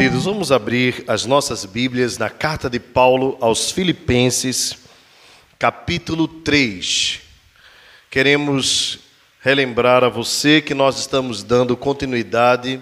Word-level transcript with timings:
queridos, 0.00 0.24
vamos 0.24 0.50
abrir 0.50 1.04
as 1.06 1.26
nossas 1.26 1.66
Bíblias 1.66 2.16
na 2.16 2.30
carta 2.30 2.70
de 2.70 2.80
Paulo 2.80 3.36
aos 3.38 3.70
Filipenses, 3.70 4.78
capítulo 5.58 6.26
3. 6.26 7.20
Queremos 8.10 9.00
relembrar 9.42 10.02
a 10.02 10.08
você 10.08 10.62
que 10.62 10.72
nós 10.72 10.98
estamos 10.98 11.42
dando 11.42 11.76
continuidade 11.76 12.80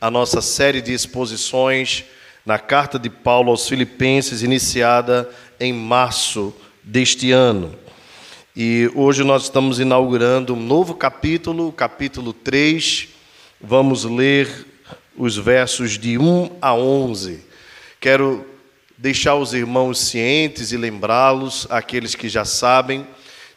à 0.00 0.12
nossa 0.12 0.40
série 0.40 0.80
de 0.80 0.92
exposições 0.92 2.04
na 2.46 2.56
carta 2.56 3.00
de 3.00 3.10
Paulo 3.10 3.50
aos 3.50 3.68
Filipenses, 3.68 4.44
iniciada 4.44 5.28
em 5.58 5.72
março 5.72 6.54
deste 6.84 7.32
ano. 7.32 7.74
E 8.54 8.88
hoje 8.94 9.24
nós 9.24 9.42
estamos 9.42 9.80
inaugurando 9.80 10.54
um 10.54 10.60
novo 10.60 10.94
capítulo, 10.94 11.72
capítulo 11.72 12.32
3. 12.32 13.08
Vamos 13.60 14.04
ler 14.04 14.69
os 15.20 15.36
versos 15.36 15.98
de 15.98 16.16
1 16.16 16.50
a 16.62 16.74
11. 16.74 17.44
Quero 18.00 18.42
deixar 18.96 19.34
os 19.34 19.52
irmãos 19.52 19.98
cientes 19.98 20.72
e 20.72 20.78
lembrá-los, 20.78 21.66
aqueles 21.68 22.14
que 22.14 22.26
já 22.26 22.46
sabem, 22.46 23.06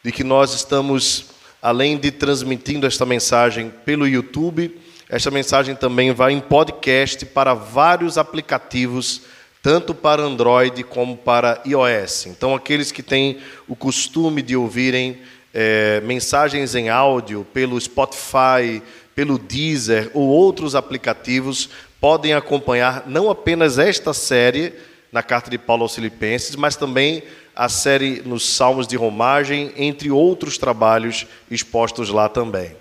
de 0.02 0.12
que 0.12 0.22
nós 0.22 0.52
estamos, 0.52 1.24
além 1.62 1.96
de 1.96 2.10
transmitindo 2.10 2.86
esta 2.86 3.06
mensagem 3.06 3.72
pelo 3.82 4.06
YouTube, 4.06 4.78
esta 5.08 5.30
mensagem 5.30 5.74
também 5.74 6.12
vai 6.12 6.34
em 6.34 6.40
podcast 6.40 7.24
para 7.24 7.54
vários 7.54 8.18
aplicativos, 8.18 9.22
tanto 9.62 9.94
para 9.94 10.20
Android 10.20 10.84
como 10.84 11.16
para 11.16 11.62
iOS. 11.64 12.26
Então, 12.26 12.54
aqueles 12.54 12.92
que 12.92 13.02
têm 13.02 13.38
o 13.66 13.74
costume 13.74 14.42
de 14.42 14.54
ouvirem 14.54 15.18
é, 15.54 16.02
mensagens 16.04 16.74
em 16.74 16.90
áudio 16.90 17.46
pelo 17.54 17.80
Spotify, 17.80 18.82
pelo 19.14 19.38
Deezer 19.38 20.10
ou 20.12 20.28
outros 20.28 20.74
aplicativos, 20.74 21.68
podem 22.00 22.34
acompanhar 22.34 23.04
não 23.06 23.30
apenas 23.30 23.78
esta 23.78 24.12
série 24.12 24.72
na 25.12 25.22
carta 25.22 25.50
de 25.50 25.56
Paulo 25.56 25.82
aos 25.82 25.94
Filipenses, 25.94 26.56
mas 26.56 26.76
também 26.76 27.22
a 27.54 27.68
série 27.68 28.20
nos 28.22 28.44
Salmos 28.44 28.86
de 28.86 28.96
Romagem, 28.96 29.72
entre 29.76 30.10
outros 30.10 30.58
trabalhos 30.58 31.26
expostos 31.50 32.10
lá 32.10 32.28
também. 32.28 32.76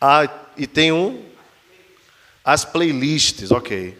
Ah, 0.00 0.28
e 0.56 0.66
tem 0.66 0.92
um 0.92 1.24
as 2.44 2.64
playlists, 2.64 3.50
ok. 3.50 3.98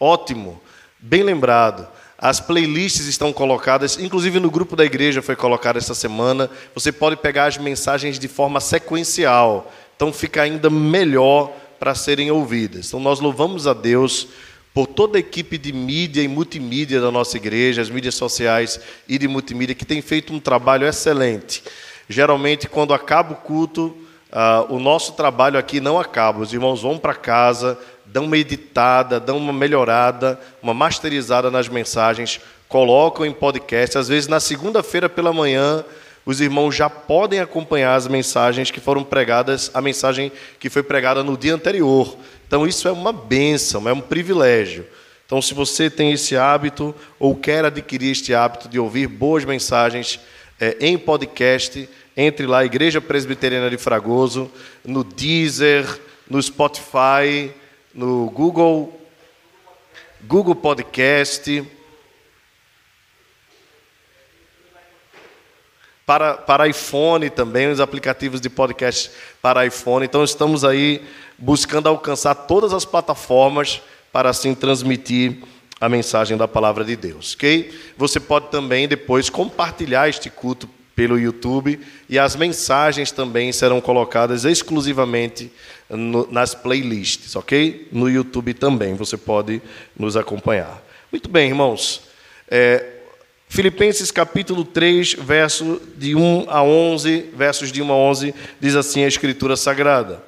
Ótimo, 0.00 0.60
bem 0.98 1.22
lembrado. 1.22 1.88
As 2.18 2.40
playlists 2.40 3.06
estão 3.06 3.32
colocadas, 3.32 3.98
inclusive 3.98 4.40
no 4.40 4.50
grupo 4.50 4.74
da 4.74 4.84
igreja 4.84 5.20
foi 5.20 5.36
colocada 5.36 5.78
esta 5.78 5.94
semana. 5.94 6.50
Você 6.74 6.90
pode 6.90 7.16
pegar 7.16 7.46
as 7.46 7.58
mensagens 7.58 8.18
de 8.18 8.26
forma 8.26 8.58
sequencial, 8.58 9.70
então 9.94 10.12
fica 10.12 10.42
ainda 10.42 10.70
melhor 10.70 11.52
para 11.78 11.94
serem 11.94 12.30
ouvidas. 12.30 12.88
Então 12.88 13.00
nós 13.00 13.20
louvamos 13.20 13.66
a 13.66 13.74
Deus 13.74 14.28
por 14.72 14.86
toda 14.86 15.18
a 15.18 15.20
equipe 15.20 15.58
de 15.58 15.72
mídia 15.72 16.22
e 16.22 16.28
multimídia 16.28 17.00
da 17.00 17.10
nossa 17.10 17.36
igreja, 17.36 17.82
as 17.82 17.90
mídias 17.90 18.14
sociais 18.14 18.80
e 19.08 19.18
de 19.18 19.28
multimídia, 19.28 19.74
que 19.74 19.84
tem 19.84 20.00
feito 20.00 20.32
um 20.32 20.40
trabalho 20.40 20.86
excelente. 20.86 21.62
Geralmente, 22.08 22.68
quando 22.68 22.94
acaba 22.94 23.32
o 23.32 23.36
culto, 23.36 23.96
uh, 24.36 24.74
o 24.74 24.78
nosso 24.78 25.14
trabalho 25.14 25.58
aqui 25.58 25.80
não 25.80 25.98
acaba. 25.98 26.40
Os 26.40 26.52
irmãos 26.52 26.82
vão 26.82 26.98
para 26.98 27.14
casa, 27.14 27.78
dão 28.04 28.24
uma 28.24 28.36
editada, 28.36 29.18
dão 29.18 29.38
uma 29.38 29.52
melhorada, 29.52 30.38
uma 30.62 30.74
masterizada 30.74 31.50
nas 31.50 31.68
mensagens, 31.68 32.40
colocam 32.68 33.24
em 33.24 33.32
podcast. 33.32 33.96
Às 33.96 34.08
vezes, 34.08 34.28
na 34.28 34.38
segunda-feira 34.38 35.08
pela 35.08 35.32
manhã, 35.32 35.82
os 36.26 36.40
irmãos 36.40 36.74
já 36.74 36.90
podem 36.90 37.40
acompanhar 37.40 37.94
as 37.94 38.06
mensagens 38.06 38.70
que 38.70 38.80
foram 38.80 39.02
pregadas, 39.02 39.70
a 39.72 39.80
mensagem 39.80 40.30
que 40.60 40.68
foi 40.68 40.82
pregada 40.82 41.22
no 41.22 41.36
dia 41.36 41.54
anterior. 41.54 42.16
Então, 42.46 42.66
isso 42.66 42.86
é 42.86 42.92
uma 42.92 43.12
bênção, 43.12 43.88
é 43.88 43.92
um 43.92 44.00
privilégio. 44.00 44.86
Então, 45.24 45.40
se 45.40 45.54
você 45.54 45.90
tem 45.90 46.12
esse 46.12 46.36
hábito 46.36 46.94
ou 47.18 47.34
quer 47.34 47.64
adquirir 47.64 48.12
este 48.12 48.32
hábito 48.34 48.68
de 48.68 48.78
ouvir 48.78 49.08
boas 49.08 49.44
mensagens 49.44 50.20
é, 50.60 50.76
em 50.80 50.96
podcast, 50.96 51.88
entre 52.16 52.46
lá, 52.46 52.64
Igreja 52.64 53.00
Presbiteriana 53.00 53.68
de 53.68 53.76
Fragoso, 53.76 54.50
no 54.82 55.04
Deezer, 55.04 56.00
no 56.28 56.42
Spotify, 56.42 57.52
no 57.94 58.30
Google, 58.30 58.98
Google 60.22 60.54
Podcast. 60.54 61.62
Para, 66.06 66.34
para 66.34 66.68
iPhone 66.68 67.28
também, 67.28 67.68
os 67.68 67.80
aplicativos 67.80 68.40
de 68.40 68.48
podcast 68.48 69.10
para 69.42 69.66
iPhone. 69.66 70.06
Então, 70.06 70.24
estamos 70.24 70.64
aí 70.64 71.04
buscando 71.36 71.88
alcançar 71.88 72.34
todas 72.34 72.72
as 72.72 72.84
plataformas 72.84 73.82
para 74.10 74.30
assim 74.30 74.54
transmitir 74.54 75.42
a 75.78 75.88
mensagem 75.88 76.36
da 76.38 76.48
palavra 76.48 76.84
de 76.84 76.96
Deus, 76.96 77.34
ok? 77.34 77.78
Você 77.98 78.18
pode 78.18 78.50
também 78.50 78.88
depois 78.88 79.28
compartilhar 79.28 80.08
este 80.08 80.30
culto 80.30 80.66
pelo 80.96 81.18
YouTube 81.18 81.78
e 82.08 82.18
as 82.18 82.34
mensagens 82.34 83.12
também 83.12 83.52
serão 83.52 83.82
colocadas 83.82 84.46
exclusivamente 84.46 85.52
no, 85.90 86.26
nas 86.32 86.54
playlists, 86.54 87.36
ok? 87.36 87.86
No 87.92 88.08
YouTube 88.08 88.54
também 88.54 88.94
você 88.94 89.18
pode 89.18 89.60
nos 89.96 90.16
acompanhar. 90.16 90.82
Muito 91.12 91.28
bem, 91.28 91.48
irmãos. 91.48 92.00
É, 92.50 92.94
Filipenses 93.46 94.10
capítulo 94.10 94.64
3, 94.64 95.14
verso 95.14 95.80
de 95.96 96.16
1 96.16 96.46
a 96.48 96.62
11, 96.62 97.30
versos 97.34 97.70
de 97.70 97.82
1 97.82 97.92
a 97.92 97.96
11, 97.96 98.34
diz 98.58 98.74
assim 98.74 99.04
a 99.04 99.08
Escritura 99.08 99.54
Sagrada: 99.54 100.24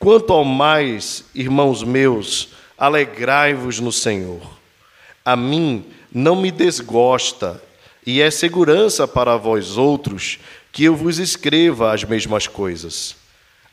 Quanto 0.00 0.32
ao 0.32 0.44
mais, 0.44 1.24
irmãos 1.32 1.84
meus, 1.84 2.48
alegrai-vos 2.76 3.78
no 3.78 3.92
Senhor. 3.92 4.42
A 5.24 5.36
mim 5.36 5.84
não 6.12 6.36
me 6.36 6.50
desgosta 6.50 7.62
e 8.06 8.22
é 8.22 8.30
segurança 8.30 9.08
para 9.08 9.36
vós 9.36 9.76
outros 9.76 10.38
que 10.70 10.84
eu 10.84 10.94
vos 10.94 11.18
escreva 11.18 11.92
as 11.92 12.04
mesmas 12.04 12.46
coisas. 12.46 13.16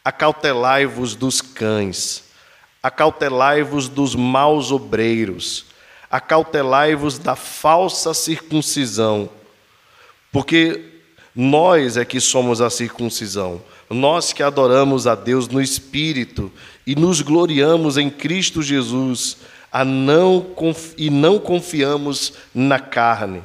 Acautelai-vos 0.03 1.15
dos 1.15 1.39
cães, 1.39 2.23
acautelai-vos 2.81 3.87
dos 3.87 4.15
maus 4.15 4.71
obreiros, 4.71 5.65
acautelai-vos 6.09 7.19
da 7.19 7.35
falsa 7.35 8.13
circuncisão, 8.13 9.29
porque 10.31 10.81
nós 11.35 11.95
é 11.95 12.03
que 12.03 12.19
somos 12.19 12.59
a 12.59 12.69
circuncisão, 12.71 13.61
nós 13.89 14.33
que 14.33 14.41
adoramos 14.41 15.05
a 15.05 15.13
Deus 15.13 15.47
no 15.47 15.61
Espírito 15.61 16.51
e 16.87 16.95
nos 16.95 17.21
gloriamos 17.21 17.97
em 17.97 18.09
Cristo 18.09 18.63
Jesus, 18.63 19.37
a 19.71 19.85
não, 19.85 20.47
e 20.97 21.09
não 21.09 21.39
confiamos 21.39 22.33
na 22.53 22.79
carne 22.79 23.43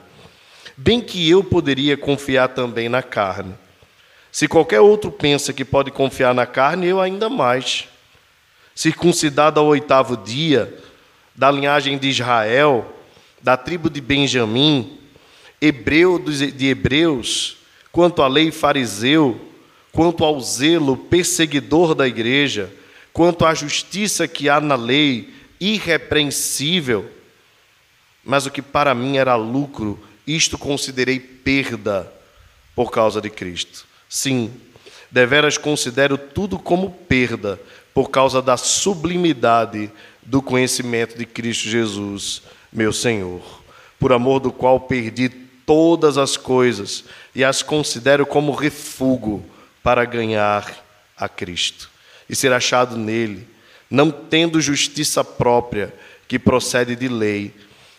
bem 0.78 1.00
que 1.00 1.28
eu 1.28 1.42
poderia 1.42 1.96
confiar 1.96 2.50
também 2.50 2.88
na 2.88 3.02
carne. 3.02 3.52
Se 4.30 4.46
qualquer 4.46 4.80
outro 4.80 5.10
pensa 5.10 5.52
que 5.52 5.64
pode 5.64 5.90
confiar 5.90 6.32
na 6.32 6.46
carne, 6.46 6.86
eu 6.86 7.00
ainda 7.00 7.28
mais. 7.28 7.88
Circuncidado 8.76 9.58
ao 9.58 9.66
oitavo 9.66 10.16
dia, 10.16 10.72
da 11.34 11.50
linhagem 11.50 11.98
de 11.98 12.08
Israel, 12.08 12.94
da 13.42 13.56
tribo 13.56 13.90
de 13.90 14.00
Benjamim, 14.00 14.98
hebreu 15.60 16.16
de 16.16 16.66
hebreus, 16.68 17.56
quanto 17.90 18.22
à 18.22 18.28
lei 18.28 18.52
fariseu, 18.52 19.40
quanto 19.90 20.24
ao 20.24 20.40
zelo 20.40 20.96
perseguidor 20.96 21.92
da 21.92 22.06
igreja, 22.06 22.72
quanto 23.12 23.44
à 23.44 23.52
justiça 23.52 24.28
que 24.28 24.48
há 24.48 24.60
na 24.60 24.76
lei, 24.76 25.34
irrepreensível. 25.60 27.10
Mas 28.24 28.46
o 28.46 28.50
que 28.50 28.62
para 28.62 28.94
mim 28.94 29.16
era 29.16 29.34
lucro, 29.34 29.98
isto 30.36 30.58
considerei 30.58 31.18
perda 31.18 32.12
por 32.74 32.90
causa 32.90 33.20
de 33.20 33.30
Cristo. 33.30 33.86
Sim, 34.08 34.52
deveras 35.10 35.56
considero 35.56 36.18
tudo 36.18 36.58
como 36.58 36.90
perda 36.90 37.58
por 37.94 38.10
causa 38.10 38.42
da 38.42 38.56
sublimidade 38.56 39.90
do 40.22 40.42
conhecimento 40.42 41.16
de 41.16 41.24
Cristo 41.24 41.68
Jesus, 41.68 42.42
meu 42.72 42.92
Senhor, 42.92 43.42
por 43.98 44.12
amor 44.12 44.40
do 44.40 44.52
qual 44.52 44.80
perdi 44.80 45.28
todas 45.28 46.18
as 46.18 46.36
coisas 46.36 47.04
e 47.34 47.42
as 47.42 47.62
considero 47.62 48.26
como 48.26 48.52
refúgio 48.52 49.44
para 49.82 50.04
ganhar 50.04 50.84
a 51.16 51.28
Cristo 51.28 51.90
e 52.28 52.36
ser 52.36 52.52
achado 52.52 52.96
nele, 52.96 53.48
não 53.90 54.10
tendo 54.10 54.60
justiça 54.60 55.24
própria 55.24 55.92
que 56.28 56.38
procede 56.38 56.94
de 56.94 57.08
lei, 57.08 57.54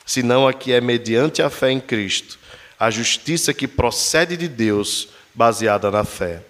senão 0.10 0.48
a 0.48 0.54
que 0.56 0.74
é 0.74 0.82
mediante 0.82 1.40
a 1.40 1.52
fé 1.52 1.70
em 1.70 1.80
Cristo, 1.80 2.40
a 2.80 2.90
justiça 2.90 3.54
que 3.54 3.68
procede 3.68 4.36
de 4.36 4.48
Deus, 4.48 5.10
baseada 5.36 5.92
na 5.92 6.04
fé, 6.04 6.42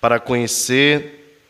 para 0.00 0.20
conhecer, 0.20 1.42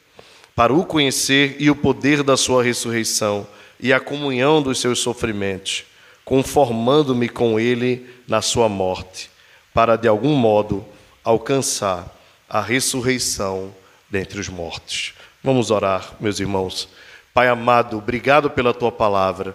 para 0.56 0.72
o 0.72 0.86
conhecer 0.86 1.56
e 1.58 1.68
o 1.68 1.76
poder 1.76 2.22
da 2.22 2.34
sua 2.34 2.62
ressurreição 2.62 3.46
e 3.78 3.92
a 3.92 4.00
comunhão 4.00 4.62
dos 4.62 4.80
seus 4.80 5.00
sofrimentos, 5.00 5.84
conformando-me 6.24 7.28
com 7.28 7.60
ele 7.60 8.08
na 8.26 8.40
sua 8.40 8.66
morte, 8.66 9.30
para 9.74 9.96
de 9.96 10.08
algum 10.08 10.34
modo 10.34 10.82
alcançar 11.22 12.10
a 12.48 12.62
ressurreição 12.62 13.74
dentre 14.08 14.40
os 14.40 14.48
mortos. 14.48 15.12
Vamos 15.42 15.70
orar, 15.70 16.14
meus 16.18 16.40
irmãos. 16.40 16.88
Pai 17.34 17.48
amado, 17.48 17.98
obrigado 17.98 18.48
pela 18.48 18.72
tua 18.72 18.90
palavra. 18.90 19.54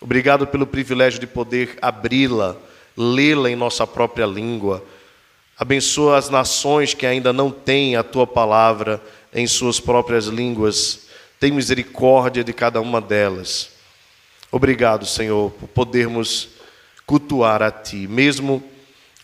Obrigado 0.00 0.46
pelo 0.46 0.66
privilégio 0.66 1.18
de 1.18 1.26
poder 1.26 1.78
abri-la, 1.80 2.56
lê-la 2.96 3.50
em 3.50 3.56
nossa 3.56 3.86
própria 3.86 4.26
língua. 4.26 4.84
Abençoa 5.58 6.18
as 6.18 6.28
nações 6.28 6.92
que 6.92 7.06
ainda 7.06 7.32
não 7.32 7.50
têm 7.50 7.96
a 7.96 8.02
tua 8.02 8.26
palavra 8.26 9.02
em 9.32 9.46
suas 9.46 9.80
próprias 9.80 10.26
línguas. 10.26 11.06
Tem 11.40 11.50
misericórdia 11.50 12.44
de 12.44 12.52
cada 12.52 12.80
uma 12.80 13.00
delas. 13.00 13.70
Obrigado, 14.52 15.06
Senhor, 15.06 15.50
por 15.52 15.68
podermos 15.68 16.48
cultuar 17.06 17.62
a 17.62 17.70
Ti, 17.70 18.06
mesmo 18.06 18.62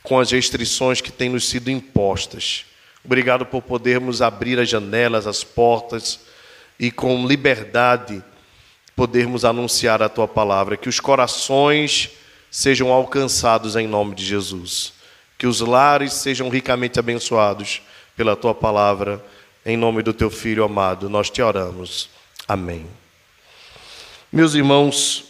com 0.03 0.19
as 0.19 0.31
restrições 0.31 1.01
que 1.01 1.13
têm 1.13 1.29
nos 1.29 1.49
sido 1.49 1.71
impostas. 1.71 2.65
Obrigado 3.05 3.45
por 3.45 3.63
podermos 3.63 4.23
abrir 4.23 4.59
as 4.59 4.69
janelas, 4.69 5.27
as 5.27 5.45
portas 5.45 6.21
e 6.79 6.91
com 6.91 7.27
liberdade 7.27 8.23
podermos 8.95 9.45
anunciar 9.45 10.03
a 10.03 10.09
tua 10.09 10.29
palavra, 10.29 10.77
que 10.77 10.89
os 10.89 11.01
corações 11.01 12.11
sejam 12.51 12.93
alcançados 12.93 13.77
em 13.77 13.87
nome 13.87 14.15
de 14.15 14.25
Jesus, 14.25 14.93
que 15.39 15.47
os 15.47 15.61
lares 15.61 16.13
sejam 16.13 16.49
ricamente 16.49 16.99
abençoados 16.99 17.83
pela 18.17 18.37
tua 18.37 18.55
palavra, 18.55 19.25
em 19.65 19.77
nome 19.77 20.03
do 20.03 20.13
teu 20.13 20.31
filho 20.31 20.65
amado, 20.65 21.09
nós 21.09 21.31
te 21.31 21.41
oramos. 21.41 22.11
Amém. 22.47 22.87
Meus 24.31 24.55
irmãos, 24.55 25.25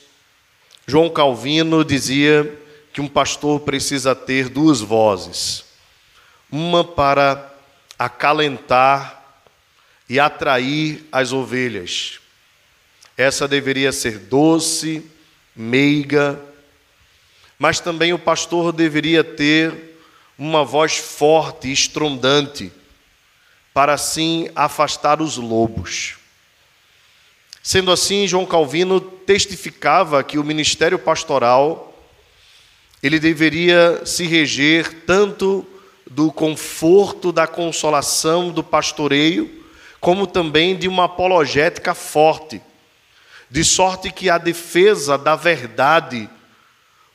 João 0.86 1.08
Calvino 1.10 1.84
dizia 1.84 2.58
que 2.92 3.00
um 3.00 3.08
pastor 3.08 3.60
precisa 3.60 4.14
ter 4.14 4.48
duas 4.48 4.80
vozes, 4.80 5.64
uma 6.50 6.84
para 6.84 7.52
acalentar 7.98 9.22
e 10.08 10.18
atrair 10.18 11.06
as 11.12 11.32
ovelhas. 11.32 12.21
Essa 13.22 13.46
deveria 13.46 13.92
ser 13.92 14.18
doce, 14.18 15.08
meiga, 15.54 16.40
mas 17.56 17.78
também 17.78 18.12
o 18.12 18.18
pastor 18.18 18.72
deveria 18.72 19.22
ter 19.22 19.96
uma 20.36 20.64
voz 20.64 20.96
forte 20.96 21.70
estrondante, 21.70 22.72
para 23.72 23.94
assim 23.94 24.50
afastar 24.56 25.22
os 25.22 25.36
lobos. 25.36 26.16
Sendo 27.62 27.92
assim, 27.92 28.26
João 28.26 28.44
Calvino 28.44 29.00
testificava 29.00 30.24
que 30.24 30.36
o 30.36 30.42
ministério 30.42 30.98
pastoral 30.98 31.96
ele 33.00 33.20
deveria 33.20 34.04
se 34.04 34.26
reger 34.26 35.04
tanto 35.06 35.64
do 36.10 36.32
conforto, 36.32 37.30
da 37.30 37.46
consolação, 37.46 38.50
do 38.50 38.64
pastoreio, 38.64 39.62
como 40.00 40.26
também 40.26 40.76
de 40.76 40.88
uma 40.88 41.04
apologética 41.04 41.94
forte, 41.94 42.60
de 43.52 43.62
sorte 43.62 44.10
que 44.10 44.30
a 44.30 44.38
defesa 44.38 45.18
da 45.18 45.36
verdade 45.36 46.26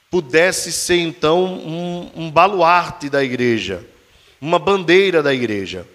pudesse 0.08 0.72
ser 0.72 0.98
então 0.98 1.46
um, 1.46 2.12
um 2.14 2.32
baluarte 2.32 3.10
da 3.10 3.24
igreja, 3.24 3.84
uma 4.40 4.60
bandeira 4.60 5.24
da 5.24 5.34
igreja, 5.34 5.88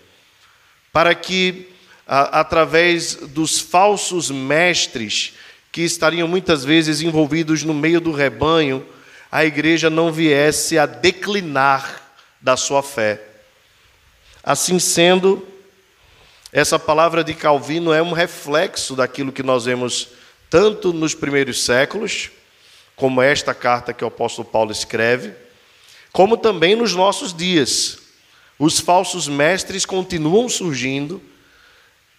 para 0.93 1.15
que, 1.15 1.69
a, 2.05 2.41
através 2.41 3.15
dos 3.15 3.61
falsos 3.61 4.33
mestres 4.33 5.35
que 5.71 5.83
estariam 5.83 6.27
muitas 6.27 6.65
vezes 6.65 7.01
envolvidos 7.01 7.63
no 7.63 7.73
meio 7.73 8.01
do 8.01 8.11
rebanho, 8.11 8.85
a 9.31 9.45
igreja 9.45 9.89
não 9.89 10.11
viesse 10.11 10.77
a 10.77 10.87
declinar 10.87 12.03
da 12.41 12.57
sua 12.57 12.83
fé. 12.83 13.23
Assim 14.43 14.81
sendo, 14.81 15.47
essa 16.53 16.81
palavra 16.81 17.23
de 17.23 17.33
Calvino 17.33 17.93
é 17.93 18.03
um 18.03 18.13
reflexo 18.13 18.97
daquilo 18.97 19.31
que 19.31 19.45
nós 19.45 19.67
vemos 19.67 20.21
tanto 20.53 20.93
nos 20.93 21.15
primeiros 21.15 21.65
séculos, 21.65 22.31
como 22.95 23.23
esta 23.23 23.55
carta 23.55 23.95
que 23.95 24.05
o 24.05 24.09
apóstolo 24.09 24.47
Paulo 24.47 24.71
escreve, 24.71 25.33
como 26.13 26.37
também 26.37 26.77
nos 26.77 26.95
nossos 26.95 27.33
dias. 27.33 28.01
Os 28.59 28.79
falsos 28.79 29.27
mestres 29.29 29.87
continuam 29.87 30.51
surgindo, 30.51 31.23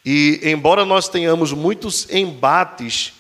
e 0.04 0.40
embora 0.42 0.84
nós 0.84 1.08
tenhamos 1.08 1.54
muitos 1.54 2.10
embates 2.10 3.14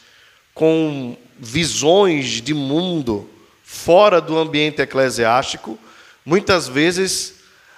com 0.51 1.15
visões 1.37 2.41
de 2.41 2.55
mundo 2.55 3.29
fora 3.63 4.19
do 4.19 4.35
ambiente 4.35 4.81
eclesiástico, 4.81 5.77
muitas 6.25 6.67
vezes 6.67 7.35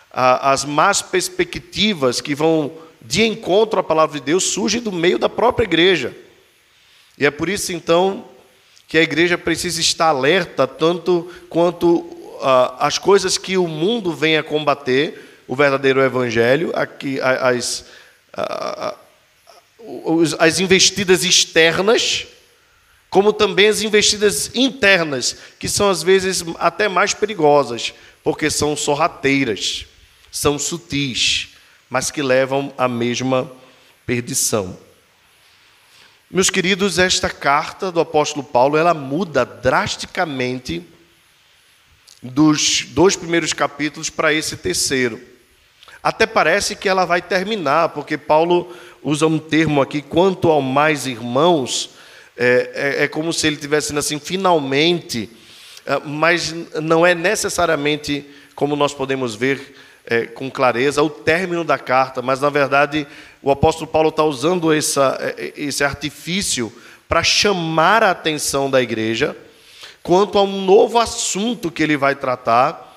as 0.10 0.64
más 0.64 1.02
perspectivas 1.02 2.22
que 2.22 2.34
vão 2.34 2.72
de 3.02 3.24
encontro 3.24 3.78
à 3.78 3.84
palavra 3.84 4.22
de 4.22 4.26
Deus 4.26 4.46
surge 4.46 4.80
do 4.80 4.90
meio 4.90 5.20
da 5.20 5.28
própria 5.28 5.66
igreja. 5.66 6.16
E 7.18 7.26
é 7.26 7.32
por 7.32 7.50
isso, 7.50 7.72
então, 7.72 8.26
que 8.88 8.98
a 8.98 9.02
igreja 9.02 9.38
precisa 9.38 9.80
estar 9.80 10.08
alerta 10.08 10.68
tanto 10.68 11.32
quanto 11.50 11.98
uh, 11.98 12.76
as 12.80 12.98
coisas 12.98 13.38
que 13.38 13.58
o 13.58 13.68
mundo 13.68 14.14
vem 14.14 14.38
a 14.38 14.44
combater, 14.44 15.44
o 15.48 15.56
verdadeiro 15.56 16.02
evangelho, 16.02 16.72
aqui, 16.74 17.20
as, 17.22 17.86
as 20.40 20.60
investidas 20.60 21.24
externas, 21.24 22.26
como 23.10 23.32
também 23.32 23.68
as 23.68 23.82
investidas 23.82 24.52
internas, 24.56 25.38
que 25.60 25.70
são 25.70 25.90
às 25.90 26.02
vezes 26.02 26.44
até 26.58 26.90
mais 26.90 27.14
perigosas, 27.14 27.94
porque 28.24 28.50
são 28.50 28.76
sorrateiras, 28.76 29.86
são 30.32 30.58
sutis 30.58 31.50
mas 31.90 32.12
que 32.12 32.22
levam 32.22 32.74
à 32.78 32.88
mesma 32.88 33.50
perdição. 34.06 34.78
Meus 36.30 36.50
queridos, 36.50 36.98
esta 36.98 37.30
carta 37.30 37.92
do 37.92 38.00
apóstolo 38.00 38.44
Paulo, 38.44 38.76
ela 38.76 38.96
muda 38.96 39.46
drasticamente 39.46 40.84
dos 42.22 42.88
dois 42.90 43.16
primeiros 43.16 43.54
capítulos 43.54 44.10
para 44.10 44.34
esse 44.34 44.58
terceiro. 44.58 45.22
Até 46.02 46.26
parece 46.26 46.76
que 46.76 46.90
ela 46.90 47.06
vai 47.06 47.22
terminar, 47.22 47.90
porque 47.90 48.18
Paulo 48.18 48.76
usa 49.04 49.28
um 49.28 49.38
termo 49.38 49.84
aqui, 49.84 50.02
quanto 50.02 50.50
ao 50.50 50.64
mais 50.64 51.06
irmãos, 51.06 51.92
é, 52.36 52.72
é, 53.00 53.04
é 53.04 53.08
como 53.08 53.32
se 53.32 53.46
ele 53.46 53.58
tivesse 53.58 53.96
assim, 53.96 54.20
finalmente, 54.20 55.30
é, 55.86 56.00
mas 56.00 56.52
não 56.82 57.06
é 57.06 57.14
necessariamente 57.14 58.26
como 58.56 58.76
nós 58.76 58.96
podemos 58.96 59.36
ver 59.36 59.76
é, 60.06 60.26
com 60.26 60.50
clareza 60.52 61.02
o 61.02 61.10
término 61.10 61.64
da 61.64 61.78
carta, 61.78 62.22
mas 62.22 62.40
na 62.40 62.50
verdade 62.50 63.08
o 63.42 63.52
apóstolo 63.52 63.88
Paulo 63.88 64.10
está 64.10 64.24
usando 64.24 64.74
essa, 64.74 65.18
é, 65.20 65.54
esse 65.56 65.84
artifício 65.84 66.72
para 67.08 67.24
chamar 67.24 68.04
a 68.04 68.12
atenção 68.12 68.70
da 68.70 68.82
igreja 68.82 69.36
quanto 70.04 70.38
a 70.38 70.44
um 70.44 70.64
novo 70.64 71.00
assunto 71.00 71.72
que 71.72 71.82
ele 71.82 71.98
vai 71.98 72.16
tratar 72.16 72.96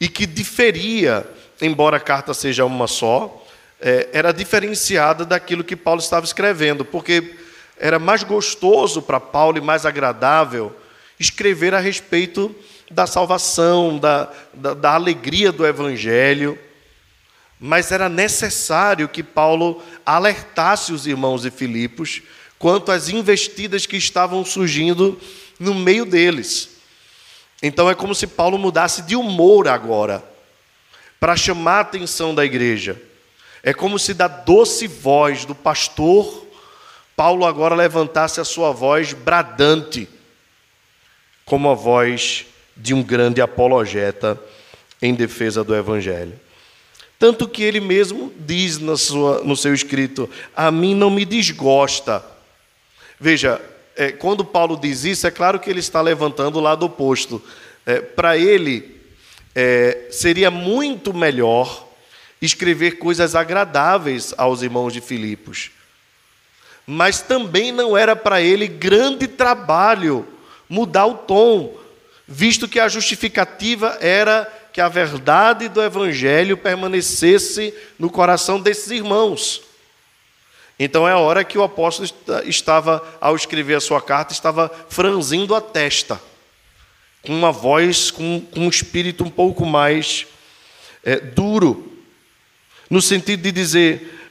e 0.00 0.08
que 0.08 0.26
diferia, 0.26 1.24
embora 1.60 1.96
a 1.96 2.00
carta 2.00 2.34
seja 2.34 2.64
uma 2.64 2.88
só, 2.88 3.44
é, 3.80 4.08
era 4.12 4.32
diferenciada 4.32 5.24
daquilo 5.24 5.62
que 5.62 5.76
Paulo 5.76 6.00
estava 6.00 6.26
escrevendo, 6.26 6.84
porque 6.84 7.36
era 7.78 7.98
mais 7.98 8.24
gostoso 8.24 9.00
para 9.00 9.20
Paulo 9.20 9.58
e 9.58 9.60
mais 9.60 9.86
agradável 9.86 10.74
escrever 11.18 11.74
a 11.74 11.78
respeito 11.78 12.54
da 12.92 13.06
salvação, 13.06 13.98
da, 13.98 14.30
da, 14.52 14.74
da 14.74 14.94
alegria 14.94 15.50
do 15.50 15.66
Evangelho, 15.66 16.58
mas 17.58 17.92
era 17.92 18.08
necessário 18.08 19.08
que 19.08 19.22
Paulo 19.22 19.82
alertasse 20.04 20.92
os 20.92 21.06
irmãos 21.06 21.42
de 21.42 21.50
Filipos 21.50 22.22
quanto 22.58 22.92
às 22.92 23.08
investidas 23.08 23.86
que 23.86 23.96
estavam 23.96 24.44
surgindo 24.44 25.18
no 25.58 25.74
meio 25.74 26.04
deles. 26.04 26.70
Então 27.62 27.88
é 27.88 27.94
como 27.94 28.14
se 28.14 28.26
Paulo 28.26 28.58
mudasse 28.58 29.02
de 29.02 29.14
humor 29.14 29.68
agora, 29.68 30.22
para 31.20 31.36
chamar 31.36 31.76
a 31.76 31.80
atenção 31.80 32.34
da 32.34 32.44
igreja. 32.44 33.00
É 33.62 33.72
como 33.72 33.96
se 33.96 34.12
da 34.12 34.26
doce 34.26 34.88
voz 34.88 35.44
do 35.44 35.54
pastor, 35.54 36.44
Paulo 37.14 37.46
agora 37.46 37.76
levantasse 37.76 38.40
a 38.40 38.44
sua 38.44 38.72
voz 38.72 39.12
bradante, 39.12 40.08
como 41.44 41.70
a 41.70 41.74
voz 41.74 42.46
de 42.76 42.94
um 42.94 43.02
grande 43.02 43.40
apologeta 43.40 44.40
em 45.00 45.14
defesa 45.14 45.64
do 45.64 45.74
Evangelho. 45.74 46.38
Tanto 47.18 47.46
que 47.48 47.62
ele 47.62 47.80
mesmo 47.80 48.32
diz 48.36 48.78
na 48.78 48.96
sua, 48.96 49.42
no 49.44 49.56
seu 49.56 49.72
escrito: 49.72 50.28
A 50.56 50.70
mim 50.70 50.94
não 50.94 51.10
me 51.10 51.24
desgosta. 51.24 52.24
Veja, 53.20 53.60
é, 53.94 54.10
quando 54.10 54.44
Paulo 54.44 54.76
diz 54.76 55.04
isso, 55.04 55.26
é 55.26 55.30
claro 55.30 55.60
que 55.60 55.70
ele 55.70 55.80
está 55.80 56.00
levantando 56.00 56.58
o 56.58 56.62
lado 56.62 56.84
oposto. 56.84 57.40
É, 57.86 58.00
Para 58.00 58.36
ele, 58.36 59.00
é, 59.54 60.08
seria 60.10 60.50
muito 60.50 61.14
melhor 61.14 61.86
escrever 62.40 62.98
coisas 62.98 63.36
agradáveis 63.36 64.34
aos 64.36 64.62
irmãos 64.62 64.92
de 64.92 65.00
Filipos. 65.00 65.70
Mas 66.84 67.20
também 67.20 67.70
não 67.70 67.96
era 67.96 68.16
para 68.16 68.42
ele 68.42 68.66
grande 68.66 69.28
trabalho 69.28 70.26
mudar 70.68 71.06
o 71.06 71.14
tom, 71.14 71.76
visto 72.26 72.68
que 72.68 72.80
a 72.80 72.88
justificativa 72.88 73.98
era 74.00 74.50
que 74.72 74.80
a 74.80 74.88
verdade 74.88 75.68
do 75.68 75.82
Evangelho 75.82 76.56
permanecesse 76.56 77.74
no 77.98 78.08
coração 78.08 78.58
desses 78.60 78.90
irmãos. 78.90 79.62
Então 80.78 81.06
é 81.06 81.12
a 81.12 81.18
hora 81.18 81.44
que 81.44 81.58
o 81.58 81.62
apóstolo 81.62 82.08
estava, 82.44 83.06
ao 83.20 83.36
escrever 83.36 83.74
a 83.74 83.80
sua 83.80 84.00
carta, 84.00 84.32
estava 84.32 84.70
franzindo 84.88 85.54
a 85.54 85.60
testa, 85.60 86.20
com 87.20 87.32
uma 87.32 87.52
voz, 87.52 88.10
com, 88.10 88.40
com 88.40 88.60
um 88.60 88.68
espírito 88.68 89.22
um 89.22 89.30
pouco 89.30 89.64
mais 89.66 90.26
é, 91.04 91.20
duro, 91.20 91.92
no 92.88 93.02
sentido 93.02 93.42
de 93.42 93.52
dizer: 93.52 94.30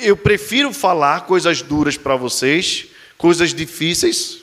eu 0.00 0.16
prefiro 0.16 0.72
falar 0.72 1.20
coisas 1.22 1.62
duras 1.62 1.96
para 1.96 2.16
vocês, 2.16 2.86
coisas 3.16 3.54
difíceis, 3.54 4.41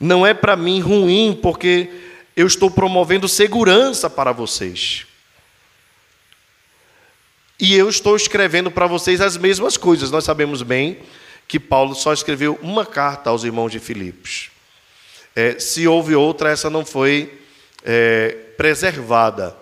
não 0.00 0.26
é 0.26 0.32
para 0.32 0.56
mim 0.56 0.80
ruim, 0.80 1.38
porque 1.40 1.90
eu 2.36 2.46
estou 2.46 2.70
promovendo 2.70 3.28
segurança 3.28 4.08
para 4.08 4.32
vocês. 4.32 5.06
E 7.60 7.74
eu 7.74 7.88
estou 7.88 8.14
escrevendo 8.14 8.70
para 8.70 8.86
vocês 8.86 9.20
as 9.20 9.36
mesmas 9.36 9.76
coisas. 9.76 10.10
Nós 10.10 10.24
sabemos 10.24 10.62
bem 10.62 10.98
que 11.48 11.58
Paulo 11.58 11.94
só 11.94 12.12
escreveu 12.12 12.56
uma 12.62 12.86
carta 12.86 13.30
aos 13.30 13.42
irmãos 13.42 13.70
de 13.72 13.80
Filipos. 13.80 14.50
É, 15.34 15.58
se 15.58 15.88
houve 15.88 16.14
outra, 16.14 16.50
essa 16.50 16.70
não 16.70 16.84
foi 16.84 17.40
é, 17.84 18.36
preservada. 18.56 19.56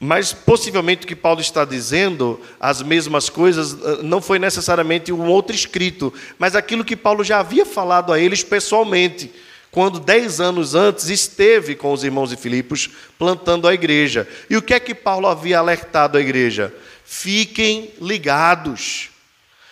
Mas 0.00 0.32
possivelmente 0.32 1.04
o 1.04 1.08
que 1.08 1.16
Paulo 1.16 1.40
está 1.40 1.64
dizendo, 1.64 2.40
as 2.60 2.82
mesmas 2.82 3.28
coisas, 3.28 3.76
ah, 3.82 3.98
não 4.02 4.20
foi 4.20 4.38
necessariamente 4.38 5.12
um 5.12 5.26
outro 5.26 5.54
escrito, 5.54 6.14
mas 6.38 6.54
aquilo 6.54 6.84
que 6.84 6.96
Paulo 6.96 7.24
já 7.24 7.40
havia 7.40 7.66
falado 7.66 8.12
a 8.12 8.20
eles 8.20 8.44
pessoalmente, 8.44 9.30
quando 9.72 9.98
dez 9.98 10.40
anos 10.40 10.74
antes 10.74 11.08
esteve 11.08 11.74
com 11.74 11.92
os 11.92 12.04
irmãos 12.04 12.30
de 12.30 12.36
Filipos 12.36 12.88
plantando 13.18 13.66
a 13.66 13.74
igreja. 13.74 14.26
E 14.48 14.56
o 14.56 14.62
que 14.62 14.72
é 14.72 14.80
que 14.80 14.94
Paulo 14.94 15.26
havia 15.26 15.58
alertado 15.58 16.16
a 16.16 16.20
igreja? 16.20 16.72
Fiquem 17.04 17.90
ligados, 18.00 19.10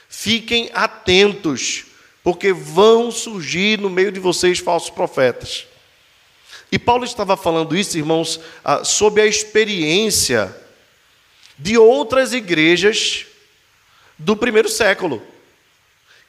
fiquem 0.08 0.70
atentos, 0.74 1.84
porque 2.22 2.52
vão 2.52 3.12
surgir 3.12 3.78
no 3.78 3.88
meio 3.88 4.10
de 4.10 4.18
vocês 4.18 4.58
falsos 4.58 4.90
profetas. 4.90 5.66
E 6.76 6.78
Paulo 6.78 7.06
estava 7.06 7.38
falando 7.38 7.74
isso, 7.74 7.96
irmãos, 7.96 8.38
ah, 8.62 8.84
sob 8.84 9.18
a 9.18 9.24
experiência 9.24 10.54
de 11.56 11.78
outras 11.78 12.34
igrejas 12.34 13.24
do 14.18 14.36
primeiro 14.36 14.68
século, 14.68 15.22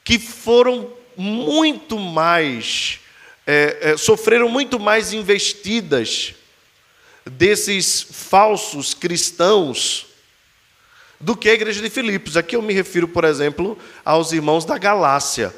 que 0.02 0.18
foram 0.18 0.90
muito 1.14 1.98
mais, 1.98 2.98
é, 3.46 3.90
é, 3.90 3.96
sofreram 3.98 4.48
muito 4.48 4.80
mais 4.80 5.12
investidas 5.12 6.32
desses 7.26 8.06
falsos 8.10 8.94
cristãos 8.94 10.06
do 11.20 11.36
que 11.36 11.50
a 11.50 11.52
igreja 11.52 11.82
de 11.82 11.90
Filipos. 11.90 12.38
Aqui 12.38 12.56
eu 12.56 12.62
me 12.62 12.72
refiro, 12.72 13.06
por 13.06 13.24
exemplo, 13.24 13.76
aos 14.02 14.32
irmãos 14.32 14.64
da 14.64 14.78
Galácia. 14.78 15.54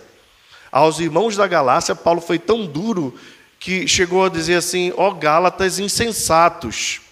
Aos 0.72 0.98
irmãos 0.98 1.36
da 1.36 1.46
Galácia, 1.46 1.94
Paulo 1.94 2.20
foi 2.20 2.40
tão 2.40 2.66
duro 2.66 3.16
que 3.60 3.86
chegou 3.86 4.24
a 4.24 4.30
dizer 4.30 4.54
assim: 4.54 4.92
ó 4.96 5.10
Gálatas 5.10 5.78
insensatos, 5.78 7.02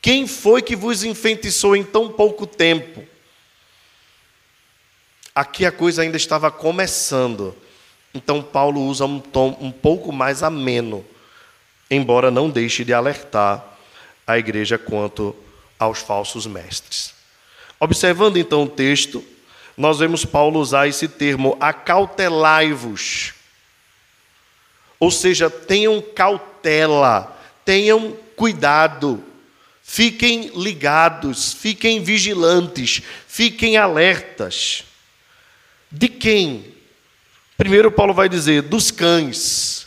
quem 0.00 0.26
foi 0.26 0.62
que 0.62 0.74
vos 0.74 1.04
enfeitiçou 1.04 1.76
em 1.76 1.84
tão 1.84 2.08
pouco 2.10 2.46
tempo? 2.46 3.06
Aqui 5.34 5.66
a 5.66 5.72
coisa 5.72 6.02
ainda 6.02 6.16
estava 6.16 6.50
começando, 6.50 7.54
então 8.14 8.42
Paulo 8.42 8.80
usa 8.80 9.04
um 9.04 9.20
tom 9.20 9.56
um 9.60 9.70
pouco 9.70 10.10
mais 10.10 10.42
ameno, 10.42 11.04
embora 11.90 12.30
não 12.30 12.48
deixe 12.48 12.84
de 12.84 12.94
alertar 12.94 13.62
a 14.26 14.38
igreja 14.38 14.78
quanto 14.78 15.36
aos 15.78 15.98
falsos 15.98 16.46
mestres. 16.46 17.12
Observando 17.78 18.38
então 18.38 18.62
o 18.62 18.68
texto, 18.68 19.22
nós 19.76 19.98
vemos 19.98 20.24
Paulo 20.24 20.60
usar 20.60 20.86
esse 20.86 21.08
termo 21.08 21.56
acautelai-vos 21.60 23.33
ou 24.98 25.10
seja, 25.10 25.50
tenham 25.50 26.00
cautela, 26.00 27.36
tenham 27.64 28.16
cuidado, 28.36 29.22
fiquem 29.82 30.48
ligados, 30.56 31.52
fiquem 31.52 32.02
vigilantes, 32.02 33.02
fiquem 33.26 33.76
alertas. 33.76 34.84
De 35.90 36.08
quem? 36.08 36.74
Primeiro, 37.56 37.90
Paulo 37.90 38.12
vai 38.12 38.28
dizer: 38.28 38.62
dos 38.62 38.90
cães. 38.90 39.86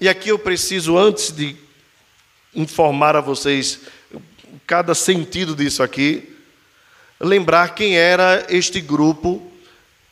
E 0.00 0.08
aqui 0.08 0.30
eu 0.30 0.38
preciso, 0.38 0.98
antes 0.98 1.30
de 1.30 1.56
informar 2.54 3.14
a 3.14 3.20
vocês 3.20 3.80
cada 4.66 4.94
sentido 4.94 5.54
disso 5.54 5.82
aqui, 5.82 6.36
lembrar 7.20 7.74
quem 7.74 7.96
era 7.96 8.46
este 8.48 8.80
grupo 8.80 9.48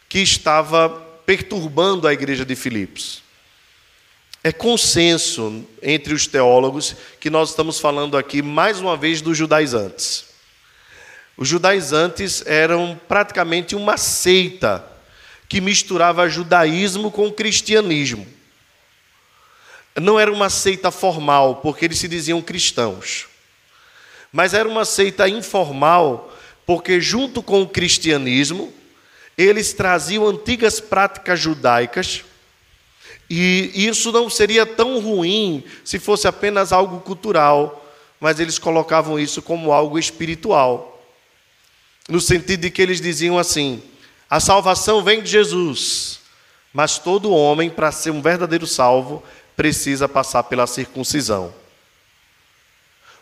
que 0.09 0.21
estava 0.21 1.10
perturbando 1.31 2.09
a 2.09 2.13
igreja 2.13 2.45
de 2.45 2.57
Filipos. 2.57 3.23
É 4.43 4.51
consenso 4.51 5.65
entre 5.81 6.13
os 6.13 6.27
teólogos 6.27 6.97
que 7.21 7.31
nós 7.31 7.51
estamos 7.51 7.79
falando 7.79 8.17
aqui, 8.17 8.43
mais 8.43 8.81
uma 8.81 8.97
vez, 8.97 9.21
dos 9.21 9.39
judaizantes. 9.39 10.25
Os 11.37 11.47
judaizantes 11.47 12.45
eram 12.45 13.01
praticamente 13.07 13.77
uma 13.77 13.97
seita 13.97 14.85
que 15.49 15.61
misturava 15.61 16.29
judaísmo 16.29 17.13
com 17.13 17.31
cristianismo. 17.31 18.27
Não 19.95 20.19
era 20.19 20.33
uma 20.33 20.51
seita 20.51 20.91
formal, 20.91 21.61
porque 21.63 21.85
eles 21.85 22.01
se 22.01 22.09
diziam 22.09 22.43
cristãos. 22.43 23.29
Mas 24.33 24.53
era 24.53 24.69
uma 24.69 24.85
seita 24.85 25.29
informal, 25.29 26.37
porque 26.67 27.01
junto 27.01 27.41
com 27.41 27.63
o 27.63 27.69
cristianismo, 27.69 28.80
eles 29.43 29.73
traziam 29.73 30.27
antigas 30.27 30.81
práticas 30.81 31.41
judaicas, 31.41 32.25
e 33.29 33.71
isso 33.75 34.11
não 34.13 34.29
seria 34.29 34.67
tão 34.67 35.01
ruim 35.01 35.65
se 35.85 35.99
fosse 35.99 36.27
apenas 36.27 36.73
algo 36.73 37.01
cultural, 37.01 37.91
mas 38.19 38.41
eles 38.41 38.59
colocavam 38.59 39.19
isso 39.19 39.41
como 39.41 39.73
algo 39.73 39.99
espiritual. 39.99 41.01
No 42.09 42.21
sentido 42.21 42.63
de 42.63 42.71
que 42.71 42.83
eles 42.83 43.01
diziam 43.01 43.39
assim: 43.39 43.83
a 44.29 44.41
salvação 44.41 45.03
vem 45.03 45.23
de 45.23 45.31
Jesus, 45.31 46.21
mas 46.73 46.99
todo 46.99 47.31
homem, 47.31 47.71
para 47.71 47.93
ser 47.93 48.11
um 48.11 48.21
verdadeiro 48.21 48.67
salvo, 48.67 49.23
precisa 49.57 50.09
passar 50.09 50.43
pela 50.43 50.67
circuncisão. 50.67 51.55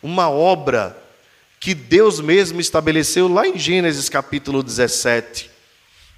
Uma 0.02 0.30
obra 0.30 0.96
que 1.60 1.74
Deus 1.74 2.18
mesmo 2.18 2.60
estabeleceu 2.60 3.28
lá 3.28 3.46
em 3.46 3.58
Gênesis 3.58 4.08
capítulo 4.08 4.62
17 4.62 5.57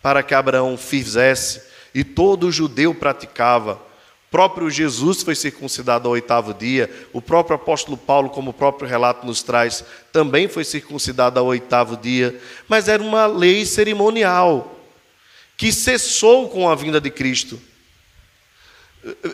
para 0.02 0.22
que 0.22 0.34
Abraão 0.34 0.76
fizesse, 0.76 1.62
e 1.94 2.04
todo 2.04 2.52
judeu 2.52 2.94
praticava. 2.94 3.74
O 3.74 4.30
próprio 4.30 4.70
Jesus 4.70 5.22
foi 5.22 5.34
circuncidado 5.34 6.06
ao 6.06 6.12
oitavo 6.12 6.54
dia, 6.54 6.88
o 7.12 7.20
próprio 7.20 7.56
apóstolo 7.56 7.96
Paulo, 7.96 8.30
como 8.30 8.50
o 8.50 8.54
próprio 8.54 8.88
relato 8.88 9.26
nos 9.26 9.42
traz, 9.42 9.84
também 10.12 10.46
foi 10.48 10.64
circuncidado 10.64 11.40
ao 11.40 11.46
oitavo 11.46 11.96
dia, 11.96 12.40
mas 12.68 12.86
era 12.88 13.02
uma 13.02 13.26
lei 13.26 13.66
cerimonial 13.66 14.76
que 15.56 15.72
cessou 15.72 16.48
com 16.48 16.68
a 16.68 16.74
vinda 16.76 17.00
de 17.00 17.10
Cristo, 17.10 17.60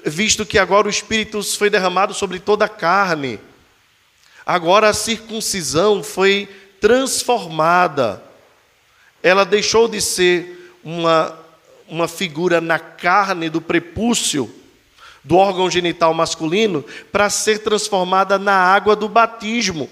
visto 0.04 0.46
que 0.46 0.58
agora 0.58 0.86
o 0.86 0.90
Espírito 0.90 1.42
foi 1.42 1.68
derramado 1.68 2.14
sobre 2.14 2.38
toda 2.38 2.64
a 2.64 2.68
carne. 2.68 3.38
Agora 4.46 4.88
a 4.88 4.94
circuncisão 4.94 6.02
foi 6.02 6.48
transformada, 6.80 8.22
ela 9.22 9.44
deixou 9.44 9.88
de 9.88 10.00
ser 10.00 10.55
uma, 10.86 11.36
uma 11.88 12.06
figura 12.06 12.60
na 12.60 12.78
carne 12.78 13.50
do 13.50 13.60
prepúcio 13.60 14.48
do 15.24 15.36
órgão 15.36 15.68
genital 15.68 16.14
masculino 16.14 16.84
para 17.10 17.28
ser 17.28 17.58
transformada 17.58 18.38
na 18.38 18.54
água 18.54 18.94
do 18.94 19.08
batismo. 19.08 19.90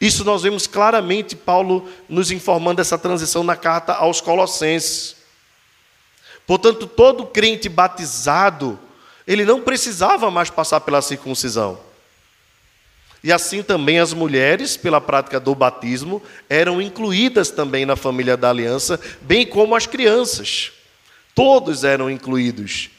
Isso 0.00 0.24
nós 0.24 0.44
vemos 0.44 0.68
claramente 0.68 1.34
Paulo 1.34 1.88
nos 2.08 2.30
informando 2.30 2.76
dessa 2.76 2.96
transição 2.96 3.42
na 3.42 3.56
carta 3.56 3.94
aos 3.94 4.20
Colossenses. 4.20 5.16
Portanto, 6.46 6.86
todo 6.86 7.26
crente 7.26 7.68
batizado, 7.68 8.78
ele 9.26 9.44
não 9.44 9.60
precisava 9.60 10.30
mais 10.30 10.50
passar 10.50 10.80
pela 10.82 11.02
circuncisão. 11.02 11.80
E 13.22 13.32
assim 13.32 13.62
também 13.62 14.00
as 14.00 14.12
mulheres, 14.12 14.76
pela 14.76 15.00
prática 15.00 15.38
do 15.38 15.54
batismo, 15.54 16.20
eram 16.50 16.82
incluídas 16.82 17.50
também 17.50 17.86
na 17.86 17.94
família 17.94 18.36
da 18.36 18.50
aliança, 18.50 18.98
bem 19.20 19.46
como 19.46 19.76
as 19.76 19.86
crianças. 19.86 20.72
Todos 21.34 21.84
eram 21.84 22.10
incluídos 22.10 22.90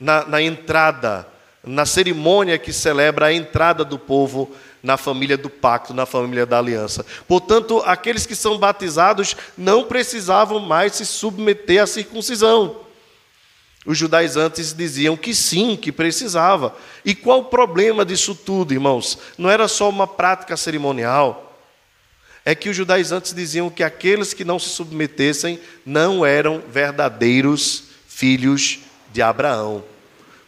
na, 0.00 0.24
na 0.26 0.40
entrada, 0.40 1.26
na 1.62 1.84
cerimônia 1.84 2.58
que 2.58 2.72
celebra 2.72 3.26
a 3.26 3.32
entrada 3.32 3.84
do 3.84 3.98
povo 3.98 4.50
na 4.82 4.96
família 4.96 5.36
do 5.36 5.50
pacto, 5.50 5.92
na 5.92 6.06
família 6.06 6.46
da 6.46 6.58
aliança. 6.58 7.04
Portanto, 7.26 7.82
aqueles 7.84 8.24
que 8.24 8.36
são 8.36 8.56
batizados 8.56 9.36
não 9.58 9.84
precisavam 9.84 10.60
mais 10.60 10.94
se 10.94 11.04
submeter 11.04 11.82
à 11.82 11.86
circuncisão. 11.86 12.85
Os 13.86 13.96
judaizantes 13.96 14.74
diziam 14.74 15.16
que 15.16 15.32
sim, 15.32 15.76
que 15.76 15.92
precisava. 15.92 16.76
E 17.04 17.14
qual 17.14 17.40
o 17.40 17.44
problema 17.44 18.04
disso 18.04 18.34
tudo, 18.34 18.74
irmãos? 18.74 19.16
Não 19.38 19.48
era 19.48 19.68
só 19.68 19.88
uma 19.88 20.08
prática 20.08 20.56
cerimonial, 20.56 21.46
é 22.44 22.54
que 22.54 22.68
os 22.68 22.76
judaizantes 22.76 23.32
diziam 23.32 23.68
que 23.68 23.82
aqueles 23.82 24.32
que 24.32 24.44
não 24.44 24.58
se 24.58 24.68
submetessem 24.68 25.58
não 25.84 26.24
eram 26.24 26.62
verdadeiros 26.68 27.84
filhos 28.08 28.78
de 29.12 29.20
Abraão, 29.20 29.84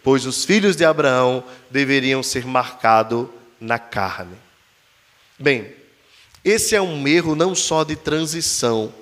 pois 0.02 0.25
os 0.25 0.45
filhos 0.45 0.76
de 0.76 0.85
Abraão 0.85 1.42
deveriam 1.68 2.23
ser 2.23 2.47
marcados 2.47 3.26
na 3.61 3.80
carne. 3.80 4.37
Bem, 5.37 5.73
esse 6.45 6.76
é 6.76 6.80
um 6.80 7.07
erro 7.07 7.35
não 7.35 7.54
só 7.54 7.83
de 7.83 7.97
transição, 7.97 8.95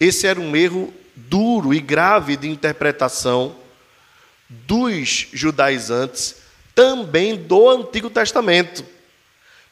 esse 0.00 0.26
era 0.26 0.40
um 0.40 0.56
erro 0.56 0.92
duro 1.28 1.74
e 1.74 1.80
grave 1.80 2.36
de 2.36 2.48
interpretação 2.48 3.56
dos 4.48 5.28
judaizantes, 5.32 6.36
também 6.74 7.36
do 7.36 7.68
Antigo 7.68 8.08
Testamento. 8.08 8.84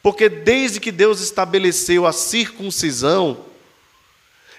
Porque 0.03 0.29
desde 0.29 0.79
que 0.79 0.91
Deus 0.91 1.21
estabeleceu 1.21 2.05
a 2.05 2.11
circuncisão, 2.11 3.45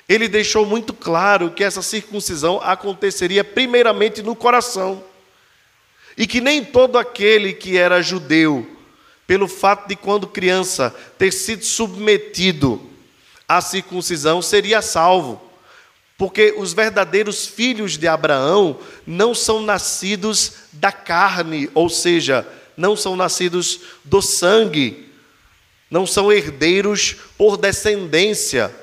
ele 0.09 0.27
deixou 0.29 0.65
muito 0.65 0.93
claro 0.93 1.51
que 1.51 1.63
essa 1.63 1.83
circuncisão 1.83 2.61
aconteceria 2.63 3.45
primeiramente 3.45 4.23
no 4.23 4.35
coração. 4.35 5.05
E 6.17 6.27
que 6.27 6.41
nem 6.41 6.65
todo 6.65 6.99
aquele 6.99 7.53
que 7.53 7.77
era 7.77 8.03
judeu, 8.03 8.67
pelo 9.27 9.47
fato 9.47 9.87
de 9.87 9.95
quando 9.95 10.27
criança 10.27 10.95
ter 11.17 11.33
sido 11.33 11.65
submetido 11.65 12.81
à 13.47 13.61
circuncisão, 13.61 14.43
seria 14.43 14.83
salvo. 14.83 15.48
Porque 16.19 16.53
os 16.59 16.73
verdadeiros 16.73 17.47
filhos 17.47 17.97
de 17.97 18.09
Abraão 18.09 18.81
não 19.07 19.33
são 19.33 19.63
nascidos 19.63 20.53
da 20.73 20.91
carne, 20.91 21.71
ou 21.73 21.89
seja, 21.89 22.45
não 22.77 22.97
são 22.97 23.15
nascidos 23.15 23.81
do 24.05 24.21
sangue, 24.21 25.09
não 25.89 26.05
são 26.05 26.33
herdeiros 26.33 27.15
por 27.39 27.57
descendência, 27.57 28.75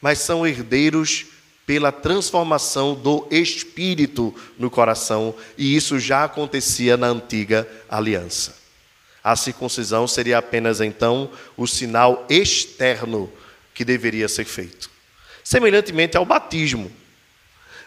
mas 0.00 0.20
são 0.20 0.46
herdeiros 0.46 1.26
pela 1.66 1.92
transformação 1.92 2.94
do 2.94 3.28
espírito 3.30 4.34
no 4.58 4.70
coração, 4.70 5.34
e 5.58 5.76
isso 5.76 5.98
já 5.98 6.24
acontecia 6.24 6.96
na 6.96 7.08
antiga 7.08 7.68
aliança. 7.90 8.58
A 9.22 9.36
circuncisão 9.36 10.08
seria 10.08 10.38
apenas 10.38 10.80
então 10.80 11.30
o 11.58 11.66
sinal 11.66 12.24
externo 12.30 13.30
que 13.74 13.84
deveria 13.84 14.28
ser 14.28 14.46
feito 14.46 14.89
semelhantemente 15.50 16.16
ao 16.16 16.24
batismo. 16.24 16.92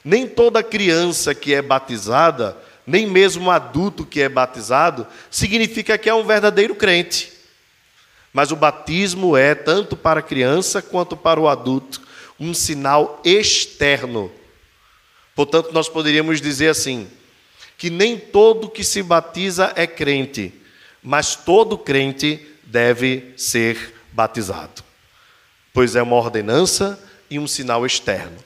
Nem 0.03 0.27
toda 0.27 0.61
criança 0.61 1.33
que 1.33 1.53
é 1.53 1.61
batizada, 1.61 2.57
nem 2.85 3.07
mesmo 3.07 3.49
adulto 3.49 4.05
que 4.05 4.19
é 4.19 4.27
batizado, 4.27 5.07
significa 5.31 5.97
que 5.97 6.09
é 6.09 6.13
um 6.13 6.25
verdadeiro 6.25 6.75
crente. 6.75 7.31
Mas 8.33 8.51
o 8.51 8.57
batismo 8.57 9.37
é, 9.37 9.55
tanto 9.55 9.95
para 9.95 10.19
a 10.19 10.23
criança 10.23 10.81
quanto 10.81 11.15
para 11.15 11.39
o 11.39 11.47
adulto, 11.47 12.01
um 12.37 12.53
sinal 12.53 13.21
externo. 13.23 14.29
Portanto, 15.33 15.71
nós 15.71 15.87
poderíamos 15.87 16.41
dizer 16.41 16.67
assim: 16.67 17.07
que 17.77 17.89
nem 17.89 18.19
todo 18.19 18.69
que 18.69 18.83
se 18.83 19.01
batiza 19.01 19.71
é 19.77 19.87
crente, 19.87 20.53
mas 21.01 21.37
todo 21.37 21.77
crente 21.77 22.45
deve 22.65 23.33
ser 23.37 23.95
batizado, 24.11 24.83
pois 25.73 25.95
é 25.95 26.03
uma 26.03 26.17
ordenança 26.17 26.99
e 27.33 27.39
um 27.39 27.47
sinal 27.47 27.85
externo. 27.85 28.37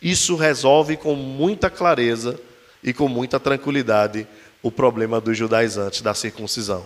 Isso 0.00 0.36
resolve 0.36 0.96
com 0.96 1.14
muita 1.14 1.68
clareza 1.68 2.38
e 2.82 2.92
com 2.92 3.08
muita 3.08 3.40
tranquilidade 3.40 4.26
o 4.62 4.70
problema 4.70 5.20
dos 5.20 5.36
judaizantes 5.36 6.02
da 6.02 6.14
circuncisão. 6.14 6.84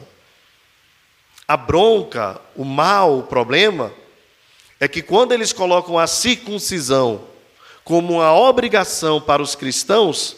A 1.46 1.56
bronca, 1.56 2.40
o 2.54 2.64
mal, 2.64 3.18
o 3.18 3.22
problema, 3.22 3.92
é 4.80 4.88
que 4.88 5.02
quando 5.02 5.32
eles 5.32 5.52
colocam 5.52 5.98
a 5.98 6.06
circuncisão 6.06 7.24
como 7.84 8.14
uma 8.14 8.34
obrigação 8.34 9.20
para 9.20 9.42
os 9.42 9.54
cristãos, 9.54 10.36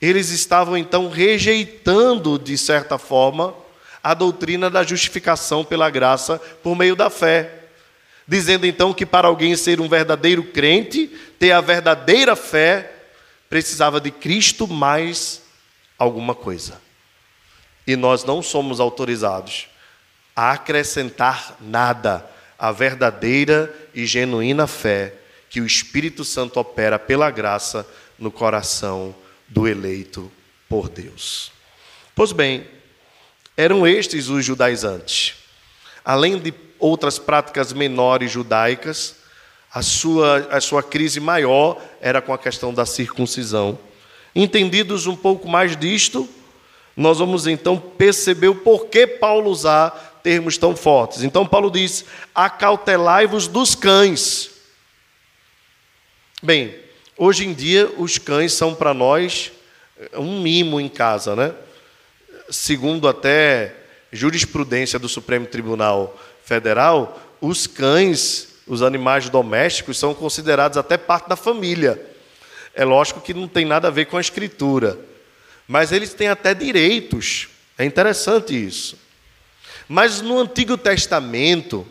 eles 0.00 0.30
estavam 0.30 0.76
então 0.76 1.08
rejeitando, 1.08 2.38
de 2.38 2.56
certa 2.56 2.96
forma, 2.96 3.54
a 4.02 4.14
doutrina 4.14 4.70
da 4.70 4.82
justificação 4.82 5.64
pela 5.64 5.90
graça 5.90 6.40
por 6.62 6.76
meio 6.76 6.96
da 6.96 7.10
fé 7.10 7.61
dizendo 8.32 8.66
então 8.66 8.94
que 8.94 9.04
para 9.04 9.28
alguém 9.28 9.54
ser 9.54 9.78
um 9.78 9.90
verdadeiro 9.90 10.42
crente, 10.42 11.06
ter 11.38 11.52
a 11.52 11.60
verdadeira 11.60 12.34
fé, 12.34 12.90
precisava 13.50 14.00
de 14.00 14.10
Cristo 14.10 14.66
mais 14.66 15.42
alguma 15.98 16.34
coisa. 16.34 16.80
E 17.86 17.94
nós 17.94 18.24
não 18.24 18.40
somos 18.42 18.80
autorizados 18.80 19.68
a 20.34 20.52
acrescentar 20.52 21.58
nada 21.60 22.26
à 22.58 22.72
verdadeira 22.72 23.70
e 23.94 24.06
genuína 24.06 24.66
fé 24.66 25.12
que 25.50 25.60
o 25.60 25.66
Espírito 25.66 26.24
Santo 26.24 26.58
opera 26.58 26.98
pela 26.98 27.30
graça 27.30 27.86
no 28.18 28.30
coração 28.30 29.14
do 29.46 29.68
eleito 29.68 30.32
por 30.70 30.88
Deus. 30.88 31.52
Pois 32.14 32.32
bem, 32.32 32.66
eram 33.58 33.86
estes 33.86 34.30
os 34.30 34.42
judaizantes. 34.42 35.41
Além 36.04 36.38
de 36.38 36.52
outras 36.78 37.18
práticas 37.18 37.72
menores 37.72 38.30
judaicas, 38.30 39.16
a 39.72 39.82
sua, 39.82 40.48
a 40.50 40.60
sua 40.60 40.82
crise 40.82 41.20
maior 41.20 41.80
era 42.00 42.20
com 42.20 42.32
a 42.32 42.38
questão 42.38 42.74
da 42.74 42.84
circuncisão. 42.84 43.78
Entendidos 44.34 45.06
um 45.06 45.16
pouco 45.16 45.48
mais 45.48 45.76
disto, 45.76 46.28
nós 46.96 47.18
vamos 47.18 47.46
então 47.46 47.78
perceber 47.78 48.48
o 48.48 48.54
porquê 48.54 49.06
Paulo 49.06 49.50
usar 49.50 50.20
termos 50.22 50.58
tão 50.58 50.76
fortes. 50.76 51.22
Então, 51.22 51.46
Paulo 51.46 51.70
diz: 51.70 52.04
acautelai-vos 52.34 53.48
dos 53.48 53.74
cães. 53.74 54.50
Bem, 56.42 56.74
hoje 57.16 57.46
em 57.46 57.54
dia, 57.54 57.90
os 57.96 58.18
cães 58.18 58.52
são 58.52 58.74
para 58.74 58.92
nós 58.92 59.52
um 60.14 60.40
mimo 60.40 60.80
em 60.80 60.88
casa, 60.88 61.36
né? 61.36 61.54
Segundo 62.50 63.08
até 63.08 63.74
jurisprudência 64.12 64.98
do 64.98 65.08
Supremo 65.08 65.46
Tribunal 65.46 66.18
Federal, 66.44 67.20
os 67.40 67.66
cães, 67.66 68.48
os 68.66 68.82
animais 68.82 69.28
domésticos, 69.28 69.98
são 69.98 70.14
considerados 70.14 70.76
até 70.76 70.98
parte 70.98 71.28
da 71.28 71.36
família. 71.36 72.00
É 72.74 72.84
lógico 72.84 73.20
que 73.20 73.32
não 73.32 73.48
tem 73.48 73.64
nada 73.64 73.88
a 73.88 73.90
ver 73.90 74.06
com 74.06 74.16
a 74.16 74.20
escritura, 74.20 74.98
mas 75.66 75.92
eles 75.92 76.12
têm 76.12 76.28
até 76.28 76.54
direitos. 76.54 77.48
É 77.78 77.84
interessante 77.84 78.54
isso. 78.54 78.98
Mas 79.88 80.20
no 80.20 80.38
Antigo 80.38 80.76
Testamento, 80.76 81.86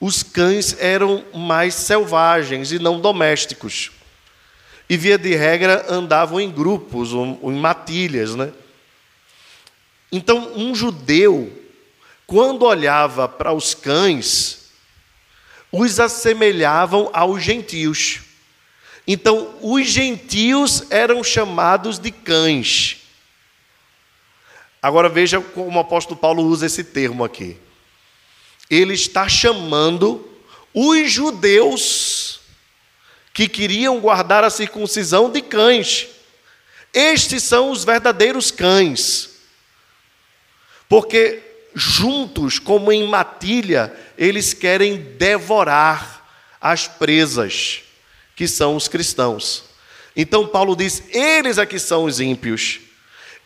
os 0.00 0.22
cães 0.22 0.76
eram 0.78 1.24
mais 1.34 1.74
selvagens 1.74 2.72
e 2.72 2.78
não 2.78 3.00
domésticos. 3.00 3.90
E, 4.88 4.96
via 4.96 5.18
de 5.18 5.34
regra, 5.34 5.86
andavam 5.88 6.40
em 6.40 6.50
grupos, 6.50 7.10
em 7.12 7.52
matilhas. 7.52 8.34
Né? 8.34 8.50
Então, 10.12 10.52
um 10.56 10.74
judeu 10.74 11.56
quando 12.26 12.64
olhava 12.64 13.28
para 13.28 13.52
os 13.52 13.74
cães, 13.74 14.70
os 15.72 15.98
assemelhavam 15.98 17.10
aos 17.12 17.42
gentios. 17.42 18.20
Então, 19.06 19.56
os 19.60 19.88
gentios 19.88 20.84
eram 20.90 21.24
chamados 21.24 21.98
de 21.98 22.12
cães. 22.12 22.98
Agora 24.80 25.08
veja 25.08 25.40
como 25.40 25.76
o 25.76 25.80
apóstolo 25.80 26.18
Paulo 26.18 26.44
usa 26.44 26.66
esse 26.66 26.84
termo 26.84 27.24
aqui. 27.24 27.56
Ele 28.70 28.94
está 28.94 29.28
chamando 29.28 30.26
os 30.72 31.10
judeus 31.10 32.40
que 33.34 33.48
queriam 33.48 34.00
guardar 34.00 34.44
a 34.44 34.50
circuncisão 34.50 35.30
de 35.30 35.42
cães. 35.42 36.06
Estes 36.94 37.42
são 37.42 37.70
os 37.70 37.84
verdadeiros 37.84 38.50
cães. 38.50 39.29
Porque 40.90 41.40
juntos, 41.72 42.58
como 42.58 42.90
em 42.90 43.06
matilha, 43.06 43.94
eles 44.18 44.52
querem 44.52 44.96
devorar 45.16 46.28
as 46.60 46.88
presas, 46.88 47.82
que 48.34 48.48
são 48.48 48.74
os 48.74 48.88
cristãos. 48.88 49.62
Então 50.16 50.48
Paulo 50.48 50.74
diz: 50.74 51.04
eles 51.10 51.58
é 51.58 51.64
que 51.64 51.78
são 51.78 52.06
os 52.06 52.18
ímpios, 52.18 52.80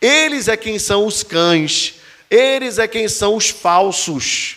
eles 0.00 0.48
é 0.48 0.56
quem 0.56 0.78
são 0.78 1.04
os 1.04 1.22
cães, 1.22 1.96
eles 2.30 2.78
é 2.78 2.88
quem 2.88 3.06
são 3.08 3.36
os 3.36 3.50
falsos 3.50 4.56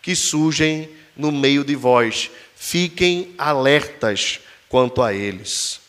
que 0.00 0.14
surgem 0.14 0.88
no 1.16 1.32
meio 1.32 1.64
de 1.64 1.74
vós. 1.74 2.30
Fiquem 2.54 3.34
alertas 3.36 4.38
quanto 4.68 5.02
a 5.02 5.12
eles. 5.12 5.80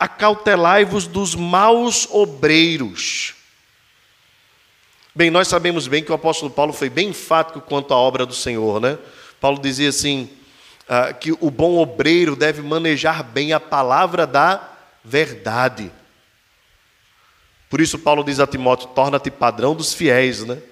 Acautelai-vos 0.00 1.06
dos 1.06 1.34
maus 1.34 2.08
obreiros 2.10 3.36
Bem, 5.18 5.32
nós 5.32 5.48
sabemos 5.48 5.88
bem 5.88 6.00
que 6.00 6.12
o 6.12 6.14
apóstolo 6.14 6.48
Paulo 6.48 6.72
foi 6.72 6.88
bem 6.88 7.08
enfático 7.08 7.60
quanto 7.60 7.92
à 7.92 7.96
obra 7.96 8.24
do 8.24 8.32
Senhor, 8.32 8.80
né? 8.80 8.96
Paulo 9.40 9.60
dizia 9.60 9.88
assim: 9.88 10.30
ah, 10.88 11.12
que 11.12 11.32
o 11.40 11.50
bom 11.50 11.76
obreiro 11.78 12.36
deve 12.36 12.62
manejar 12.62 13.24
bem 13.24 13.52
a 13.52 13.58
palavra 13.58 14.28
da 14.28 14.76
verdade. 15.02 15.90
Por 17.68 17.80
isso, 17.80 17.98
Paulo 17.98 18.22
diz 18.22 18.38
a 18.38 18.46
Timóteo: 18.46 18.90
torna-te 18.94 19.28
padrão 19.28 19.74
dos 19.74 19.92
fiéis, 19.92 20.44
né? 20.44 20.62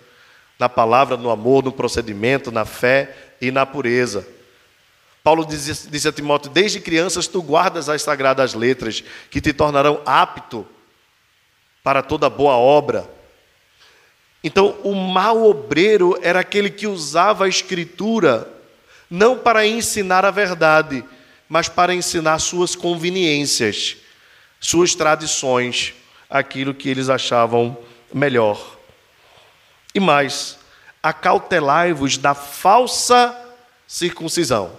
na 0.56 0.68
palavra, 0.68 1.16
no 1.16 1.28
amor, 1.28 1.64
no 1.64 1.72
procedimento, 1.72 2.52
na 2.52 2.64
fé 2.64 3.16
e 3.40 3.50
na 3.50 3.66
pureza. 3.66 4.24
Paulo 5.24 5.44
disse, 5.44 5.90
disse 5.90 6.06
a 6.06 6.12
Timóteo: 6.12 6.52
Desde 6.52 6.78
crianças 6.78 7.26
tu 7.26 7.42
guardas 7.42 7.88
as 7.88 8.00
sagradas 8.00 8.54
letras, 8.54 9.02
que 9.28 9.40
te 9.40 9.52
tornarão 9.52 10.00
apto 10.06 10.64
para 11.82 12.00
toda 12.00 12.30
boa 12.30 12.54
obra. 12.54 13.15
Então, 14.46 14.78
o 14.84 14.94
mau 14.94 15.42
obreiro 15.42 16.16
era 16.22 16.38
aquele 16.38 16.70
que 16.70 16.86
usava 16.86 17.46
a 17.46 17.48
Escritura 17.48 18.48
não 19.10 19.36
para 19.36 19.66
ensinar 19.66 20.24
a 20.24 20.30
verdade, 20.30 21.04
mas 21.48 21.68
para 21.68 21.92
ensinar 21.92 22.38
suas 22.38 22.76
conveniências, 22.76 23.96
suas 24.60 24.94
tradições, 24.94 25.94
aquilo 26.30 26.72
que 26.72 26.88
eles 26.88 27.08
achavam 27.08 27.76
melhor. 28.14 28.78
E 29.92 29.98
mais, 29.98 30.60
acautelai-vos 31.02 32.16
da 32.16 32.32
falsa 32.32 33.36
circuncisão. 33.84 34.70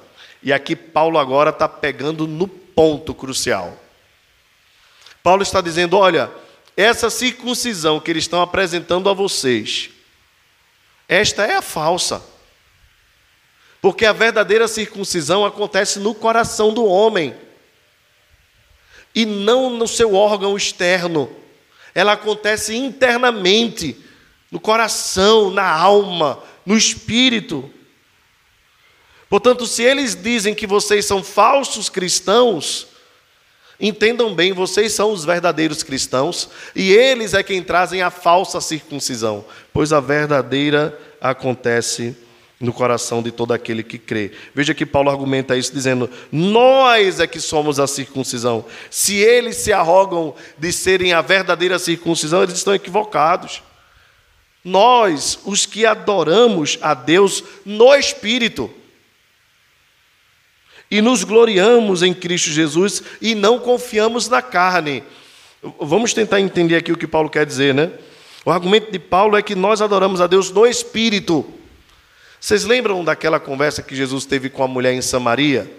E 0.42 0.54
aqui 0.54 0.78
Paulo 0.78 1.20
agora 1.20 1.50
está 1.50 1.68
pegando 1.68 2.26
no 2.26 2.48
ponto 2.48 3.14
crucial. 3.14 3.78
Paulo 5.22 5.44
está 5.44 5.60
dizendo: 5.60 5.98
olha, 5.98 6.32
essa 6.78 7.10
circuncisão 7.10 8.00
que 8.00 8.12
eles 8.12 8.26
estão 8.26 8.40
apresentando 8.40 9.10
a 9.10 9.14
vocês, 9.14 9.90
esta 11.10 11.44
é 11.44 11.56
a 11.56 11.62
falsa. 11.62 12.24
Porque 13.82 14.06
a 14.06 14.14
verdadeira 14.14 14.68
circuncisão 14.68 15.44
acontece 15.44 15.98
no 16.00 16.14
coração 16.14 16.72
do 16.72 16.86
homem 16.86 17.36
e 19.16 19.26
não 19.26 19.72
no 19.72 19.88
seu 19.88 20.14
órgão 20.14 20.56
externo. 20.56 21.36
Ela 21.96 22.12
acontece 22.12 22.76
internamente, 22.76 23.98
no 24.52 24.60
coração, 24.60 25.50
na 25.50 25.68
alma, 25.68 26.44
no 26.64 26.78
espírito. 26.78 27.72
Portanto, 29.30 29.66
se 29.66 29.82
eles 29.82 30.16
dizem 30.16 30.54
que 30.54 30.68
vocês 30.68 31.06
são 31.06 31.24
falsos 31.24 31.90
cristãos, 31.90 32.88
entendam 33.80 34.34
bem, 34.34 34.54
vocês 34.54 34.94
são 34.94 35.12
os 35.12 35.24
verdadeiros 35.24 35.84
cristãos 35.84 36.50
e 36.76 36.92
eles 36.92 37.34
é 37.34 37.44
quem 37.44 37.62
trazem 37.62 38.02
a 38.02 38.10
falsa 38.10 38.60
circuncisão, 38.62 39.46
pois 39.74 39.94
a 39.94 40.00
verdadeira 40.00 40.98
acontece 41.22 42.16
no 42.60 42.74
coração 42.74 43.22
de 43.22 43.32
todo 43.32 43.54
aquele 43.54 43.84
que 43.84 43.98
crê. 43.98 44.32
Veja 44.54 44.74
que 44.74 44.86
Paulo 44.86 45.10
argumenta 45.10 45.56
isso 45.56 45.72
dizendo: 45.72 46.10
Nós 46.32 47.20
é 47.20 47.28
que 47.28 47.40
somos 47.40 47.80
a 47.80 47.88
circuncisão. 47.88 48.66
Se 48.90 49.16
eles 49.16 49.58
se 49.58 49.72
arrogam 49.72 50.34
de 50.58 50.72
serem 50.74 51.14
a 51.14 51.22
verdadeira 51.22 51.78
circuncisão, 51.78 52.44
eles 52.44 52.56
estão 52.56 52.74
equivocados. 52.74 53.62
Nós, 54.64 55.40
os 55.46 55.66
que 55.66 55.86
adoramos 55.86 56.78
a 56.82 56.94
Deus 56.94 57.44
no 57.64 57.94
Espírito, 57.96 58.70
e 60.90 61.02
nos 61.02 61.24
gloriamos 61.24 62.04
em 62.04 62.14
Cristo 62.14 62.50
Jesus 62.50 63.04
e 63.22 63.36
não 63.36 63.60
confiamos 63.60 64.30
na 64.30 64.42
carne. 64.42 65.04
Vamos 65.80 66.14
tentar 66.14 66.40
entender 66.40 66.76
aqui 66.76 66.92
o 66.92 66.98
que 66.98 67.08
Paulo 67.08 67.30
quer 67.30 67.46
dizer, 67.46 67.74
né? 67.74 67.92
O 68.46 68.52
argumento 68.52 68.92
de 68.92 69.00
Paulo 69.00 69.36
é 69.36 69.42
que 69.42 69.56
nós 69.56 69.82
adoramos 69.82 70.22
a 70.22 70.28
Deus 70.28 70.52
no 70.52 70.66
Espírito 70.66 71.58
vocês 72.40 72.64
lembram 72.66 73.04
daquela 73.04 73.40
conversa 73.40 73.82
que 73.82 73.96
Jesus 73.96 74.26
teve 74.26 74.50
com 74.50 74.64
a 74.64 74.68
mulher 74.68 74.94
em 74.94 75.02
Samaria? 75.02 75.70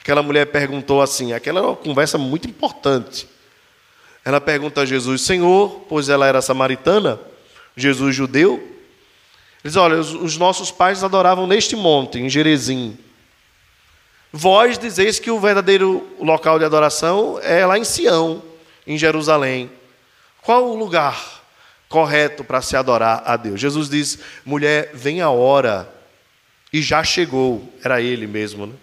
Aquela 0.00 0.22
mulher 0.22 0.46
perguntou 0.46 1.00
assim, 1.00 1.32
aquela 1.32 1.60
é 1.60 1.62
uma 1.62 1.76
conversa 1.76 2.18
muito 2.18 2.48
importante. 2.48 3.28
Ela 4.24 4.40
pergunta 4.40 4.80
a 4.80 4.84
Jesus, 4.84 5.22
Senhor, 5.22 5.86
pois 5.88 6.08
ela 6.08 6.26
era 6.26 6.42
samaritana, 6.42 7.20
Jesus 7.76 8.14
judeu. 8.14 8.54
Ele 8.54 8.68
diz: 9.64 9.76
Olha, 9.76 9.98
os 9.98 10.36
nossos 10.36 10.70
pais 10.70 11.02
adoravam 11.04 11.46
neste 11.46 11.76
monte, 11.76 12.18
em 12.18 12.28
Jerezim. 12.28 12.98
Vós 14.32 14.78
dizeis 14.78 15.18
que 15.18 15.30
o 15.30 15.38
verdadeiro 15.38 16.08
local 16.18 16.58
de 16.58 16.64
adoração 16.64 17.38
é 17.42 17.66
lá 17.66 17.78
em 17.78 17.84
Sião, 17.84 18.42
em 18.86 18.96
Jerusalém. 18.96 19.70
Qual 20.40 20.70
o 20.70 20.76
lugar 20.76 21.42
correto 21.92 22.42
para 22.42 22.62
se 22.62 22.74
adorar 22.74 23.22
a 23.26 23.36
Deus. 23.36 23.60
Jesus 23.60 23.90
diz: 23.90 24.18
mulher, 24.46 24.90
vem 24.94 25.20
a 25.20 25.28
hora, 25.28 25.92
e 26.72 26.80
já 26.80 27.04
chegou, 27.04 27.70
era 27.84 28.00
ele 28.00 28.26
mesmo, 28.26 28.66
né? 28.66 28.74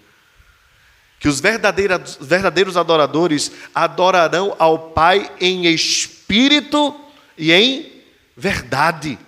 que 1.19 1.27
os 1.27 1.41
verdadeiros, 1.41 2.77
adoradores 2.77 3.51
adorarão 3.75 4.55
ao 4.57 4.91
Pai 4.91 5.29
em 5.41 5.65
espírito 5.65 6.97
e 7.37 7.51
em 7.51 7.91
verdade. 8.37 9.19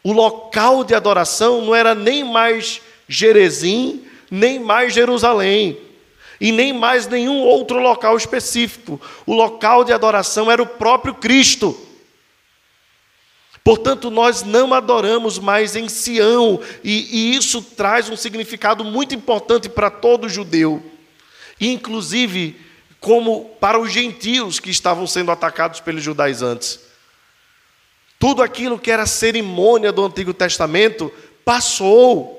O 0.00 0.12
local 0.12 0.84
de 0.84 0.94
adoração 0.94 1.64
não 1.64 1.74
era 1.74 1.92
nem 1.92 2.22
mais 2.22 2.80
Jerezim, 3.08 4.06
nem 4.30 4.58
mais 4.58 4.92
Jerusalém, 4.92 5.78
e 6.40 6.52
nem 6.52 6.72
mais 6.72 7.06
nenhum 7.06 7.40
outro 7.40 7.80
local 7.80 8.16
específico. 8.16 9.00
O 9.26 9.34
local 9.34 9.84
de 9.84 9.92
adoração 9.92 10.50
era 10.50 10.62
o 10.62 10.66
próprio 10.66 11.14
Cristo. 11.14 11.76
Portanto, 13.64 14.10
nós 14.10 14.42
não 14.42 14.72
adoramos 14.72 15.38
mais 15.38 15.76
em 15.76 15.88
Sião, 15.88 16.60
e, 16.82 17.32
e 17.32 17.36
isso 17.36 17.60
traz 17.60 18.08
um 18.08 18.16
significado 18.16 18.84
muito 18.84 19.14
importante 19.14 19.68
para 19.68 19.90
todo 19.90 20.28
judeu, 20.28 20.82
inclusive 21.60 22.56
como 23.00 23.44
para 23.60 23.78
os 23.78 23.92
gentios 23.92 24.58
que 24.58 24.70
estavam 24.70 25.06
sendo 25.06 25.30
atacados 25.30 25.80
pelos 25.80 26.02
judaizantes. 26.02 26.80
Tudo 28.18 28.42
aquilo 28.42 28.78
que 28.78 28.90
era 28.90 29.06
cerimônia 29.06 29.92
do 29.92 30.04
Antigo 30.04 30.34
Testamento 30.34 31.12
passou. 31.44 32.37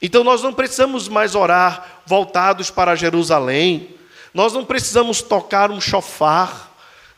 Então 0.00 0.22
nós 0.22 0.42
não 0.42 0.52
precisamos 0.52 1.08
mais 1.08 1.34
orar 1.34 2.02
voltados 2.06 2.70
para 2.70 2.94
Jerusalém, 2.94 3.94
nós 4.32 4.52
não 4.52 4.64
precisamos 4.64 5.20
tocar 5.20 5.70
um 5.70 5.80
chofar, 5.80 6.68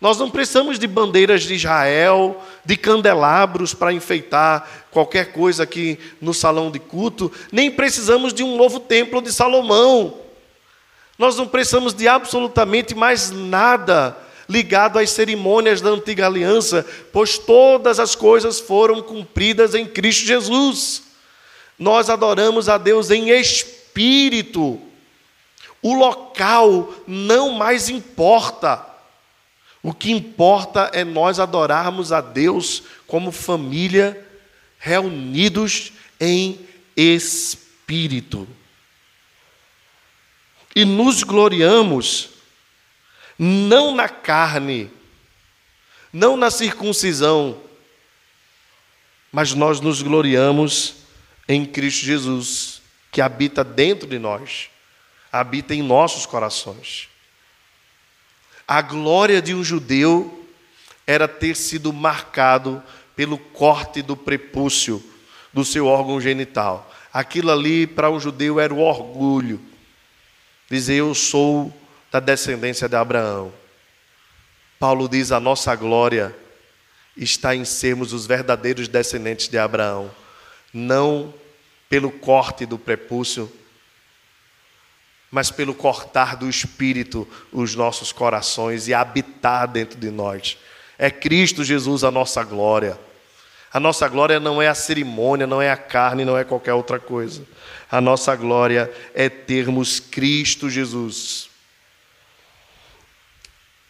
nós 0.00 0.16
não 0.16 0.30
precisamos 0.30 0.78
de 0.78 0.86
bandeiras 0.86 1.42
de 1.42 1.54
Israel, 1.54 2.42
de 2.64 2.76
candelabros 2.76 3.74
para 3.74 3.92
enfeitar 3.92 4.66
qualquer 4.90 5.32
coisa 5.32 5.64
aqui 5.64 5.98
no 6.20 6.32
salão 6.32 6.70
de 6.70 6.78
culto, 6.78 7.30
nem 7.52 7.70
precisamos 7.70 8.32
de 8.32 8.42
um 8.42 8.56
novo 8.56 8.80
templo 8.80 9.20
de 9.20 9.30
Salomão. 9.30 10.18
Nós 11.18 11.36
não 11.36 11.46
precisamos 11.46 11.92
de 11.92 12.08
absolutamente 12.08 12.94
mais 12.94 13.30
nada 13.30 14.16
ligado 14.48 14.98
às 14.98 15.10
cerimônias 15.10 15.82
da 15.82 15.90
antiga 15.90 16.26
aliança, 16.26 16.84
pois 17.12 17.36
todas 17.36 18.00
as 18.00 18.14
coisas 18.14 18.58
foram 18.58 19.02
cumpridas 19.02 19.74
em 19.74 19.86
Cristo 19.86 20.26
Jesus. 20.26 21.09
Nós 21.80 22.10
adoramos 22.10 22.68
a 22.68 22.76
Deus 22.76 23.10
em 23.10 23.30
espírito. 23.30 24.78
O 25.80 25.94
local 25.94 26.92
não 27.06 27.52
mais 27.52 27.88
importa. 27.88 28.86
O 29.82 29.94
que 29.94 30.12
importa 30.12 30.90
é 30.92 31.04
nós 31.04 31.40
adorarmos 31.40 32.12
a 32.12 32.20
Deus 32.20 32.82
como 33.06 33.32
família, 33.32 34.28
reunidos 34.78 35.92
em 36.20 36.60
espírito. 36.94 38.46
E 40.76 40.84
nos 40.84 41.22
gloriamos 41.22 42.28
não 43.38 43.94
na 43.94 44.06
carne, 44.06 44.90
não 46.12 46.36
na 46.36 46.50
circuncisão, 46.50 47.58
mas 49.32 49.54
nós 49.54 49.80
nos 49.80 50.02
gloriamos 50.02 50.99
em 51.52 51.66
Cristo 51.66 52.06
Jesus, 52.06 52.80
que 53.10 53.20
habita 53.20 53.64
dentro 53.64 54.06
de 54.06 54.20
nós, 54.20 54.70
habita 55.32 55.74
em 55.74 55.82
nossos 55.82 56.24
corações. 56.24 57.08
A 58.68 58.80
glória 58.80 59.42
de 59.42 59.52
um 59.52 59.64
judeu 59.64 60.48
era 61.04 61.26
ter 61.26 61.56
sido 61.56 61.92
marcado 61.92 62.80
pelo 63.16 63.36
corte 63.36 64.00
do 64.00 64.16
prepúcio 64.16 65.02
do 65.52 65.64
seu 65.64 65.88
órgão 65.88 66.20
genital. 66.20 66.88
Aquilo 67.12 67.50
ali 67.50 67.84
para 67.84 68.08
um 68.08 68.20
judeu 68.20 68.60
era 68.60 68.72
o 68.72 68.78
orgulho. 68.78 69.60
Dizer 70.70 70.98
eu 70.98 71.12
sou 71.16 71.76
da 72.12 72.20
descendência 72.20 72.88
de 72.88 72.94
Abraão. 72.94 73.52
Paulo 74.78 75.08
diz 75.08 75.32
a 75.32 75.40
nossa 75.40 75.74
glória 75.74 76.32
está 77.16 77.56
em 77.56 77.64
sermos 77.64 78.12
os 78.12 78.24
verdadeiros 78.24 78.86
descendentes 78.86 79.48
de 79.48 79.58
Abraão, 79.58 80.12
não 80.72 81.34
pelo 81.90 82.12
corte 82.12 82.64
do 82.64 82.78
prepúcio, 82.78 83.52
mas 85.28 85.50
pelo 85.50 85.74
cortar 85.74 86.36
do 86.36 86.48
Espírito 86.48 87.28
os 87.52 87.74
nossos 87.74 88.12
corações 88.12 88.86
e 88.86 88.94
habitar 88.94 89.66
dentro 89.66 89.98
de 89.98 90.08
nós. 90.08 90.56
É 90.96 91.10
Cristo 91.10 91.64
Jesus 91.64 92.04
a 92.04 92.10
nossa 92.10 92.44
glória. 92.44 92.96
A 93.72 93.80
nossa 93.80 94.08
glória 94.08 94.38
não 94.38 94.62
é 94.62 94.68
a 94.68 94.74
cerimônia, 94.74 95.46
não 95.46 95.60
é 95.60 95.70
a 95.70 95.76
carne, 95.76 96.24
não 96.24 96.38
é 96.38 96.44
qualquer 96.44 96.74
outra 96.74 97.00
coisa. 97.00 97.44
A 97.90 98.00
nossa 98.00 98.36
glória 98.36 98.92
é 99.12 99.28
termos 99.28 99.98
Cristo 99.98 100.70
Jesus. 100.70 101.50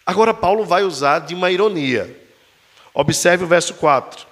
Agora, 0.06 0.32
Paulo 0.32 0.64
vai 0.64 0.82
usar 0.82 1.20
de 1.20 1.34
uma 1.34 1.50
ironia. 1.50 2.18
Observe 2.94 3.44
o 3.44 3.46
verso 3.46 3.74
4. 3.74 4.29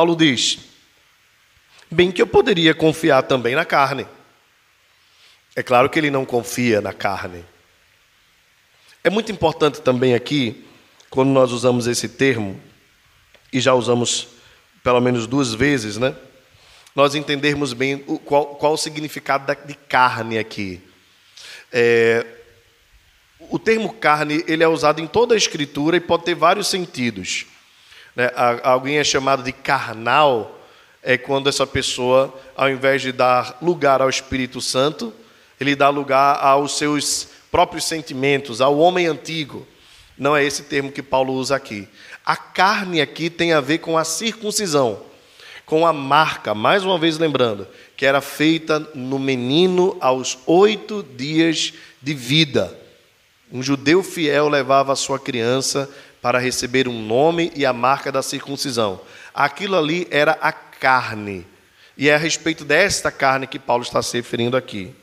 Paulo 0.00 0.16
diz: 0.16 0.58
bem 1.90 2.10
que 2.10 2.22
eu 2.22 2.26
poderia 2.26 2.74
confiar 2.74 3.22
também 3.24 3.54
na 3.54 3.66
carne. 3.66 4.06
É 5.54 5.62
claro 5.62 5.90
que 5.90 5.98
ele 5.98 6.10
não 6.10 6.24
confia 6.24 6.80
na 6.80 6.94
carne. 6.94 7.44
É 9.04 9.10
muito 9.10 9.30
importante 9.30 9.82
também 9.82 10.14
aqui, 10.14 10.64
quando 11.10 11.28
nós 11.28 11.52
usamos 11.52 11.86
esse 11.86 12.08
termo, 12.08 12.58
e 13.52 13.60
já 13.60 13.74
usamos 13.74 14.28
pelo 14.82 15.02
menos 15.02 15.26
duas 15.26 15.52
vezes, 15.52 15.98
né? 15.98 16.16
Nós 16.96 17.14
entendermos 17.14 17.74
bem 17.74 18.02
o, 18.06 18.18
qual, 18.18 18.54
qual 18.54 18.72
o 18.72 18.78
significado 18.78 19.54
de 19.66 19.74
carne 19.74 20.38
aqui. 20.38 20.80
É, 21.70 22.24
o 23.38 23.58
termo 23.58 23.92
carne 23.92 24.42
ele 24.48 24.64
é 24.64 24.68
usado 24.68 25.02
em 25.02 25.06
toda 25.06 25.34
a 25.34 25.36
escritura 25.36 25.98
e 25.98 26.00
pode 26.00 26.24
ter 26.24 26.34
vários 26.34 26.68
sentidos. 26.68 27.49
Né? 28.20 28.30
Alguém 28.62 28.98
é 28.98 29.04
chamado 29.04 29.42
de 29.42 29.50
carnal, 29.50 30.60
é 31.02 31.16
quando 31.16 31.48
essa 31.48 31.66
pessoa, 31.66 32.38
ao 32.54 32.68
invés 32.68 33.00
de 33.00 33.12
dar 33.12 33.56
lugar 33.62 34.02
ao 34.02 34.10
Espírito 34.10 34.60
Santo, 34.60 35.10
ele 35.58 35.74
dá 35.74 35.88
lugar 35.88 36.36
aos 36.38 36.76
seus 36.76 37.28
próprios 37.50 37.84
sentimentos, 37.84 38.60
ao 38.60 38.76
homem 38.76 39.06
antigo. 39.06 39.66
Não 40.18 40.36
é 40.36 40.44
esse 40.44 40.64
termo 40.64 40.92
que 40.92 41.02
Paulo 41.02 41.32
usa 41.32 41.56
aqui. 41.56 41.88
A 42.22 42.36
carne 42.36 43.00
aqui 43.00 43.30
tem 43.30 43.54
a 43.54 43.60
ver 43.62 43.78
com 43.78 43.96
a 43.96 44.04
circuncisão, 44.04 45.00
com 45.64 45.86
a 45.86 45.92
marca, 45.92 46.54
mais 46.54 46.84
uma 46.84 46.98
vez 46.98 47.16
lembrando, 47.16 47.66
que 47.96 48.04
era 48.04 48.20
feita 48.20 48.80
no 48.94 49.18
menino 49.18 49.96
aos 49.98 50.36
oito 50.44 51.02
dias 51.02 51.72
de 52.02 52.12
vida. 52.12 52.78
Um 53.50 53.62
judeu 53.62 54.02
fiel 54.02 54.46
levava 54.46 54.92
a 54.92 54.96
sua 54.96 55.18
criança 55.18 55.88
para 56.20 56.38
receber 56.38 56.86
um 56.88 57.02
nome 57.02 57.52
e 57.54 57.64
a 57.64 57.72
marca 57.72 58.12
da 58.12 58.22
circuncisão. 58.22 59.00
Aquilo 59.34 59.76
ali 59.76 60.06
era 60.10 60.32
a 60.40 60.52
carne. 60.52 61.46
E 61.96 62.08
é 62.08 62.14
a 62.14 62.18
respeito 62.18 62.64
desta 62.64 63.10
carne 63.10 63.46
que 63.46 63.58
Paulo 63.58 63.82
está 63.82 64.02
se 64.02 64.16
referindo 64.16 64.56
aqui. 64.56 64.94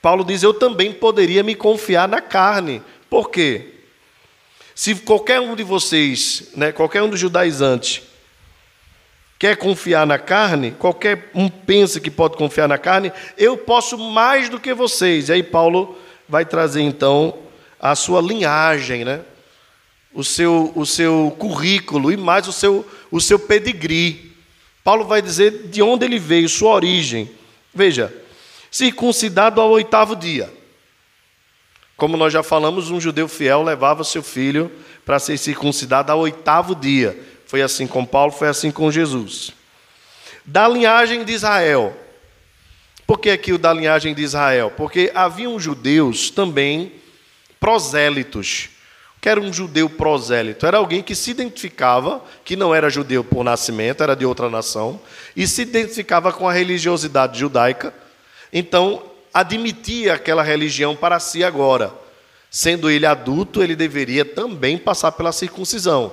Paulo 0.00 0.24
diz: 0.24 0.42
Eu 0.42 0.54
também 0.54 0.92
poderia 0.92 1.42
me 1.42 1.54
confiar 1.54 2.08
na 2.08 2.20
carne. 2.20 2.82
Por 3.08 3.30
quê? 3.30 3.74
Se 4.74 4.94
qualquer 4.94 5.40
um 5.40 5.54
de 5.54 5.62
vocês, 5.62 6.50
né, 6.56 6.72
qualquer 6.72 7.02
um 7.02 7.08
dos 7.08 7.20
judaizantes, 7.20 8.02
quer 9.38 9.56
confiar 9.56 10.06
na 10.06 10.18
carne, 10.18 10.70
qualquer 10.72 11.30
um 11.34 11.48
pensa 11.48 12.00
que 12.00 12.10
pode 12.10 12.36
confiar 12.36 12.68
na 12.68 12.78
carne, 12.78 13.12
eu 13.36 13.56
posso 13.56 13.98
mais 13.98 14.48
do 14.48 14.60
que 14.60 14.72
vocês. 14.72 15.28
E 15.28 15.32
aí 15.32 15.42
Paulo 15.42 15.98
vai 16.28 16.44
trazer 16.44 16.82
então 16.82 17.38
a 17.78 17.94
sua 17.94 18.20
linhagem, 18.20 19.04
né? 19.04 19.20
O, 20.12 20.24
seu, 20.24 20.72
o 20.74 20.84
seu 20.84 21.34
currículo 21.38 22.10
e 22.12 22.16
mais 22.16 22.48
o 22.48 22.52
seu, 22.52 22.86
o 23.10 23.20
seu 23.20 23.38
pedigree. 23.38 24.32
Paulo 24.82 25.04
vai 25.04 25.22
dizer 25.22 25.68
de 25.68 25.82
onde 25.82 26.04
ele 26.04 26.18
veio, 26.18 26.48
sua 26.48 26.72
origem. 26.72 27.30
Veja, 27.72 28.12
circuncidado 28.70 29.60
ao 29.60 29.70
oitavo 29.70 30.16
dia. 30.16 30.52
Como 31.96 32.16
nós 32.16 32.32
já 32.32 32.42
falamos, 32.42 32.90
um 32.90 33.00
judeu 33.00 33.28
fiel 33.28 33.62
levava 33.62 34.02
seu 34.04 34.22
filho 34.22 34.72
para 35.04 35.18
ser 35.18 35.36
circuncidado 35.36 36.10
ao 36.10 36.20
oitavo 36.20 36.74
dia. 36.74 37.18
Foi 37.46 37.62
assim 37.62 37.86
com 37.86 38.06
Paulo, 38.06 38.32
foi 38.32 38.48
assim 38.48 38.70
com 38.70 38.90
Jesus. 38.90 39.52
Da 40.44 40.66
linhagem 40.66 41.24
de 41.24 41.32
Israel. 41.32 41.96
Por 43.06 43.18
que 43.18 43.28
aqui 43.28 43.52
o 43.52 43.58
da 43.58 43.72
linhagem 43.72 44.14
de 44.14 44.22
Israel? 44.22 44.72
Porque 44.76 45.10
haviam 45.14 45.58
judeus 45.58 46.30
também 46.30 46.92
prosélitos. 47.58 48.70
Que 49.20 49.28
era 49.28 49.40
um 49.40 49.52
judeu 49.52 49.88
prosélito? 49.88 50.66
Era 50.66 50.78
alguém 50.78 51.02
que 51.02 51.14
se 51.14 51.30
identificava, 51.30 52.24
que 52.44 52.56
não 52.56 52.74
era 52.74 52.88
judeu 52.88 53.22
por 53.22 53.44
nascimento, 53.44 54.02
era 54.02 54.16
de 54.16 54.24
outra 54.24 54.48
nação, 54.48 55.00
e 55.36 55.46
se 55.46 55.62
identificava 55.62 56.32
com 56.32 56.48
a 56.48 56.52
religiosidade 56.52 57.38
judaica, 57.38 57.92
então 58.52 59.02
admitia 59.32 60.14
aquela 60.14 60.42
religião 60.42 60.96
para 60.96 61.20
si 61.20 61.44
agora. 61.44 61.92
Sendo 62.50 62.90
ele 62.90 63.06
adulto, 63.06 63.62
ele 63.62 63.76
deveria 63.76 64.24
também 64.24 64.78
passar 64.78 65.12
pela 65.12 65.32
circuncisão. 65.32 66.12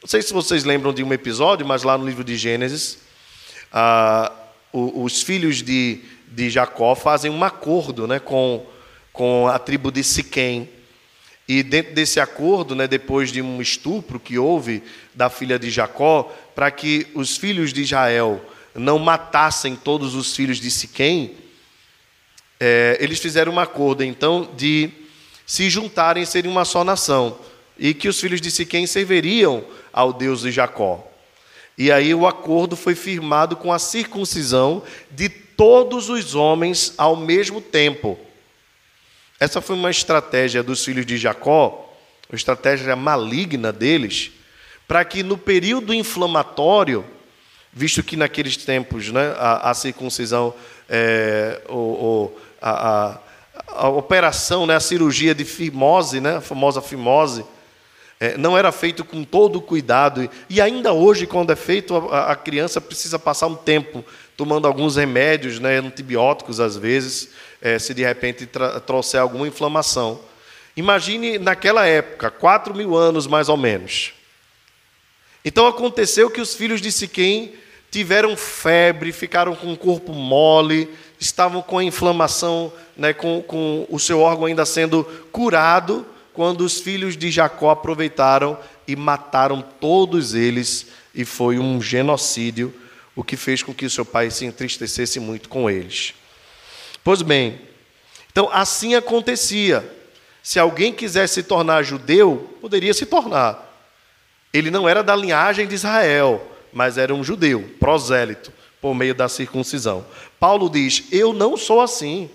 Não 0.00 0.08
sei 0.08 0.20
se 0.20 0.32
vocês 0.32 0.64
lembram 0.64 0.92
de 0.92 1.02
um 1.02 1.12
episódio, 1.12 1.66
mas 1.66 1.82
lá 1.82 1.96
no 1.96 2.04
livro 2.04 2.22
de 2.22 2.36
Gênesis, 2.36 2.98
ah, 3.72 4.30
os 4.72 5.22
filhos 5.22 5.62
de, 5.62 6.02
de 6.28 6.50
Jacó 6.50 6.94
fazem 6.94 7.30
um 7.30 7.42
acordo 7.42 8.06
né, 8.06 8.18
com 8.18 8.64
com 9.14 9.46
a 9.46 9.60
tribo 9.60 9.92
de 9.92 10.02
Siquém. 10.02 10.68
E 11.46 11.62
dentro 11.62 11.94
desse 11.94 12.18
acordo, 12.18 12.74
né, 12.74 12.86
depois 12.86 13.30
de 13.30 13.42
um 13.42 13.60
estupro 13.60 14.18
que 14.18 14.38
houve 14.38 14.82
da 15.14 15.28
filha 15.28 15.58
de 15.58 15.70
Jacó, 15.70 16.32
para 16.54 16.70
que 16.70 17.06
os 17.14 17.36
filhos 17.36 17.72
de 17.72 17.82
Israel 17.82 18.40
não 18.74 18.98
matassem 18.98 19.76
todos 19.76 20.14
os 20.14 20.34
filhos 20.34 20.58
de 20.58 20.70
Siquém, 20.70 21.34
é, 22.58 22.96
eles 23.00 23.18
fizeram 23.18 23.52
um 23.52 23.60
acordo, 23.60 24.02
então, 24.02 24.48
de 24.56 24.90
se 25.44 25.68
juntarem 25.68 26.24
serem 26.24 26.50
uma 26.50 26.64
só 26.64 26.82
nação, 26.82 27.38
e 27.78 27.92
que 27.92 28.08
os 28.08 28.18
filhos 28.18 28.40
de 28.40 28.50
Siquém 28.50 28.86
serviriam 28.86 29.64
ao 29.92 30.12
Deus 30.12 30.40
de 30.40 30.50
Jacó. 30.50 31.06
E 31.76 31.90
aí 31.90 32.14
o 32.14 32.26
acordo 32.26 32.76
foi 32.76 32.94
firmado 32.94 33.56
com 33.56 33.72
a 33.72 33.78
circuncisão 33.78 34.82
de 35.10 35.28
todos 35.28 36.08
os 36.08 36.34
homens 36.34 36.94
ao 36.96 37.16
mesmo 37.16 37.60
tempo. 37.60 38.18
Essa 39.38 39.60
foi 39.60 39.74
uma 39.76 39.90
estratégia 39.90 40.62
dos 40.62 40.84
filhos 40.84 41.04
de 41.04 41.16
Jacó, 41.16 41.92
uma 42.30 42.36
estratégia 42.36 42.94
maligna 42.94 43.72
deles, 43.72 44.30
para 44.86 45.04
que 45.04 45.22
no 45.22 45.36
período 45.36 45.92
inflamatório, 45.92 47.04
visto 47.72 48.02
que 48.02 48.16
naqueles 48.16 48.56
tempos 48.56 49.10
né, 49.10 49.34
a, 49.36 49.70
a 49.70 49.74
circuncisão, 49.74 50.54
é, 50.88 51.60
o, 51.68 51.74
o, 51.74 52.38
a, 52.62 52.88
a, 52.88 53.18
a, 53.68 53.88
operação, 53.88 54.66
né, 54.66 54.76
a 54.76 54.80
cirurgia 54.80 55.34
de 55.34 55.44
fimose, 55.44 56.20
né, 56.20 56.36
a 56.36 56.40
famosa 56.40 56.80
fimose, 56.80 57.44
é, 58.20 58.38
não 58.38 58.56
era 58.56 58.70
feito 58.70 59.04
com 59.04 59.24
todo 59.24 59.56
o 59.56 59.62
cuidado. 59.62 60.30
E 60.48 60.60
ainda 60.60 60.92
hoje, 60.92 61.26
quando 61.26 61.50
é 61.50 61.56
feito, 61.56 61.96
a, 61.96 62.32
a 62.32 62.36
criança 62.36 62.80
precisa 62.80 63.18
passar 63.18 63.48
um 63.48 63.56
tempo 63.56 64.04
tomando 64.36 64.66
alguns 64.66 64.96
remédios, 64.96 65.58
né, 65.58 65.78
antibióticos 65.78 66.60
às 66.60 66.76
vezes, 66.76 67.30
é, 67.64 67.78
se 67.78 67.94
de 67.94 68.04
repente 68.04 68.46
trouxer 68.86 69.18
alguma 69.18 69.48
inflamação. 69.48 70.20
Imagine 70.76 71.38
naquela 71.38 71.86
época, 71.86 72.30
quatro 72.30 72.74
mil 72.74 72.94
anos 72.94 73.26
mais 73.26 73.48
ou 73.48 73.56
menos. 73.56 74.12
Então 75.42 75.66
aconteceu 75.66 76.30
que 76.30 76.42
os 76.42 76.54
filhos 76.54 76.82
de 76.82 76.92
Siquém 76.92 77.54
tiveram 77.90 78.36
febre, 78.36 79.12
ficaram 79.12 79.56
com 79.56 79.72
o 79.72 79.76
corpo 79.78 80.12
mole, 80.12 80.90
estavam 81.18 81.62
com 81.62 81.78
a 81.78 81.84
inflamação, 81.84 82.70
né, 82.96 83.14
com, 83.14 83.42
com 83.42 83.86
o 83.88 83.98
seu 83.98 84.20
órgão 84.20 84.44
ainda 84.44 84.66
sendo 84.66 85.04
curado, 85.32 86.04
quando 86.34 86.62
os 86.62 86.80
filhos 86.80 87.16
de 87.16 87.30
Jacó 87.30 87.70
aproveitaram 87.70 88.58
e 88.86 88.94
mataram 88.94 89.62
todos 89.80 90.34
eles, 90.34 90.88
e 91.14 91.24
foi 91.24 91.58
um 91.58 91.80
genocídio, 91.80 92.74
o 93.14 93.22
que 93.22 93.36
fez 93.36 93.62
com 93.62 93.72
que 93.72 93.86
o 93.86 93.90
seu 93.90 94.04
pai 94.04 94.30
se 94.30 94.44
entristecesse 94.44 95.20
muito 95.20 95.48
com 95.48 95.70
eles. 95.70 96.12
Pois 97.04 97.20
bem, 97.20 97.60
então 98.32 98.48
assim 98.50 98.94
acontecia. 98.94 99.88
Se 100.42 100.58
alguém 100.58 100.92
quisesse 100.92 101.34
se 101.34 101.42
tornar 101.42 101.82
judeu, 101.82 102.56
poderia 102.60 102.94
se 102.94 103.06
tornar. 103.06 103.62
Ele 104.52 104.70
não 104.70 104.88
era 104.88 105.02
da 105.02 105.14
linhagem 105.14 105.66
de 105.66 105.74
Israel, 105.74 106.46
mas 106.72 106.96
era 106.96 107.14
um 107.14 107.22
judeu, 107.22 107.74
prosélito, 107.78 108.52
por 108.80 108.94
meio 108.94 109.14
da 109.14 109.28
circuncisão. 109.28 110.04
Paulo 110.40 110.68
diz: 110.68 111.04
Eu 111.12 111.32
não 111.32 111.56
sou 111.56 111.80
assim. 111.80 112.30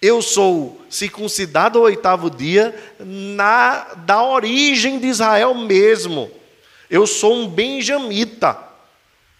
Eu 0.00 0.20
sou 0.20 0.84
circuncidado 0.90 1.78
ao 1.78 1.84
oitavo 1.84 2.28
dia 2.28 2.74
na, 2.98 3.94
da 3.98 4.22
origem 4.22 4.98
de 4.98 5.06
Israel 5.06 5.54
mesmo. 5.54 6.30
Eu 6.90 7.06
sou 7.06 7.34
um 7.36 7.48
benjamita. 7.48 8.71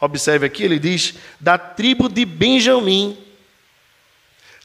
Observe 0.05 0.45
aqui, 0.45 0.65
ele 0.65 0.81
diz, 0.81 1.15
da 1.39 1.57
tribo 1.57 2.09
de 2.09 2.25
Benjamim. 2.25 3.17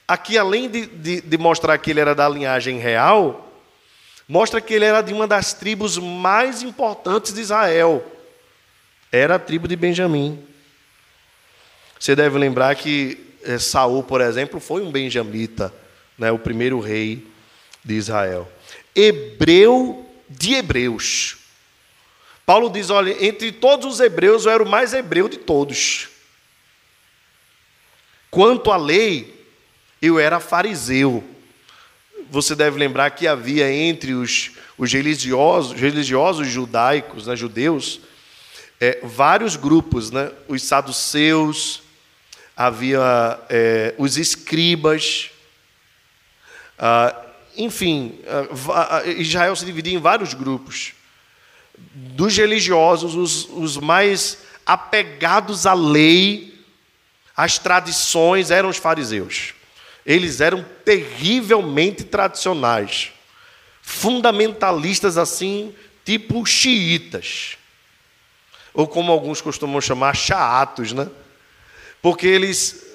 Aqui, 0.08 0.36
além 0.36 0.68
de, 0.68 0.88
de, 0.88 1.22
de, 1.22 1.38
mostrar 1.38 1.78
que 1.78 1.92
ele 1.92 2.00
era 2.00 2.16
da 2.16 2.28
linhagem 2.28 2.80
real, 2.80 3.48
mostra 4.28 4.60
que 4.60 4.74
ele 4.74 4.86
era 4.86 5.04
de 5.04 5.14
uma 5.14 5.28
das 5.28 5.54
tribos 5.54 6.00
mais 6.00 6.64
importantes 6.64 7.36
de 7.36 7.42
Israel. 7.42 8.04
Era 9.12 9.36
a 9.36 9.40
tribo 9.40 9.68
de 9.68 9.76
Benjamim. 9.76 10.44
Você 12.00 12.16
deve 12.16 12.40
lembrar 12.40 12.76
que 12.76 13.24
é, 13.44 13.60
Saul, 13.60 14.02
por 14.02 14.22
exemplo, 14.22 14.60
foi 14.60 14.82
um 14.82 14.92
benjamita, 14.92 15.72
né, 16.18 16.32
o 16.32 16.40
primeiro 16.40 16.80
rei 16.80 17.28
de 17.86 17.94
Israel. 17.94 18.52
Hebreu 18.96 20.04
de 20.28 20.56
hebreus. 20.56 21.38
Paulo 22.48 22.70
diz: 22.70 22.90
olha, 22.90 23.26
entre 23.26 23.52
todos 23.52 23.96
os 23.96 24.00
hebreus 24.00 24.46
eu 24.46 24.52
era 24.54 24.64
o 24.64 24.70
mais 24.70 24.94
hebreu 24.94 25.28
de 25.28 25.36
todos. 25.36 26.08
Quanto 28.32 28.72
à 28.72 28.78
lei, 28.78 29.46
eu 30.02 30.18
era 30.18 30.40
fariseu. 30.40 31.22
Você 32.30 32.56
deve 32.56 32.80
lembrar 32.80 33.12
que 33.12 33.28
havia 33.28 33.70
entre 33.70 34.14
os, 34.14 34.52
os 34.78 34.94
religiosos, 34.94 35.78
religiosos 35.78 36.48
judaicos, 36.48 37.28
né, 37.28 37.36
judeus, 37.36 38.00
é, 38.80 39.02
vários 39.04 39.58
grupos, 39.58 40.10
né? 40.10 40.32
os 40.48 40.64
saduceus, 40.64 41.82
havia 42.56 43.42
é, 43.50 43.94
os 43.98 44.18
escribas, 44.18 45.32
ah, 46.80 47.14
enfim, 47.58 48.20
ah, 48.26 49.04
Israel 49.06 49.56
se 49.56 49.66
dividia 49.66 49.94
em 49.94 50.02
vários 50.02 50.34
grupos. 50.34 50.97
Dos 51.78 52.36
religiosos, 52.36 53.16
os, 53.16 53.50
os 53.50 53.78
mais 53.78 54.40
apegados 54.66 55.66
à 55.66 55.74
lei, 55.74 56.60
às 57.36 57.58
tradições, 57.58 58.52
eram 58.52 58.70
os 58.70 58.78
fariseus. 58.78 59.54
Eles 60.06 60.42
eram 60.42 60.66
terrivelmente 60.84 62.04
tradicionais, 62.04 63.12
fundamentalistas 63.82 65.18
assim, 65.18 65.74
tipo 66.04 66.46
xiitas, 66.46 67.58
ou 68.74 68.88
como 68.88 69.12
alguns 69.12 69.42
costumam 69.42 69.82
chamar, 69.82 70.16
chaatos, 70.16 70.94
né? 70.94 71.10
Porque 72.02 72.28
eles, 72.28 72.86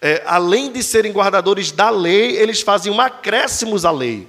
é, 0.00 0.22
além 0.26 0.72
de 0.72 0.82
serem 0.82 1.12
guardadores 1.12 1.70
da 1.70 1.90
lei, 1.90 2.36
eles 2.36 2.60
faziam 2.60 3.00
acréscimos 3.00 3.84
à 3.84 3.90
lei. 3.90 4.28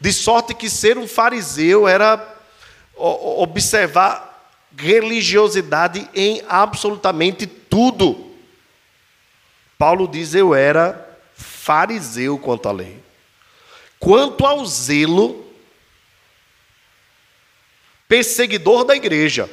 De 0.00 0.12
sorte 0.12 0.54
que 0.54 0.68
ser 0.68 0.98
um 0.98 1.08
fariseu 1.08 1.88
era 1.88 2.35
observar 2.96 4.50
religiosidade 4.76 6.08
em 6.14 6.42
absolutamente 6.48 7.46
tudo. 7.46 8.30
Paulo 9.78 10.08
diz: 10.08 10.34
Eu 10.34 10.54
era 10.54 11.06
fariseu 11.34 12.38
quanto 12.38 12.68
à 12.68 12.72
lei. 12.72 13.02
Quanto 13.98 14.46
ao 14.46 14.64
zelo, 14.64 15.44
perseguidor 18.08 18.84
da 18.84 18.94
igreja. 18.94 19.50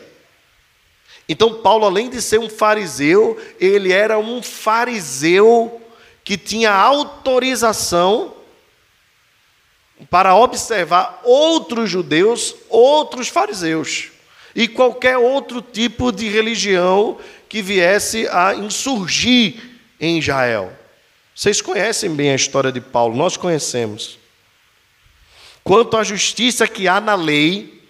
Então, 1.27 1.62
Paulo, 1.62 1.86
além 1.86 2.10
de 2.10 2.21
ser 2.21 2.39
um 2.39 2.49
fariseu, 2.49 3.41
ele 3.60 3.93
era 3.93 4.19
um 4.19 4.43
fariseu 4.43 5.82
que 6.23 6.38
tinha 6.38 6.71
autorização 6.71 8.36
para 10.09 10.35
observar 10.35 11.21
outros 11.23 11.89
judeus, 11.89 12.55
outros 12.69 13.27
fariseus 13.27 14.09
e 14.55 14.67
qualquer 14.67 15.17
outro 15.17 15.61
tipo 15.61 16.11
de 16.11 16.27
religião 16.29 17.17
que 17.49 17.61
viesse 17.61 18.27
a 18.29 18.53
insurgir 18.55 19.55
em 19.99 20.19
Israel. 20.19 20.71
Vocês 21.35 21.61
conhecem 21.61 22.13
bem 22.13 22.31
a 22.31 22.35
história 22.35 22.71
de 22.71 22.79
Paulo, 22.79 23.15
nós 23.15 23.37
conhecemos. 23.37 24.19
Quanto 25.63 25.97
à 25.97 26.03
justiça 26.03 26.67
que 26.67 26.87
há 26.87 26.99
na 26.99 27.15
lei, 27.15 27.81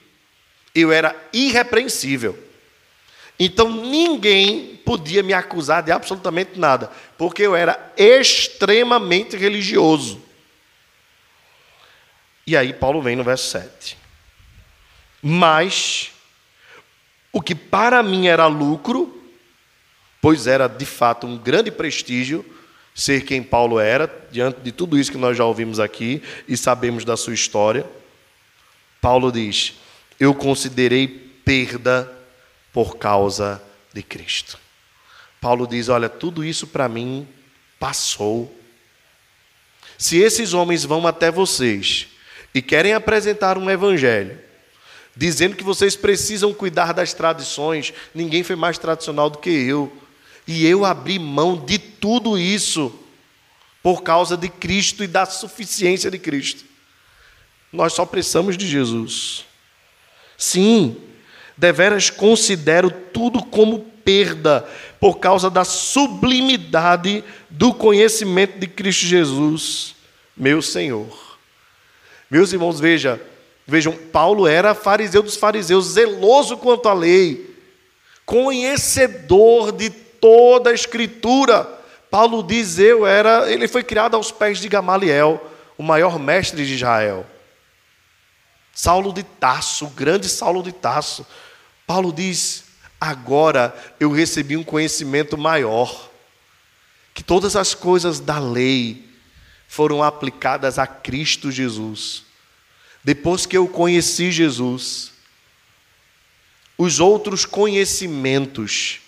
eu 0.74 0.92
era 0.92 1.16
irrepreensível. 1.34 2.38
Então 3.40 3.70
ninguém 3.70 4.80
podia 4.86 5.24
me 5.24 5.34
acusar 5.34 5.84
de 5.84 5.92
absolutamente 5.92 6.58
nada, 6.58 6.90
porque 7.18 7.42
eu 7.42 7.56
era 7.56 7.94
extremamente 7.98 9.36
religioso. 9.36 10.23
E 12.46 12.58
aí 12.58 12.74
Paulo 12.74 13.02
vem 13.02 13.16
no 13.16 13.24
verso 13.24 13.50
7. 13.52 13.98
Mas 15.22 16.12
o 17.32 17.42
que 17.42 17.56
para 17.56 18.04
mim 18.04 18.28
era 18.28 18.46
lucro, 18.48 19.22
pois 20.22 20.46
era 20.48 20.68
de 20.68 20.86
fato 20.86 21.26
um 21.26 21.38
grande 21.38 21.72
prestígio, 21.72 22.46
ser 22.94 23.26
quem 23.26 23.42
Paulo 23.42 23.80
era, 23.80 24.12
diante 24.32 24.60
de 24.60 24.72
tudo 24.72 25.00
isso 25.00 25.12
que 25.12 25.18
nós 25.18 25.38
já 25.38 25.46
ouvimos 25.46 25.80
aqui 25.80 26.22
e 26.48 26.56
sabemos 26.56 27.06
da 27.06 27.18
sua 27.18 27.34
história. 27.34 27.86
Paulo 29.02 29.32
diz: 29.32 29.74
Eu 30.20 30.36
considerei 30.36 31.08
perda 31.08 32.12
por 32.72 32.98
causa 32.98 33.62
de 33.94 34.04
Cristo. 34.04 34.60
Paulo 35.40 35.66
diz: 35.66 35.90
Olha, 35.90 36.10
tudo 36.10 36.44
isso 36.44 36.68
para 36.68 36.88
mim 36.88 37.28
passou. 37.80 38.54
Se 39.98 40.18
esses 40.18 40.54
homens 40.54 40.84
vão 40.84 41.08
até 41.08 41.32
vocês 41.32 42.08
e 42.54 42.62
querem 42.62 42.94
apresentar 42.94 43.58
um 43.58 43.70
evangelho, 43.70 44.40
dizendo 45.16 45.56
que 45.56 45.64
vocês 45.64 45.96
precisam 45.96 46.54
cuidar 46.54 46.94
das 46.94 47.14
tradições, 47.14 47.94
ninguém 48.14 48.44
foi 48.44 48.56
mais 48.56 48.78
tradicional 48.78 49.30
do 49.30 49.40
que 49.40 49.50
eu. 49.50 49.92
E 50.46 50.66
eu 50.66 50.86
abri 50.86 51.18
mão 51.18 51.56
de 51.56 51.80
tudo 51.80 52.38
isso 52.38 52.94
por 53.82 54.04
causa 54.04 54.38
de 54.38 54.50
Cristo 54.50 55.04
e 55.04 55.08
da 55.08 55.26
suficiência 55.26 56.12
de 56.12 56.20
Cristo. 56.20 56.64
Nós 57.72 57.94
só 57.94 58.06
precisamos 58.06 58.58
de 58.58 58.68
Jesus. 58.68 59.46
Sim, 60.38 60.98
deveras 61.58 62.10
considero 62.10 62.92
tudo 62.92 63.44
como 63.44 63.80
perda 63.80 64.68
por 65.00 65.20
causa 65.20 65.50
da 65.50 65.64
sublimidade 65.64 67.24
do 67.50 67.74
conhecimento 67.74 68.60
de 68.60 68.68
Cristo 68.68 69.06
Jesus, 69.06 69.96
meu 70.36 70.62
Senhor. 70.62 71.33
Meus 72.34 72.52
irmãos, 72.52 72.80
veja, 72.80 73.22
vejam, 73.68 73.96
Paulo 74.12 74.48
era 74.48 74.74
fariseu 74.74 75.22
dos 75.22 75.36
fariseus, 75.36 75.86
zeloso 75.86 76.58
quanto 76.58 76.90
à 76.90 76.94
lei, 76.96 77.56
conhecedor 78.26 79.72
de 79.72 79.92
toda 79.92 80.72
a 80.72 80.74
escritura. 80.74 81.64
Paulo 82.10 82.42
diz: 82.42 82.80
Eu 82.80 83.06
era, 83.06 83.52
ele 83.52 83.68
foi 83.68 83.84
criado 83.84 84.16
aos 84.16 84.32
pés 84.32 84.58
de 84.58 84.68
Gamaliel, 84.68 85.48
o 85.78 85.84
maior 85.84 86.18
mestre 86.18 86.66
de 86.66 86.74
Israel. 86.74 87.24
Saulo 88.74 89.14
de 89.14 89.22
Tarso, 89.22 89.86
o 89.86 89.92
grande 89.92 90.28
Saulo 90.28 90.64
de 90.64 90.72
Tarso. 90.72 91.28
Paulo 91.86 92.12
diz: 92.12 92.64
Agora 93.00 93.76
eu 94.00 94.12
recebi 94.12 94.58
um 94.58 94.64
conhecimento 94.64 95.38
maior, 95.38 96.10
que 97.14 97.24
todas 97.24 97.56
as 97.56 97.76
coisas 97.76 98.20
da 98.20 98.40
lei 98.40 99.14
foram 99.74 100.04
aplicadas 100.04 100.78
a 100.78 100.86
Cristo 100.86 101.50
Jesus. 101.50 102.23
Depois 103.04 103.46
que 103.46 103.58
eu 103.58 103.68
conheci 103.68 104.32
Jesus, 104.32 105.12
os 106.78 107.00
outros 107.00 107.46
conhecimentos 107.46 109.02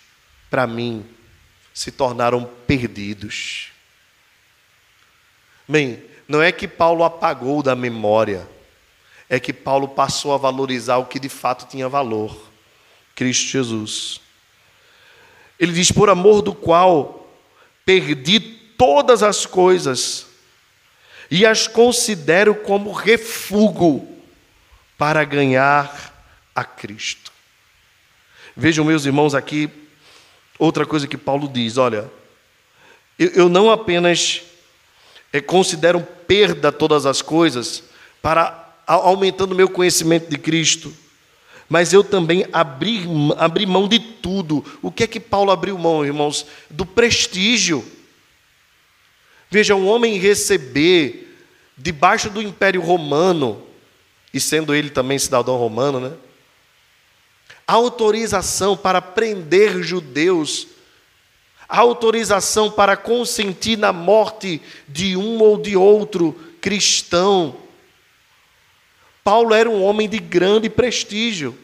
para 0.55 0.65
mim, 0.65 1.05
se 1.73 1.91
tornaram 1.91 2.49
perdidos. 2.65 3.71
Bem, 5.67 6.01
não 6.27 6.41
é 6.41 6.49
que 6.49 6.65
Paulo 6.65 7.03
apagou 7.03 7.61
da 7.61 7.75
memória, 7.75 8.47
é 9.29 9.37
que 9.37 9.51
Paulo 9.51 9.89
passou 9.89 10.33
a 10.33 10.37
valorizar 10.37 10.97
o 10.97 11.05
que 11.05 11.19
de 11.19 11.27
fato 11.27 11.67
tinha 11.69 11.89
valor: 11.89 12.49
Cristo 13.13 13.47
Jesus. 13.47 14.21
Ele 15.59 15.73
diz: 15.73 15.91
por 15.91 16.09
amor 16.09 16.41
do 16.41 16.55
qual 16.55 17.29
perdi 17.83 18.39
todas 18.39 19.21
as 19.23 19.45
coisas 19.45 20.24
e 21.29 21.45
as 21.45 21.67
considero 21.67 22.55
como 22.55 22.91
refúgio 22.91 24.07
para 24.97 25.23
ganhar 25.23 26.13
a 26.53 26.63
Cristo. 26.63 27.31
Vejam, 28.55 28.85
meus 28.85 29.05
irmãos, 29.05 29.35
aqui 29.35 29.69
Outra 30.57 30.85
coisa 30.85 31.07
que 31.07 31.17
Paulo 31.17 31.49
diz: 31.51 31.77
olha, 31.77 32.09
eu, 33.19 33.29
eu 33.29 33.49
não 33.49 33.69
apenas 33.69 34.41
é, 35.33 35.41
considero 35.41 36.01
perda 36.27 36.71
todas 36.71 37.05
as 37.05 37.21
coisas 37.21 37.83
para 38.21 38.63
aumentando 38.87 39.55
meu 39.55 39.67
conhecimento 39.67 40.29
de 40.29 40.37
Cristo, 40.37 40.93
mas 41.67 41.91
eu 41.91 42.03
também 42.03 42.45
abri, 42.53 43.05
abri 43.37 43.65
mão 43.65 43.87
de 43.87 43.99
tudo. 43.99 44.63
O 44.81 44.91
que 44.91 45.03
é 45.03 45.07
que 45.07 45.19
Paulo 45.19 45.51
abriu 45.51 45.77
mão, 45.77 46.05
irmãos? 46.05 46.45
Do 46.69 46.85
prestígio. 46.85 47.83
Veja, 49.49 49.75
um 49.75 49.87
homem 49.87 50.17
receber 50.17 51.37
debaixo 51.77 52.29
do 52.29 52.41
Império 52.41 52.81
Romano, 52.81 53.63
e 54.33 54.39
sendo 54.39 54.73
ele 54.73 54.89
também 54.89 55.17
cidadão 55.17 55.55
romano, 55.55 55.99
né? 55.99 56.13
autorização 57.67 58.77
para 58.77 59.01
prender 59.01 59.81
judeus, 59.81 60.67
autorização 61.67 62.69
para 62.69 62.95
consentir 62.95 63.77
na 63.77 63.91
morte 63.91 64.61
de 64.87 65.17
um 65.17 65.41
ou 65.41 65.57
de 65.57 65.75
outro 65.75 66.33
cristão. 66.61 67.57
Paulo 69.23 69.53
era 69.53 69.69
um 69.69 69.83
homem 69.83 70.07
de 70.07 70.19
grande 70.19 70.69
prestígio. 70.69 71.57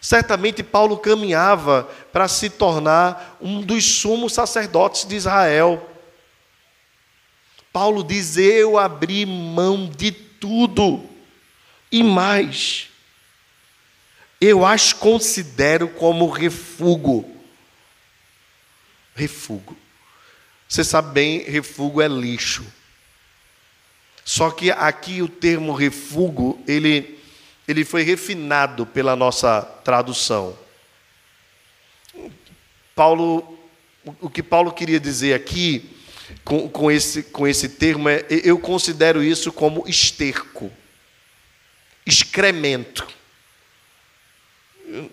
Certamente 0.00 0.62
Paulo 0.62 0.96
caminhava 0.96 1.88
para 2.12 2.26
se 2.26 2.48
tornar 2.48 3.36
um 3.40 3.60
dos 3.60 3.84
sumos 3.84 4.32
sacerdotes 4.32 5.06
de 5.06 5.14
Israel. 5.14 5.91
Paulo 7.72 8.04
diz: 8.04 8.36
Eu 8.36 8.78
abri 8.78 9.24
mão 9.24 9.88
de 9.88 10.12
tudo 10.12 11.08
e 11.90 12.02
mais 12.02 12.88
eu 14.40 14.66
as 14.66 14.92
considero 14.92 15.88
como 15.88 16.28
refúgio. 16.28 17.24
Refúgio. 19.14 19.76
Você 20.68 20.82
sabe 20.82 21.12
bem, 21.12 21.38
refúgio 21.44 22.00
é 22.00 22.08
lixo. 22.08 22.66
Só 24.24 24.50
que 24.50 24.70
aqui 24.70 25.22
o 25.22 25.28
termo 25.28 25.72
refúgio, 25.72 26.60
ele, 26.66 27.20
ele 27.68 27.84
foi 27.84 28.02
refinado 28.02 28.84
pela 28.84 29.14
nossa 29.14 29.62
tradução. 29.62 30.58
Paulo, 32.96 33.58
o 34.20 34.28
que 34.28 34.42
Paulo 34.42 34.72
queria 34.72 34.98
dizer 34.98 35.34
aqui 35.34 36.01
com, 36.44 36.68
com, 36.68 36.90
esse, 36.90 37.22
com 37.24 37.46
esse 37.46 37.68
termo 37.68 38.08
é: 38.08 38.24
eu 38.28 38.58
considero 38.58 39.22
isso 39.22 39.52
como 39.52 39.84
esterco, 39.86 40.70
excremento. 42.04 43.06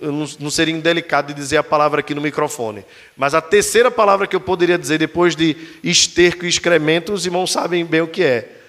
Eu 0.02 0.12
não, 0.12 0.50
seria 0.50 0.74
indelicado 0.74 1.28
de 1.28 1.34
dizer 1.34 1.58
a 1.58 1.64
palavra 1.64 2.02
aqui 2.02 2.14
no 2.14 2.20
microfone, 2.20 2.84
mas 3.16 3.34
a 3.34 3.42
terceira 3.42 3.90
palavra 3.90 4.28
que 4.28 4.36
eu 4.36 4.42
poderia 4.42 4.78
dizer 4.78 4.98
depois 4.98 5.36
de 5.36 5.56
esterco 5.82 6.44
e 6.44 6.50
excremento, 6.50 7.14
os 7.14 7.26
irmãos 7.26 7.52
sabem 7.52 7.86
bem 7.86 8.02
o 8.02 8.08
que 8.08 8.24
é. 8.24 8.62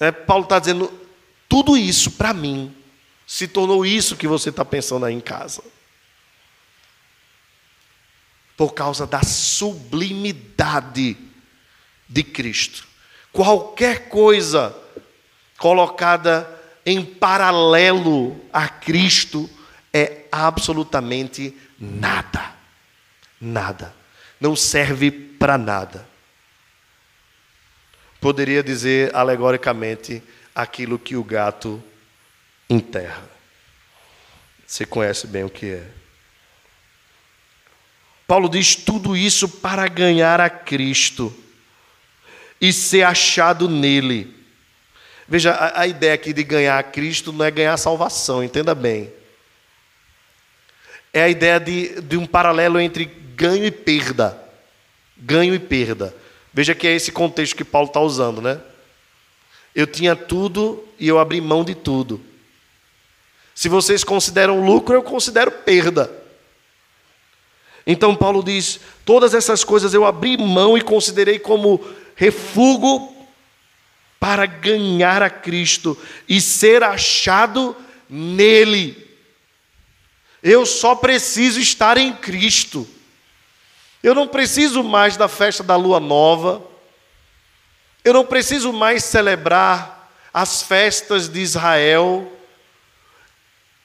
é 0.00 0.10
Paulo 0.10 0.44
está 0.44 0.58
dizendo: 0.58 0.92
tudo 1.48 1.76
isso 1.76 2.12
para 2.12 2.32
mim 2.32 2.74
se 3.26 3.46
tornou 3.46 3.86
isso 3.86 4.16
que 4.16 4.26
você 4.26 4.48
está 4.48 4.64
pensando 4.64 5.06
aí 5.06 5.14
em 5.14 5.20
casa 5.20 5.62
por 8.56 8.74
causa 8.74 9.06
da 9.06 9.22
sublimidade 9.22 11.16
de 12.08 12.22
Cristo. 12.22 12.86
Qualquer 13.32 14.08
coisa 14.08 14.76
colocada 15.56 16.48
em 16.84 17.04
paralelo 17.04 18.38
a 18.52 18.68
Cristo 18.68 19.48
é 19.92 20.24
absolutamente 20.30 21.56
nada. 21.78 22.52
Nada. 23.40 23.94
Não 24.40 24.54
serve 24.54 25.10
para 25.10 25.56
nada. 25.56 26.06
Poderia 28.20 28.62
dizer 28.62 29.14
alegoricamente 29.14 30.22
aquilo 30.54 30.98
que 30.98 31.16
o 31.16 31.24
gato 31.24 31.82
enterra. 32.68 33.22
Você 34.66 34.86
conhece 34.86 35.26
bem 35.26 35.44
o 35.44 35.50
que 35.50 35.70
é. 35.72 36.01
Paulo 38.32 38.48
diz 38.48 38.74
tudo 38.74 39.14
isso 39.14 39.46
para 39.46 39.86
ganhar 39.86 40.40
a 40.40 40.48
Cristo 40.48 41.30
e 42.58 42.72
ser 42.72 43.02
achado 43.02 43.68
nele. 43.68 44.34
Veja, 45.28 45.50
a, 45.52 45.82
a, 45.82 45.86
ideia 45.86 46.14
aqui 46.14 46.32
de 46.32 46.42
ganhar 46.42 46.78
a 46.78 46.82
Cristo 46.82 47.30
não 47.30 47.44
é 47.44 47.50
ganhar 47.50 47.74
a 47.74 47.76
salvação, 47.76 48.42
entenda 48.42 48.74
bem. 48.74 49.12
É 51.12 51.24
a 51.24 51.28
ideia 51.28 51.60
de, 51.60 52.00
de 52.00 52.16
um 52.16 52.24
paralelo 52.24 52.80
entre 52.80 53.04
ganho 53.04 53.66
e 53.66 53.70
perda. 53.70 54.42
Ganho 55.14 55.54
e 55.54 55.58
perda. 55.58 56.16
Veja 56.54 56.74
que 56.74 56.86
é 56.86 56.96
esse 56.96 57.12
contexto 57.12 57.54
que 57.54 57.64
Paulo 57.64 57.88
está 57.88 58.00
usando, 58.00 58.40
né? 58.40 58.58
Eu 59.74 59.86
tinha 59.86 60.16
tudo 60.16 60.82
e 60.98 61.06
eu 61.06 61.18
abri 61.18 61.38
mão 61.38 61.62
de 61.62 61.74
tudo. 61.74 62.18
Se 63.54 63.68
vocês 63.68 64.02
consideram 64.02 64.64
lucro, 64.64 64.94
eu 64.94 65.02
considero 65.02 65.50
perda. 65.50 66.21
Então 67.86 68.14
Paulo 68.14 68.42
diz: 68.42 68.80
todas 69.04 69.34
essas 69.34 69.64
coisas 69.64 69.92
eu 69.94 70.04
abri 70.04 70.36
mão 70.36 70.76
e 70.76 70.82
considerei 70.82 71.38
como 71.38 71.84
refúgio 72.14 73.12
para 74.20 74.46
ganhar 74.46 75.22
a 75.22 75.28
Cristo 75.28 75.98
e 76.28 76.40
ser 76.40 76.82
achado 76.82 77.76
nele. 78.08 79.08
Eu 80.42 80.64
só 80.64 80.94
preciso 80.94 81.60
estar 81.60 81.96
em 81.98 82.12
Cristo. 82.12 82.86
Eu 84.02 84.14
não 84.14 84.26
preciso 84.26 84.82
mais 84.82 85.16
da 85.16 85.28
festa 85.28 85.62
da 85.62 85.76
lua 85.76 86.00
nova. 86.00 86.62
Eu 88.04 88.12
não 88.12 88.24
preciso 88.24 88.72
mais 88.72 89.04
celebrar 89.04 90.12
as 90.34 90.62
festas 90.62 91.28
de 91.28 91.40
Israel. 91.40 92.32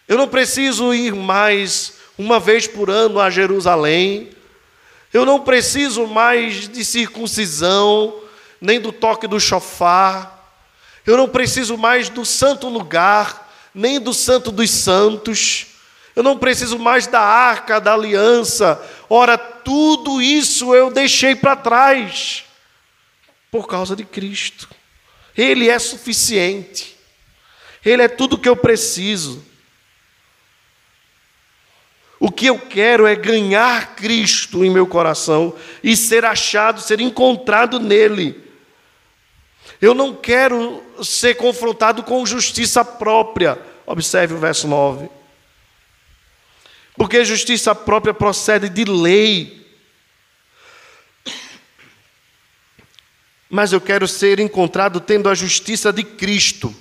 Eu 0.08 0.18
não 0.18 0.28
preciso 0.28 0.93
ir 0.93 1.14
mais 1.14 1.97
uma 2.18 2.39
vez 2.39 2.68
por 2.68 2.89
ano 2.89 3.20
a 3.20 3.30
Jerusalém. 3.30 4.30
Eu 5.13 5.26
não 5.26 5.39
preciso 5.39 6.07
mais 6.07 6.68
de 6.68 6.84
circuncisão, 6.84 8.22
nem 8.59 8.80
do 8.80 8.91
toque 8.91 9.28
do 9.28 9.39
chofar. 9.39 10.36
Eu 11.05 11.15
não 11.15 11.30
preciso 11.30 11.78
mais 11.78 12.09
do 12.09 12.26
santo 12.26 12.68
lugar, 12.68 13.49
nem 13.74 13.99
do 13.99 14.13
santo 14.13 14.51
dos 14.51 14.70
santos. 14.70 15.68
Eu 16.15 16.24
não 16.24 16.38
preciso 16.38 16.80
mais 16.80 17.05
da 17.05 17.22
arca 17.22 17.80
da 17.80 17.93
aliança. 17.93 18.82
Ora, 19.09 19.38
tudo 19.38 20.22
isso 20.22 20.74
eu 20.74 20.89
deixei 20.91 21.36
para 21.36 21.55
trás 21.55 22.43
por 23.51 23.68
causa 23.68 23.95
de 23.95 24.03
Cristo. 24.03 24.68
Ele 25.38 25.70
é 25.70 25.78
suficiente. 25.78 26.97
Ele 27.86 28.01
é 28.01 28.07
tudo 28.07 28.38
que 28.38 28.49
eu 28.49 28.55
preciso. 28.55 29.45
O 32.20 32.32
que 32.32 32.47
eu 32.47 32.57
quero 32.57 33.05
é 33.05 33.15
ganhar 33.15 33.95
Cristo 33.95 34.65
em 34.65 34.70
meu 34.70 34.88
coração 34.88 35.53
e 35.84 35.95
ser 35.95 36.26
achado, 36.26 36.82
ser 36.82 36.99
encontrado 36.99 37.80
nele. 37.80 38.43
Eu 39.80 39.93
não 39.93 40.15
quero 40.15 40.84
ser 41.03 41.36
confrontado 41.36 42.01
com 42.01 42.26
justiça 42.26 42.84
própria. 42.84 43.59
Observe 43.86 44.34
o 44.34 44.39
verso 44.39 44.68
9. 44.68 45.09
Porque 46.95 47.24
justiça 47.24 47.76
própria 47.76 48.13
procede 48.13 48.68
de 48.68 48.84
lei. 48.84 49.68
Mas 53.47 53.72
eu 53.72 53.80
quero 53.80 54.07
ser 54.07 54.39
encontrado 54.39 54.99
tendo 54.99 55.30
a 55.30 55.36
justiça 55.36 55.93
de 55.93 56.03
Cristo 56.03 56.74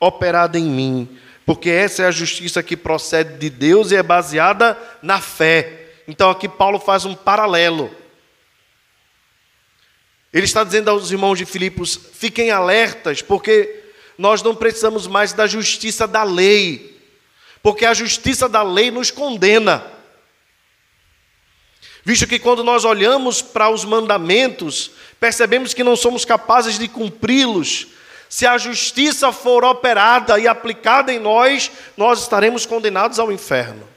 operada 0.00 0.58
em 0.58 0.64
mim 0.64 1.18
porque 1.48 1.70
essa 1.70 2.02
é 2.02 2.06
a 2.06 2.10
justiça 2.10 2.62
que 2.62 2.76
procede 2.76 3.38
de 3.38 3.48
Deus 3.48 3.90
e 3.90 3.96
é 3.96 4.02
baseada 4.02 4.76
na 5.00 5.18
fé. 5.18 5.94
Então 6.06 6.28
aqui 6.28 6.46
Paulo 6.46 6.78
faz 6.78 7.06
um 7.06 7.14
paralelo. 7.14 7.90
Ele 10.30 10.44
está 10.44 10.62
dizendo 10.62 10.90
aos 10.90 11.10
irmãos 11.10 11.38
de 11.38 11.46
Filipos: 11.46 11.98
fiquem 12.12 12.50
alertas, 12.50 13.22
porque 13.22 13.82
nós 14.18 14.42
não 14.42 14.54
precisamos 14.54 15.06
mais 15.06 15.32
da 15.32 15.46
justiça 15.46 16.06
da 16.06 16.22
lei, 16.22 17.00
porque 17.62 17.86
a 17.86 17.94
justiça 17.94 18.46
da 18.46 18.62
lei 18.62 18.90
nos 18.90 19.10
condena. 19.10 19.82
Visto 22.04 22.26
que 22.26 22.38
quando 22.38 22.62
nós 22.62 22.84
olhamos 22.84 23.40
para 23.40 23.70
os 23.70 23.86
mandamentos, 23.86 24.90
percebemos 25.18 25.72
que 25.72 25.82
não 25.82 25.96
somos 25.96 26.26
capazes 26.26 26.78
de 26.78 26.88
cumpri-los, 26.88 27.86
se 28.28 28.46
a 28.46 28.58
justiça 28.58 29.32
for 29.32 29.64
operada 29.64 30.38
e 30.38 30.46
aplicada 30.46 31.12
em 31.12 31.18
nós, 31.18 31.70
nós 31.96 32.20
estaremos 32.20 32.66
condenados 32.66 33.18
ao 33.18 33.32
inferno. 33.32 33.88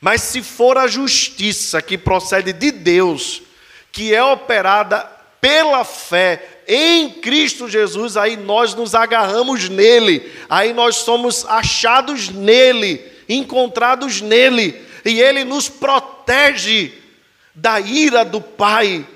Mas 0.00 0.22
se 0.22 0.42
for 0.42 0.78
a 0.78 0.86
justiça 0.86 1.82
que 1.82 1.98
procede 1.98 2.52
de 2.54 2.70
Deus, 2.70 3.42
que 3.92 4.14
é 4.14 4.24
operada 4.24 5.00
pela 5.40 5.84
fé 5.84 6.62
em 6.66 7.10
Cristo 7.10 7.68
Jesus, 7.68 8.16
aí 8.16 8.36
nós 8.36 8.74
nos 8.74 8.94
agarramos 8.94 9.68
nele, 9.68 10.32
aí 10.48 10.72
nós 10.72 10.96
somos 10.96 11.44
achados 11.44 12.30
nele, 12.30 13.04
encontrados 13.28 14.22
nele, 14.22 14.80
e 15.04 15.20
ele 15.20 15.44
nos 15.44 15.68
protege 15.68 16.94
da 17.54 17.78
ira 17.80 18.24
do 18.24 18.40
Pai 18.40 19.06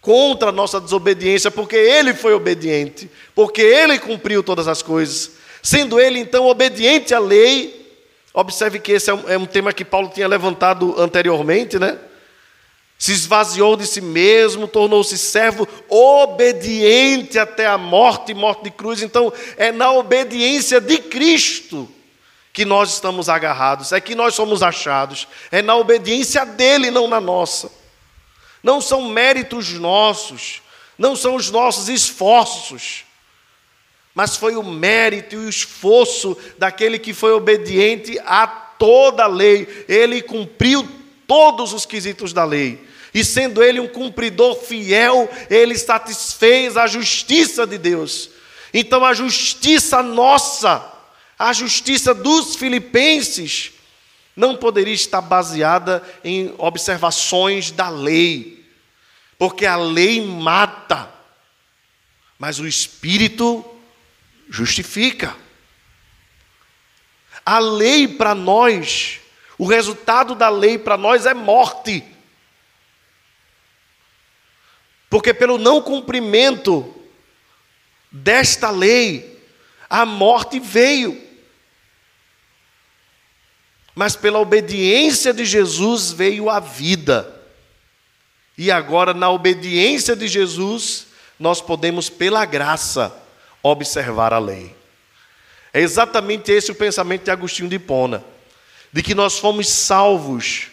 contra 0.00 0.50
a 0.50 0.52
nossa 0.52 0.80
desobediência, 0.80 1.50
porque 1.50 1.76
ele 1.76 2.14
foi 2.14 2.32
obediente, 2.32 3.10
porque 3.34 3.60
ele 3.60 3.98
cumpriu 3.98 4.42
todas 4.42 4.68
as 4.68 4.82
coisas. 4.82 5.32
Sendo 5.62 6.00
ele, 6.00 6.18
então, 6.18 6.46
obediente 6.46 7.14
à 7.14 7.18
lei, 7.18 7.92
observe 8.32 8.78
que 8.78 8.92
esse 8.92 9.10
é 9.10 9.14
um, 9.14 9.28
é 9.28 9.36
um 9.36 9.46
tema 9.46 9.72
que 9.72 9.84
Paulo 9.84 10.10
tinha 10.14 10.28
levantado 10.28 10.94
anteriormente, 11.00 11.78
né? 11.78 11.98
Se 12.98 13.12
esvaziou 13.12 13.76
de 13.76 13.86
si 13.86 14.00
mesmo, 14.00 14.66
tornou-se 14.66 15.16
servo 15.16 15.68
obediente 15.88 17.38
até 17.38 17.66
a 17.66 17.78
morte 17.78 18.34
morte 18.34 18.64
de 18.64 18.70
cruz. 18.72 19.02
Então, 19.02 19.32
é 19.56 19.70
na 19.70 19.92
obediência 19.92 20.80
de 20.80 20.98
Cristo 20.98 21.88
que 22.52 22.64
nós 22.64 22.94
estamos 22.94 23.28
agarrados, 23.28 23.92
é 23.92 24.00
que 24.00 24.16
nós 24.16 24.34
somos 24.34 24.64
achados, 24.64 25.28
é 25.52 25.62
na 25.62 25.76
obediência 25.76 26.44
dele, 26.44 26.90
não 26.90 27.06
na 27.06 27.20
nossa. 27.20 27.70
Não 28.68 28.82
são 28.82 29.08
méritos 29.08 29.72
nossos, 29.72 30.60
não 30.98 31.16
são 31.16 31.36
os 31.36 31.50
nossos 31.50 31.88
esforços, 31.88 33.06
mas 34.14 34.36
foi 34.36 34.56
o 34.56 34.62
mérito 34.62 35.36
e 35.36 35.38
o 35.38 35.48
esforço 35.48 36.36
daquele 36.58 36.98
que 36.98 37.14
foi 37.14 37.32
obediente 37.32 38.20
a 38.26 38.46
toda 38.46 39.24
a 39.24 39.26
lei. 39.26 39.86
Ele 39.88 40.20
cumpriu 40.20 40.86
todos 41.26 41.72
os 41.72 41.86
quesitos 41.86 42.34
da 42.34 42.44
lei. 42.44 42.86
E 43.14 43.24
sendo 43.24 43.62
ele 43.62 43.80
um 43.80 43.88
cumpridor 43.88 44.54
fiel, 44.56 45.30
ele 45.48 45.78
satisfez 45.78 46.76
a 46.76 46.86
justiça 46.86 47.66
de 47.66 47.78
Deus. 47.78 48.28
Então 48.74 49.02
a 49.02 49.14
justiça 49.14 50.02
nossa, 50.02 50.92
a 51.38 51.54
justiça 51.54 52.12
dos 52.12 52.54
filipenses, 52.54 53.72
não 54.36 54.54
poderia 54.54 54.92
estar 54.92 55.22
baseada 55.22 56.02
em 56.22 56.52
observações 56.58 57.70
da 57.70 57.88
lei, 57.88 58.57
porque 59.38 59.64
a 59.64 59.76
lei 59.76 60.20
mata, 60.26 61.08
mas 62.38 62.58
o 62.58 62.66
Espírito 62.66 63.64
justifica. 64.48 65.36
A 67.46 67.58
lei 67.58 68.08
para 68.08 68.34
nós, 68.34 69.20
O 69.58 69.66
resultado 69.66 70.36
da 70.36 70.48
lei 70.48 70.78
para 70.78 70.96
nós 70.96 71.26
é 71.26 71.34
morte. 71.34 72.04
Porque 75.10 75.34
pelo 75.34 75.58
não 75.58 75.82
cumprimento 75.82 76.94
desta 78.10 78.70
lei, 78.70 79.42
a 79.90 80.06
morte 80.06 80.60
veio. 80.60 81.20
Mas 83.96 84.14
pela 84.14 84.38
obediência 84.38 85.34
de 85.34 85.44
Jesus 85.44 86.12
veio 86.12 86.48
a 86.48 86.60
vida. 86.60 87.37
E 88.58 88.72
agora, 88.72 89.14
na 89.14 89.30
obediência 89.30 90.16
de 90.16 90.26
Jesus, 90.26 91.06
nós 91.38 91.60
podemos, 91.60 92.10
pela 92.10 92.44
graça, 92.44 93.16
observar 93.62 94.32
a 94.32 94.38
lei. 94.40 94.74
É 95.72 95.80
exatamente 95.80 96.50
esse 96.50 96.72
o 96.72 96.74
pensamento 96.74 97.22
de 97.22 97.30
Agostinho 97.30 97.68
de 97.68 97.76
Hipona, 97.76 98.24
de 98.92 99.00
que 99.00 99.14
nós 99.14 99.38
fomos 99.38 99.68
salvos 99.68 100.66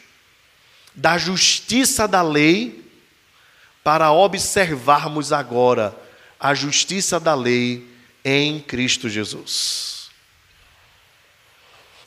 da 0.95 1.15
justiça 1.19 2.07
da 2.07 2.23
lei 2.23 2.83
para 3.83 4.11
observarmos 4.11 5.31
agora 5.31 5.95
a 6.39 6.55
justiça 6.55 7.19
da 7.19 7.35
lei 7.35 7.87
em 8.23 8.59
Cristo 8.59 9.07
Jesus. 9.07 10.09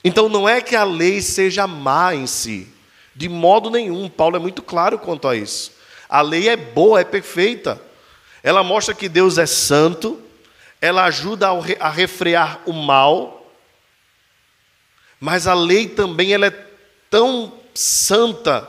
Então 0.02 0.28
não 0.28 0.48
é 0.48 0.60
que 0.60 0.74
a 0.74 0.82
lei 0.82 1.22
seja 1.22 1.68
má 1.68 2.14
em 2.16 2.26
si, 2.26 2.66
de 3.14 3.28
modo 3.28 3.70
nenhum, 3.70 4.08
Paulo 4.08 4.36
é 4.36 4.38
muito 4.38 4.62
claro 4.62 4.98
quanto 4.98 5.26
a 5.26 5.36
isso. 5.36 5.72
A 6.08 6.20
lei 6.22 6.48
é 6.48 6.56
boa, 6.56 7.00
é 7.00 7.04
perfeita. 7.04 7.80
Ela 8.42 8.62
mostra 8.62 8.94
que 8.94 9.08
Deus 9.08 9.36
é 9.38 9.46
santo, 9.46 10.22
ela 10.80 11.04
ajuda 11.04 11.48
a 11.80 11.90
refrear 11.90 12.60
o 12.64 12.72
mal, 12.72 13.52
mas 15.20 15.46
a 15.46 15.54
lei 15.54 15.88
também 15.88 16.32
ela 16.32 16.46
é 16.46 16.66
tão 17.10 17.52
santa 17.74 18.68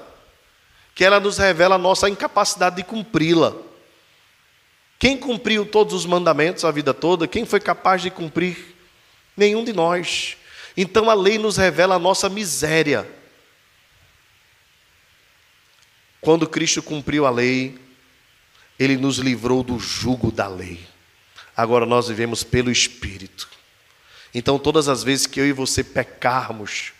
que 0.96 1.06
ela 1.06 1.20
nos 1.20 1.38
revela 1.38 1.76
a 1.76 1.80
nossa 1.80 2.10
incapacidade 2.10 2.78
de 2.78 2.84
cumpri-la. 2.84 3.54
Quem 4.98 5.16
cumpriu 5.16 5.66
todos 5.66 5.94
os 5.94 6.06
mandamentos 6.06 6.66
a 6.66 6.72
vida 6.72 6.94
toda? 6.94 7.28
Quem 7.28 7.46
foi 7.46 7.60
capaz 7.60 8.02
de 8.02 8.10
cumprir? 8.10 8.76
Nenhum 9.38 9.64
de 9.64 9.72
nós. 9.72 10.36
Então 10.76 11.10
a 11.10 11.14
lei 11.14 11.38
nos 11.38 11.56
revela 11.56 11.96
a 11.96 12.00
nossa 12.00 12.28
miséria. 12.28 13.10
Quando 16.22 16.48
Cristo 16.48 16.84
cumpriu 16.84 17.26
a 17.26 17.30
lei, 17.30 17.80
ele 18.78 18.98
nos 18.98 19.18
livrou 19.18 19.64
do 19.64 19.80
jugo 19.80 20.32
da 20.32 20.48
lei. 20.48 20.80
Agora 21.56 21.86
nós 21.86 22.08
vivemos 22.08 22.44
pelo 22.44 22.72
Espírito. 22.72 23.50
Então, 24.34 24.60
todas 24.60 24.88
as 24.88 25.04
vezes 25.04 25.26
que 25.26 25.40
eu 25.40 25.46
e 25.46 25.52
você 25.52 25.84
pecarmos, 25.84 26.94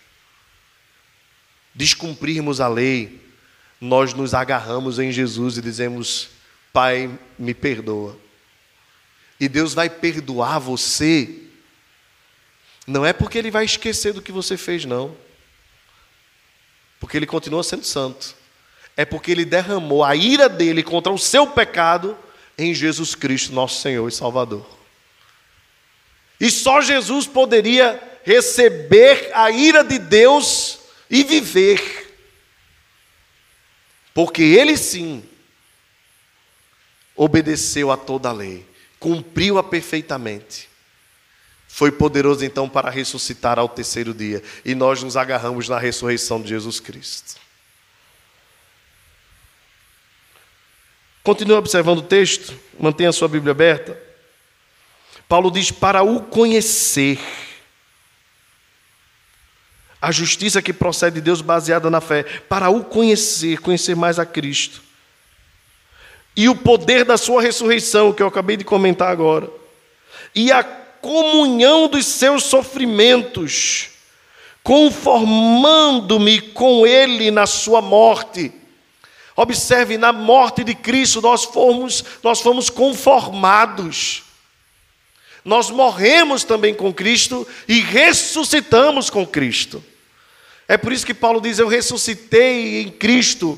descumprirmos 1.74 2.60
a 2.60 2.68
lei, 2.68 3.22
nós 3.80 4.14
nos 4.14 4.34
agarramos 4.34 5.00
em 5.00 5.12
Jesus 5.12 5.58
e 5.58 5.62
dizemos: 5.62 6.30
Pai, 6.74 7.10
me 7.38 7.54
perdoa. 7.54 8.18
E 9.40 9.48
Deus 9.48 9.74
vai 9.74 9.90
perdoar 9.90 10.60
você, 10.60 11.44
não 12.86 13.06
é 13.06 13.14
porque 13.14 13.38
Ele 13.38 13.50
vai 13.50 13.64
esquecer 13.64 14.12
do 14.12 14.22
que 14.22 14.32
você 14.32 14.58
fez, 14.58 14.84
não, 14.84 15.16
porque 17.00 17.16
Ele 17.16 17.26
continua 17.26 17.64
sendo 17.64 17.86
santo, 17.86 18.36
é 19.00 19.06
porque 19.06 19.32
Ele 19.32 19.46
derramou 19.46 20.04
a 20.04 20.14
ira 20.14 20.50
dele 20.50 20.84
contra 20.84 21.10
o 21.10 21.18
seu 21.18 21.48
pecado 21.48 22.18
em 22.58 22.74
Jesus 22.74 23.16
Cristo, 23.16 23.54
nosso 23.54 23.80
Senhor 23.80 24.06
e 24.06 24.12
Salvador. 24.12 24.68
E 26.38 26.52
só 26.52 26.82
Jesus 26.82 27.26
poderia 27.26 27.98
receber 28.26 29.32
a 29.34 29.50
ira 29.52 29.86
de 29.86 29.98
Deus 30.00 30.80
e 31.10 31.24
viver. 31.24 32.14
Porque 34.14 34.44
ele 34.44 34.76
sim 34.76 35.24
obedeceu 37.16 37.92
a 37.92 37.96
toda 37.96 38.28
a 38.28 38.34
lei, 38.34 38.68
cumpriu-a 39.00 39.64
perfeitamente. 39.64 40.68
Foi 41.70 41.90
poderoso 41.90 42.44
então 42.44 42.68
para 42.68 42.90
ressuscitar 42.90 43.58
ao 43.58 43.70
terceiro 43.70 44.14
dia, 44.14 44.44
e 44.66 44.76
nós 44.76 45.02
nos 45.02 45.16
agarramos 45.16 45.70
na 45.70 45.80
ressurreição 45.80 46.42
de 46.42 46.50
Jesus 46.50 46.82
Cristo. 46.82 47.40
Continue 51.24 51.56
observando 51.56 52.00
o 52.00 52.04
texto, 52.04 52.58
mantenha 52.80 53.10
a 53.10 53.14
sua 53.14 53.28
Bíblia 53.28 53.52
aberta. 53.52 53.98
Paulo 55.28 55.52
diz: 55.52 55.72
para 55.72 56.02
o 56.02 56.22
conhecer. 56.22 57.20
A 60.02 60.12
justiça 60.12 60.62
que 60.62 60.72
procede 60.72 61.16
de 61.16 61.22
Deus 61.22 61.42
baseada 61.42 61.90
na 61.90 62.00
fé, 62.00 62.24
para 62.24 62.70
o 62.70 62.86
conhecer, 62.86 63.60
conhecer 63.60 63.96
mais 63.96 64.18
a 64.18 64.26
Cristo. 64.26 64.82
E 66.38 66.48
o 66.48 66.56
poder 66.56 67.04
da 67.04 67.18
sua 67.18 67.42
ressurreição, 67.42 68.14
que 68.14 68.24
eu 68.24 68.28
acabei 68.28 68.56
de 68.56 68.64
comentar 68.64 69.12
agora. 69.12 69.50
E 70.34 70.54
a 70.54 70.64
comunhão 70.64 71.90
dos 71.90 72.06
seus 72.06 72.44
sofrimentos, 72.46 73.90
conformando-me 74.64 76.40
com 76.40 76.88
ele 76.88 77.30
na 77.30 77.46
sua 77.46 77.82
morte 77.82 78.54
Observe, 79.42 79.98
na 79.98 80.12
morte 80.12 80.66
de 80.66 80.76
Cristo 80.76 81.22
nós 81.22 81.46
fomos, 81.46 82.04
nós 82.22 82.42
fomos 82.42 82.70
conformados. 82.70 84.24
Nós 85.46 85.70
morremos 85.70 86.44
também 86.44 86.74
com 86.74 86.94
Cristo 86.94 87.48
e 87.66 87.80
ressuscitamos 87.80 89.10
com 89.10 89.26
Cristo. 89.26 89.82
É 90.68 90.76
por 90.76 90.92
isso 90.92 91.06
que 91.06 91.14
Paulo 91.14 91.40
diz: 91.40 91.58
Eu 91.58 91.70
ressuscitei 91.70 92.82
em 92.82 92.92
Cristo 92.92 93.58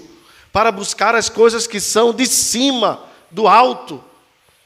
para 0.54 0.72
buscar 0.72 1.16
as 1.16 1.30
coisas 1.30 1.66
que 1.66 1.80
são 1.80 2.14
de 2.14 2.28
cima, 2.28 3.04
do 3.32 3.48
alto, 3.48 4.04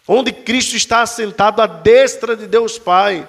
onde 0.06 0.34
Cristo 0.34 0.76
está 0.76 1.02
assentado 1.02 1.62
à 1.62 1.66
destra 1.66 2.36
de 2.36 2.46
Deus 2.46 2.78
Pai, 2.78 3.26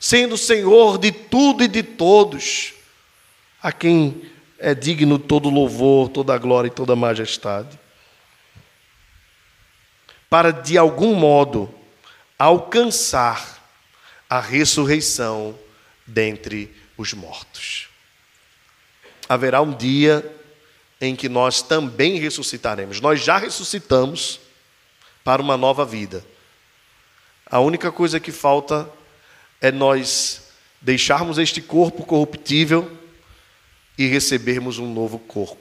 sendo 0.00 0.36
Senhor 0.36 0.98
de 0.98 1.12
tudo 1.12 1.62
e 1.62 1.68
de 1.68 1.84
todos, 1.84 2.72
a 3.62 3.70
quem 3.70 4.28
é 4.58 4.74
digno 4.74 5.18
todo 5.18 5.48
louvor, 5.48 6.08
toda 6.08 6.36
glória 6.36 6.68
e 6.68 6.72
toda 6.72 6.96
majestade. 6.96 7.78
Para 10.28 10.50
de 10.50 10.76
algum 10.76 11.14
modo 11.14 11.72
alcançar 12.38 13.58
a 14.28 14.40
ressurreição 14.40 15.58
dentre 16.06 16.74
os 16.96 17.12
mortos. 17.14 17.88
Haverá 19.28 19.62
um 19.62 19.72
dia 19.72 20.34
em 21.00 21.14
que 21.14 21.28
nós 21.28 21.62
também 21.62 22.18
ressuscitaremos. 22.18 23.00
Nós 23.00 23.22
já 23.22 23.38
ressuscitamos 23.38 24.40
para 25.22 25.40
uma 25.40 25.56
nova 25.56 25.84
vida. 25.84 26.24
A 27.46 27.60
única 27.60 27.92
coisa 27.92 28.18
que 28.18 28.32
falta 28.32 28.90
é 29.60 29.70
nós 29.70 30.50
deixarmos 30.80 31.38
este 31.38 31.62
corpo 31.62 32.04
corruptível 32.04 32.97
e 33.98 34.06
recebermos 34.06 34.78
um 34.78 34.90
novo 34.94 35.18
corpo, 35.18 35.58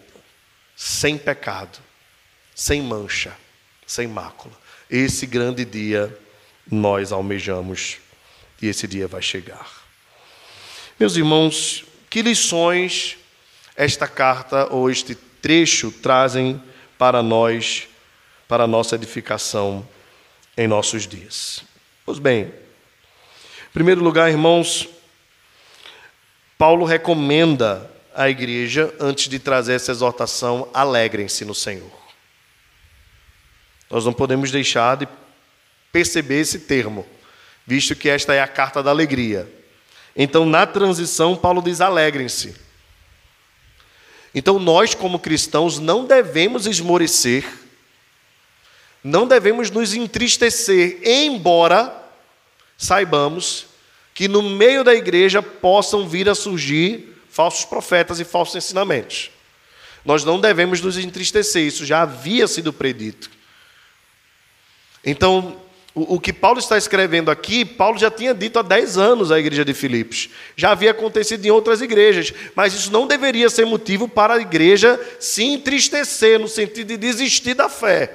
sem 0.75 1.17
pecado, 1.17 1.79
sem 2.53 2.81
mancha, 2.83 3.35
sem 3.85 4.07
mácula. 4.07 4.53
Esse 4.87 5.25
grande 5.25 5.65
dia 5.65 6.15
nós 6.69 7.11
almejamos 7.11 7.97
e 8.61 8.67
esse 8.67 8.87
dia 8.87 9.07
vai 9.07 9.23
chegar. 9.23 9.67
Meus 10.99 11.15
irmãos, 11.15 11.83
que 12.09 12.21
lições 12.21 13.17
esta 13.75 14.07
carta 14.07 14.71
ou 14.71 14.89
este 14.89 15.15
trecho 15.15 15.91
trazem 15.91 16.61
para 16.97 17.23
nós, 17.23 17.87
para 18.47 18.65
a 18.65 18.67
nossa 18.67 18.95
edificação 18.95 19.87
em 20.55 20.67
nossos 20.67 21.07
dias? 21.07 21.63
Pois 22.05 22.19
bem, 22.19 22.43
em 22.43 23.73
primeiro 23.73 24.03
lugar, 24.03 24.29
irmãos, 24.29 24.87
Paulo 26.57 26.85
recomenda 26.85 27.96
à 28.17 28.31
igreja, 28.31 28.91
antes 28.99 29.29
de 29.29 29.37
trazer 29.37 29.75
essa 29.75 29.91
exortação, 29.91 30.67
alegrem-se 30.73 31.45
no 31.45 31.53
Senhor. 31.53 31.91
Nós 33.91 34.05
não 34.05 34.11
podemos 34.11 34.49
deixar 34.49 34.97
de 34.97 35.07
perceber 35.91 36.39
esse 36.39 36.61
termo, 36.61 37.05
visto 37.65 37.95
que 37.95 38.09
esta 38.09 38.33
é 38.33 38.41
a 38.41 38.47
carta 38.47 38.81
da 38.81 38.89
alegria. 38.89 39.47
Então, 40.15 40.47
na 40.47 40.65
transição, 40.65 41.35
Paulo 41.35 41.61
diz: 41.61 41.79
alegrem-se. 41.79 42.55
Então, 44.33 44.57
nós, 44.57 44.95
como 44.95 45.19
cristãos, 45.19 45.77
não 45.77 46.03
devemos 46.03 46.65
esmorecer, 46.65 47.45
não 49.03 49.27
devemos 49.27 49.69
nos 49.69 49.93
entristecer, 49.93 50.99
embora 51.03 51.95
saibamos 52.75 53.67
que 54.15 54.27
no 54.27 54.41
meio 54.41 54.83
da 54.83 54.95
igreja 54.95 55.43
possam 55.43 56.09
vir 56.09 56.27
a 56.27 56.33
surgir 56.33 57.15
falsos 57.37 57.65
profetas 57.65 58.19
e 58.19 58.25
falsos 58.25 58.55
ensinamentos. 58.55 59.29
Nós 60.03 60.23
não 60.23 60.41
devemos 60.41 60.81
nos 60.81 60.97
entristecer, 60.97 61.67
isso 61.67 61.85
já 61.85 62.01
havia 62.01 62.47
sido 62.47 62.73
predito. 62.73 63.29
Então, 65.05 65.55
O, 65.93 66.19
que 66.19 66.31
Paulo 66.31 66.59
está 66.59 66.77
escrevendo 66.77 67.31
aqui, 67.31 67.65
Paulo 67.65 67.97
já 67.97 68.11
tinha 68.11 68.31
dito 68.31 68.59
há 68.59 68.61
10 68.61 68.99
anos 68.99 69.31
à 69.31 69.39
igreja 69.39 69.65
de 69.65 69.73
Filipos. 69.73 70.29
Já 70.55 70.71
havia 70.71 70.91
acontecido 70.91 71.43
em 71.43 71.49
outras 71.49 71.81
igrejas, 71.81 72.31
mas 72.55 72.73
isso 72.73 72.91
não 72.91 73.07
deveria 73.07 73.49
ser 73.49 73.65
motivo 73.65 74.07
para 74.07 74.35
a 74.35 74.39
igreja 74.39 74.99
se 75.19 75.43
entristecer, 75.43 76.39
no 76.39 76.47
sentido 76.47 76.87
de 76.87 76.97
desistir 76.97 77.55
da 77.55 77.67
fé. 77.67 78.13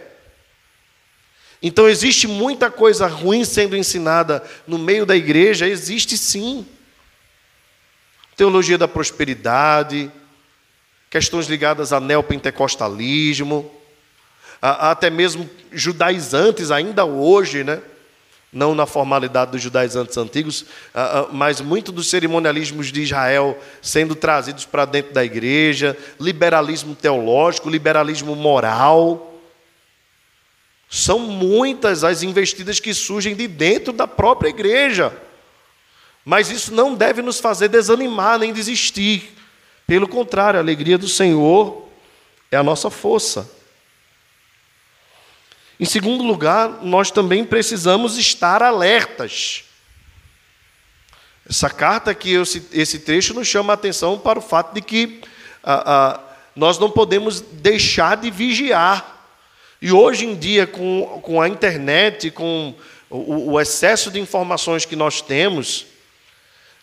Então, 1.61 1.89
existe 1.89 2.29
muita 2.29 2.71
coisa 2.71 3.09
ruim 3.09 3.45
sendo 3.45 3.77
ensinada 3.77 4.45
no 4.65 4.79
meio 4.79 5.05
da 5.05 5.17
igreja? 5.17 5.69
Existe 5.69 6.17
sim. 6.17 6.65
Teologia 8.37 8.79
da 8.79 8.89
prosperidade, 8.89 10.11
questões 11.11 11.47
ligadas 11.47 11.93
a 11.93 12.01
neopentecostalismo, 12.01 13.71
até 14.61 15.11
mesmo 15.11 15.49
judaizantes 15.73 16.71
ainda 16.71 17.05
hoje, 17.05 17.65
né? 17.65 17.83
não 18.53 18.75
na 18.75 18.85
formalidade 18.85 19.53
dos 19.53 19.63
judaizantes 19.63 20.17
antigos, 20.19 20.67
mas 21.33 21.61
muito 21.61 21.91
dos 21.91 22.11
cerimonialismos 22.11 22.93
de 22.93 23.03
Israel 23.03 23.59
sendo 23.81 24.15
trazidos 24.15 24.67
para 24.67 24.85
dentro 24.85 25.15
da 25.15 25.25
igreja, 25.25 25.97
liberalismo 26.21 26.95
teológico, 26.95 27.71
liberalismo 27.71 28.37
moral. 28.37 29.41
São 30.89 31.19
muitas 31.21 32.05
as 32.05 32.23
investidas 32.23 32.79
que 32.79 32.93
surgem 32.93 33.35
de 33.35 33.49
dentro 33.49 33.91
da 33.91 34.07
própria 34.07 34.51
igreja. 34.51 35.11
Mas 36.25 36.51
isso 36.51 36.73
não 36.73 36.95
deve 36.95 37.21
nos 37.21 37.41
fazer 37.41 37.69
desanimar 37.69 38.39
nem 38.39 38.53
desistir. 38.53 39.37
Pelo 39.87 40.07
contrário, 40.07 40.59
a 40.59 40.63
alegria 40.63 40.97
do 40.97 41.09
Senhor 41.09 41.89
é 42.51 42.57
a 42.57 42.63
nossa 42.63 42.91
força. 42.91 43.51
Em 45.81 45.85
segundo 45.85 46.23
lugar, 46.23 46.79
nós 46.83 47.11
também 47.11 47.45
precisamos 47.45 48.17
estar 48.17 48.63
alertas. 48.63 49.65
Essa 51.49 51.69
carta 51.69 52.13
aqui, 52.13 52.35
esse 52.73 53.01
trecho 53.01 53.35
nos 53.35 53.49
chama 53.49 53.73
a 53.73 53.75
atenção 53.75 54.17
para 54.17 54.39
o 54.39 54.43
fato 54.43 54.73
de 54.75 54.81
que 54.81 55.21
nós 56.55 56.79
não 56.79 56.89
podemos 56.89 57.41
deixar 57.41 58.17
de 58.17 58.31
vigiar. 58.31 59.27
E 59.81 59.91
hoje 59.91 60.25
em 60.25 60.37
dia, 60.37 60.69
com, 60.69 61.21
com 61.21 61.43
a 61.43 61.49
internet, 61.49 62.31
com 62.31 62.75
o, 63.11 63.53
o 63.53 63.61
excesso 63.61 64.09
de 64.11 64.21
informações 64.21 64.85
que 64.85 64.95
nós 64.95 65.21
temos, 65.21 65.87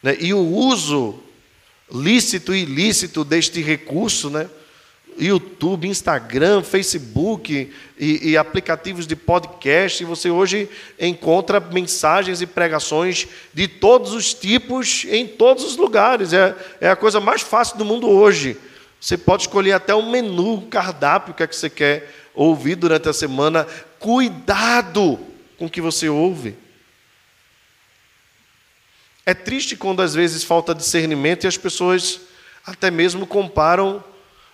né, 0.01 0.17
e 0.19 0.33
o 0.33 0.39
uso 0.39 1.19
lícito 1.91 2.53
e 2.53 2.63
ilícito 2.63 3.23
deste 3.23 3.61
recurso, 3.61 4.29
né, 4.29 4.49
YouTube, 5.19 5.87
Instagram, 5.87 6.63
Facebook 6.63 7.69
e, 7.99 8.29
e, 8.29 8.37
aplicativos 8.37 9.05
de 9.05 9.15
podcast. 9.15 10.03
Você 10.05 10.29
hoje 10.29 10.69
encontra 10.97 11.59
mensagens 11.59 12.41
e 12.41 12.47
pregações 12.47 13.27
de 13.53 13.67
todos 13.67 14.13
os 14.13 14.33
tipos 14.33 15.05
em 15.09 15.27
todos 15.27 15.63
os 15.65 15.75
lugares. 15.75 16.31
É, 16.31 16.55
é 16.79 16.89
a 16.89 16.95
coisa 16.95 17.19
mais 17.19 17.41
fácil 17.41 17.77
do 17.77 17.83
mundo 17.83 18.07
hoje. 18.07 18.57
Você 18.99 19.17
pode 19.17 19.43
escolher 19.43 19.73
até 19.73 19.93
um 19.93 20.09
menu, 20.09 20.53
um 20.53 20.69
cardápio, 20.69 21.33
que 21.33 21.43
é 21.43 21.47
que 21.47 21.55
você 21.55 21.69
quer 21.69 22.09
ouvir 22.33 22.75
durante 22.75 23.09
a 23.09 23.13
semana. 23.13 23.67
Cuidado 23.99 25.19
com 25.57 25.65
o 25.65 25.69
que 25.69 25.81
você 25.81 26.07
ouve. 26.07 26.55
É 29.25 29.33
triste 29.33 29.75
quando 29.75 30.01
às 30.01 30.13
vezes 30.13 30.43
falta 30.43 30.73
discernimento 30.73 31.43
e 31.43 31.47
as 31.47 31.57
pessoas 31.57 32.21
até 32.65 32.89
mesmo 32.89 33.25
comparam 33.25 34.03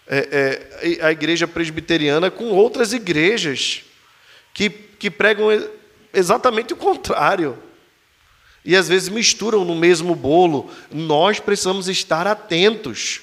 é, 0.08 0.68
é, 0.82 1.06
a 1.06 1.12
igreja 1.12 1.48
presbiteriana 1.48 2.30
com 2.30 2.46
outras 2.52 2.94
igrejas 2.94 3.84
que, 4.54 4.70
que 4.70 5.10
pregam 5.10 5.48
exatamente 6.14 6.74
o 6.74 6.78
contrário. 6.78 7.58
E 8.64 8.76
às 8.76 8.88
vezes 8.88 9.10
misturam 9.10 9.64
no 9.64 9.76
mesmo 9.76 10.16
bolo. 10.16 10.72
Nós 10.92 11.40
precisamos 11.40 11.88
estar 11.88 12.26
atentos. 12.26 13.22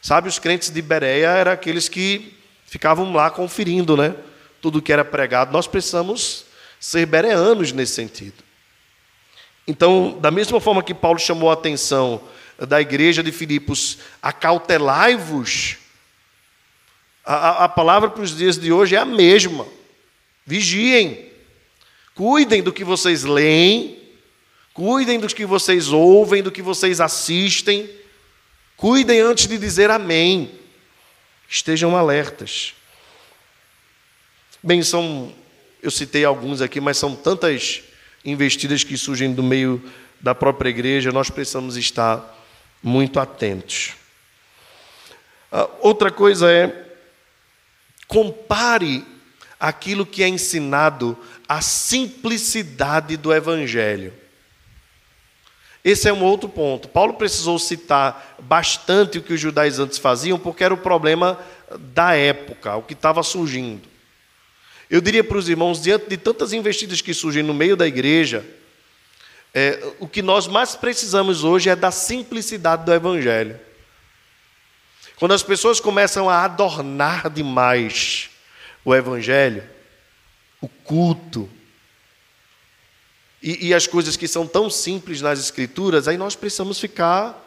Sabe, 0.00 0.28
os 0.28 0.38
crentes 0.38 0.70
de 0.70 0.80
Bereia 0.80 1.28
eram 1.28 1.52
aqueles 1.52 1.88
que 1.88 2.34
ficavam 2.66 3.12
lá 3.12 3.30
conferindo, 3.30 3.96
né? 3.96 4.14
Tudo 4.60 4.80
que 4.80 4.92
era 4.92 5.04
pregado. 5.04 5.52
Nós 5.52 5.66
precisamos 5.66 6.46
ser 6.80 7.04
bereanos 7.06 7.72
nesse 7.72 7.94
sentido. 7.94 8.42
Então, 9.66 10.18
da 10.20 10.30
mesma 10.30 10.60
forma 10.60 10.82
que 10.82 10.94
Paulo 10.94 11.18
chamou 11.18 11.50
a 11.50 11.54
atenção 11.54 12.22
da 12.58 12.80
igreja 12.80 13.22
de 13.22 13.32
Filipos, 13.32 13.98
acautelai-vos, 14.20 15.76
a, 17.24 17.64
a 17.64 17.68
palavra 17.68 18.10
para 18.10 18.22
os 18.22 18.36
dias 18.36 18.58
de 18.58 18.72
hoje 18.72 18.96
é 18.96 18.98
a 18.98 19.04
mesma. 19.04 19.66
Vigiem, 20.44 21.30
cuidem 22.14 22.62
do 22.62 22.72
que 22.72 22.82
vocês 22.82 23.22
leem, 23.22 24.00
cuidem 24.74 25.20
do 25.20 25.28
que 25.28 25.46
vocês 25.46 25.88
ouvem, 25.90 26.42
do 26.42 26.50
que 26.50 26.62
vocês 26.62 27.00
assistem, 27.00 27.88
cuidem 28.76 29.20
antes 29.20 29.46
de 29.46 29.56
dizer 29.56 29.90
amém. 29.90 30.50
Estejam 31.48 31.96
alertas. 31.96 32.74
Bem, 34.60 34.82
são, 34.82 35.32
eu 35.82 35.90
citei 35.90 36.24
alguns 36.24 36.60
aqui, 36.60 36.80
mas 36.80 36.98
são 36.98 37.14
tantas 37.14 37.82
investidas 38.24 38.84
que 38.84 38.96
surgem 38.96 39.32
do 39.32 39.42
meio 39.42 39.82
da 40.20 40.34
própria 40.34 40.70
igreja, 40.70 41.10
nós 41.10 41.30
precisamos 41.30 41.76
estar 41.76 42.38
muito 42.82 43.18
atentos. 43.18 43.94
Uh, 45.50 45.68
outra 45.80 46.10
coisa 46.10 46.50
é, 46.50 46.86
compare 48.06 49.04
aquilo 49.58 50.06
que 50.06 50.22
é 50.22 50.28
ensinado 50.28 51.16
à 51.48 51.60
simplicidade 51.60 53.16
do 53.16 53.32
Evangelho. 53.32 54.12
Esse 55.84 56.08
é 56.08 56.12
um 56.12 56.22
outro 56.22 56.48
ponto. 56.48 56.88
Paulo 56.88 57.14
precisou 57.14 57.58
citar 57.58 58.36
bastante 58.38 59.18
o 59.18 59.22
que 59.22 59.32
os 59.32 59.40
judaizantes 59.40 59.98
faziam, 59.98 60.38
porque 60.38 60.62
era 60.62 60.72
o 60.72 60.78
problema 60.78 61.38
da 61.78 62.14
época, 62.14 62.76
o 62.76 62.82
que 62.82 62.92
estava 62.92 63.22
surgindo. 63.22 63.91
Eu 64.92 65.00
diria 65.00 65.24
para 65.24 65.38
os 65.38 65.48
irmãos, 65.48 65.80
diante 65.80 66.06
de 66.06 66.18
tantas 66.18 66.52
investidas 66.52 67.00
que 67.00 67.14
surgem 67.14 67.42
no 67.42 67.54
meio 67.54 67.74
da 67.78 67.86
igreja, 67.86 68.44
é, 69.54 69.82
o 69.98 70.06
que 70.06 70.20
nós 70.20 70.46
mais 70.46 70.76
precisamos 70.76 71.44
hoje 71.44 71.70
é 71.70 71.74
da 71.74 71.90
simplicidade 71.90 72.84
do 72.84 72.92
Evangelho. 72.92 73.58
Quando 75.16 75.32
as 75.32 75.42
pessoas 75.42 75.80
começam 75.80 76.28
a 76.28 76.44
adornar 76.44 77.30
demais 77.30 78.28
o 78.84 78.94
Evangelho, 78.94 79.64
o 80.60 80.68
culto, 80.68 81.48
e, 83.42 83.68
e 83.68 83.74
as 83.74 83.86
coisas 83.86 84.14
que 84.14 84.28
são 84.28 84.46
tão 84.46 84.68
simples 84.68 85.22
nas 85.22 85.40
Escrituras, 85.40 86.06
aí 86.06 86.18
nós 86.18 86.36
precisamos 86.36 86.78
ficar 86.78 87.42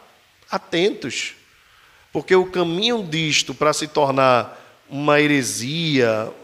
atentos. 0.50 1.34
Porque 2.12 2.34
o 2.34 2.50
caminho 2.50 3.04
disto 3.04 3.54
para 3.54 3.72
se 3.72 3.86
tornar 3.86 4.84
uma 4.90 5.20
heresia 5.20 6.34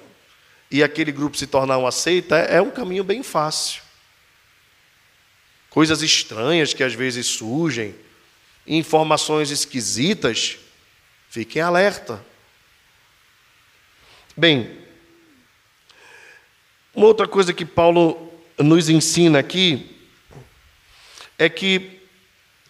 e 0.72 0.82
aquele 0.82 1.12
grupo 1.12 1.36
se 1.36 1.46
tornar 1.46 1.78
uma 1.78 1.92
seita 1.92 2.36
é 2.36 2.60
um 2.60 2.70
caminho 2.70 3.04
bem 3.04 3.22
fácil 3.22 3.82
coisas 5.72 6.02
estranhas 6.02 6.74
que 6.74 6.84
às 6.84 6.92
vezes 6.92 7.26
surgem, 7.26 7.94
informações 8.66 9.50
esquisitas, 9.50 10.58
fiquem 11.30 11.62
alerta. 11.62 12.22
Bem, 14.36 14.78
uma 16.94 17.06
outra 17.06 17.26
coisa 17.26 17.54
que 17.54 17.64
Paulo 17.64 18.30
nos 18.58 18.90
ensina 18.90 19.38
aqui 19.38 19.96
é 21.38 21.48
que 21.48 22.02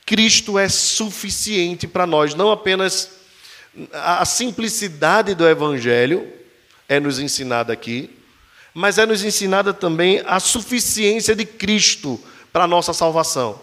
Cristo 0.06 0.56
é 0.56 0.68
suficiente 0.68 1.88
para 1.88 2.06
nós, 2.06 2.34
não 2.34 2.52
apenas 2.52 3.18
a 3.92 4.24
simplicidade 4.24 5.34
do 5.34 5.48
Evangelho 5.48 6.32
é 6.92 7.00
nos 7.00 7.18
ensinada 7.18 7.72
aqui, 7.72 8.10
mas 8.74 8.98
é 8.98 9.06
nos 9.06 9.24
ensinada 9.24 9.72
também 9.72 10.22
a 10.26 10.38
suficiência 10.38 11.34
de 11.34 11.46
Cristo 11.46 12.20
para 12.52 12.64
a 12.64 12.68
nossa 12.68 12.92
salvação. 12.92 13.58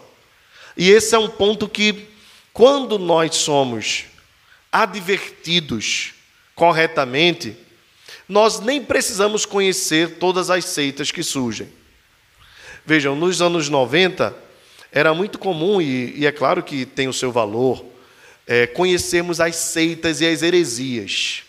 E 0.76 0.90
esse 0.90 1.14
é 1.14 1.18
um 1.18 1.28
ponto 1.28 1.68
que, 1.68 2.08
quando 2.52 2.98
nós 2.98 3.36
somos 3.36 4.06
advertidos 4.72 6.12
corretamente, 6.56 7.56
nós 8.28 8.58
nem 8.58 8.84
precisamos 8.84 9.46
conhecer 9.46 10.18
todas 10.18 10.50
as 10.50 10.64
seitas 10.64 11.12
que 11.12 11.22
surgem. 11.22 11.68
Vejam, 12.84 13.14
nos 13.14 13.40
anos 13.40 13.68
90, 13.68 14.34
era 14.90 15.14
muito 15.14 15.38
comum, 15.38 15.80
e, 15.80 16.18
e 16.18 16.26
é 16.26 16.32
claro 16.32 16.64
que 16.64 16.84
tem 16.84 17.06
o 17.06 17.12
seu 17.12 17.30
valor, 17.30 17.84
é, 18.44 18.66
conhecermos 18.66 19.40
as 19.40 19.54
seitas 19.54 20.20
e 20.20 20.26
as 20.26 20.42
heresias. 20.42 21.44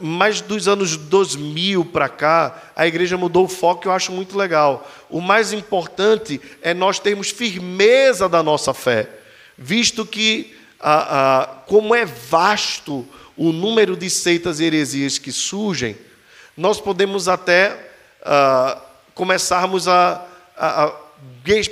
Mas 0.00 0.40
dos 0.40 0.68
anos 0.68 0.96
2000 0.96 1.84
para 1.86 2.08
cá, 2.08 2.70
a 2.74 2.86
igreja 2.86 3.16
mudou 3.16 3.44
o 3.44 3.48
foco, 3.48 3.86
eu 3.86 3.92
acho 3.92 4.10
muito 4.10 4.36
legal. 4.36 4.90
O 5.10 5.20
mais 5.20 5.52
importante 5.52 6.40
é 6.62 6.72
nós 6.72 6.98
termos 6.98 7.30
firmeza 7.30 8.28
da 8.28 8.42
nossa 8.42 8.72
fé, 8.72 9.08
visto 9.56 10.06
que, 10.06 10.54
como 11.66 11.94
é 11.94 12.06
vasto 12.06 13.06
o 13.36 13.52
número 13.52 13.96
de 13.96 14.08
seitas 14.08 14.60
e 14.60 14.64
heresias 14.64 15.18
que 15.18 15.30
surgem, 15.30 15.96
nós 16.56 16.80
podemos 16.80 17.28
até 17.28 17.72
uh, 18.22 18.80
começarmos 19.14 19.86
a, 19.86 20.24
a, 20.56 20.84
a 20.84 20.92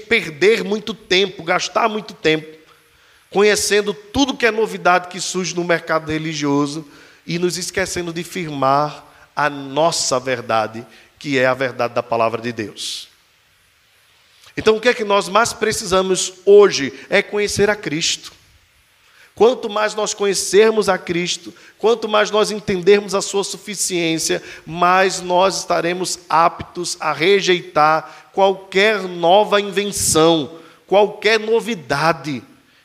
perder 0.07 0.63
muito 0.63 0.93
tempo, 0.93 1.43
gastar 1.43 1.89
muito 1.89 2.13
tempo, 2.13 2.47
conhecendo 3.31 3.95
tudo 3.95 4.37
que 4.37 4.45
é 4.45 4.51
novidade 4.51 5.09
que 5.09 5.19
surge 5.19 5.55
no 5.57 5.65
mercado 5.65 6.13
religioso 6.13 6.87
e 7.27 7.39
nos 7.39 7.57
esquecendo 7.57 8.13
de 8.13 8.23
firmar 8.23 9.05
a 9.35 9.49
nossa 9.51 10.19
verdade, 10.21 10.87
que 11.19 11.39
é 11.39 11.47
a 11.47 11.55
verdade 11.55 11.95
da 11.95 12.03
palavra 12.03 12.41
de 12.41 12.53
Deus. 12.53 13.09
Então, 14.57 14.77
o 14.77 14.81
que 14.81 14.89
é 14.89 14.95
que 14.95 15.05
nós 15.05 15.29
mais 15.29 15.53
precisamos 15.53 16.35
hoje 16.45 16.93
é 17.11 17.23
conhecer 17.23 17.69
a 17.69 17.77
Cristo. 17.77 18.33
Quanto 19.35 19.69
mais 19.69 19.97
nós 19.97 20.15
conhecermos 20.15 20.89
a 20.89 20.97
Cristo, 20.97 21.53
quanto 21.77 22.09
mais 22.09 22.31
nós 22.31 22.53
entendermos 22.53 23.17
a 23.17 23.23
Sua 23.23 23.43
suficiência, 23.43 24.41
mais 24.65 25.21
nós 25.21 25.59
estaremos 25.59 26.21
aptos 26.29 26.97
a 27.01 27.13
rejeitar 27.13 28.31
qualquer 28.33 29.03
nova 29.03 29.61
invenção, 29.61 30.61
qualquer 30.87 31.41
novidade 31.41 32.45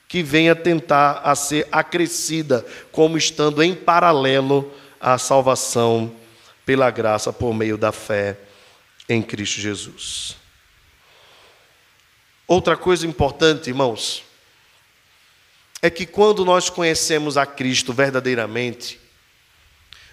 que 0.09 0.23
venha 0.23 0.55
tentar 0.55 1.21
a 1.23 1.35
ser 1.35 1.67
acrescida, 1.71 2.65
como 2.91 3.15
estando 3.15 3.61
em 3.61 3.75
paralelo 3.75 4.73
à 4.99 5.19
salvação 5.19 6.11
pela 6.65 6.89
graça 6.89 7.31
por 7.31 7.53
meio 7.53 7.77
da 7.77 7.91
fé 7.91 8.35
em 9.07 9.21
Cristo 9.21 9.61
Jesus. 9.61 10.35
Outra 12.47 12.75
coisa 12.75 13.05
importante, 13.05 13.69
irmãos, 13.69 14.23
é 15.79 15.91
que 15.91 16.07
quando 16.07 16.43
nós 16.43 16.71
conhecemos 16.71 17.37
a 17.37 17.45
Cristo 17.45 17.93
verdadeiramente, 17.93 18.99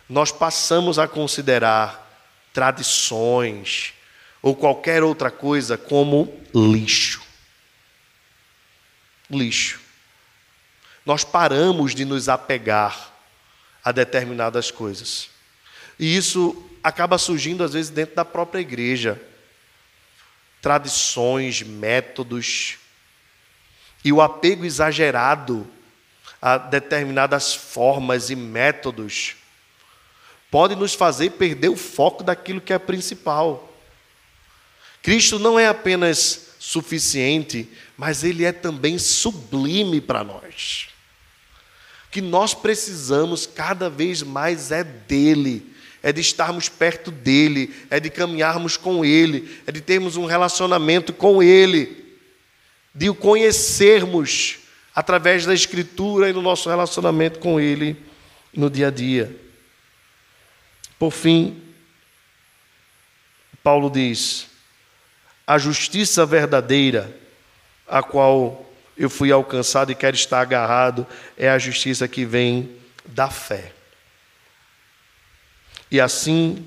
nós 0.07 0.30
passamos 0.30 0.99
a 0.99 1.09
considerar 1.09 2.07
tradições 2.53 3.94
ou 4.42 4.55
qualquer 4.55 5.03
outra 5.03 5.30
coisa 5.30 5.78
como 5.78 6.38
lixo. 6.55 7.22
Lixo. 9.30 9.86
Nós 11.07 11.22
paramos 11.22 11.94
de 11.94 12.04
nos 12.04 12.28
apegar 12.28 13.12
a 13.82 13.92
determinadas 13.92 14.72
coisas. 14.72 15.30
E 15.98 16.16
isso 16.16 16.68
acaba 16.82 17.16
surgindo 17.16 17.62
às 17.62 17.72
vezes 17.72 17.90
dentro 17.90 18.16
da 18.16 18.24
própria 18.24 18.61
igreja. 18.61 19.20
Tradições, 20.61 21.62
métodos, 21.62 22.78
e 24.04 24.12
o 24.12 24.20
apego 24.20 24.64
exagerado 24.64 25.66
a 26.40 26.59
determinadas 26.59 27.54
formas 27.54 28.30
e 28.30 28.36
métodos 28.36 29.36
pode 30.50 30.76
nos 30.76 30.94
fazer 30.94 31.30
perder 31.30 31.68
o 31.68 31.76
foco 31.76 32.22
daquilo 32.22 32.61
que 32.61 32.72
é 32.72 32.78
principal. 32.78 33.72
Cristo 35.02 35.38
não 35.38 35.59
é 35.59 35.66
apenas 35.66 36.54
suficiente, 36.59 37.68
mas 37.96 38.24
ele 38.24 38.44
é 38.44 38.52
também 38.52 38.98
sublime 38.98 40.00
para 40.00 40.22
nós. 40.22 40.88
Que 42.16 42.22
nós 42.22 42.54
precisamos 42.54 43.44
cada 43.44 43.90
vez 43.90 44.22
mais 44.22 44.72
é 44.72 44.82
dele, 44.82 45.70
é 46.02 46.10
de 46.10 46.22
estarmos 46.22 46.68
perto 46.70 47.10
dele, 47.10 47.74
é 47.90 48.00
de 48.00 48.08
caminharmos 48.08 48.78
com 48.78 49.04
ele, 49.04 49.60
é 49.66 49.70
de 49.72 49.82
termos 49.82 50.16
um 50.16 50.24
relacionamento 50.24 51.12
com 51.12 51.42
ele 51.42 52.06
de 52.96 53.10
o 53.10 53.14
conhecermos 53.14 54.60
através 54.94 55.44
da 55.44 55.52
Escritura 55.52 56.30
e 56.30 56.32
no 56.32 56.40
nosso 56.40 56.70
relacionamento 56.70 57.38
com 57.38 57.60
Ele 57.60 57.94
no 58.54 58.70
dia 58.70 58.88
a 58.88 58.90
dia. 58.90 59.38
Por 60.98 61.10
fim, 61.10 61.62
Paulo 63.62 63.90
diz: 63.90 64.46
a 65.46 65.58
justiça 65.58 66.24
verdadeira, 66.24 67.14
a 67.86 68.02
qual 68.02 68.65
eu 68.97 69.11
fui 69.11 69.30
alcançado 69.30 69.92
e 69.92 69.94
quero 69.94 70.16
estar 70.16 70.40
agarrado, 70.40 71.07
é 71.36 71.49
a 71.49 71.59
justiça 71.59 72.09
que 72.09 72.24
vem 72.24 72.70
da 73.05 73.28
fé. 73.28 73.72
E 75.90 76.01
assim, 76.01 76.66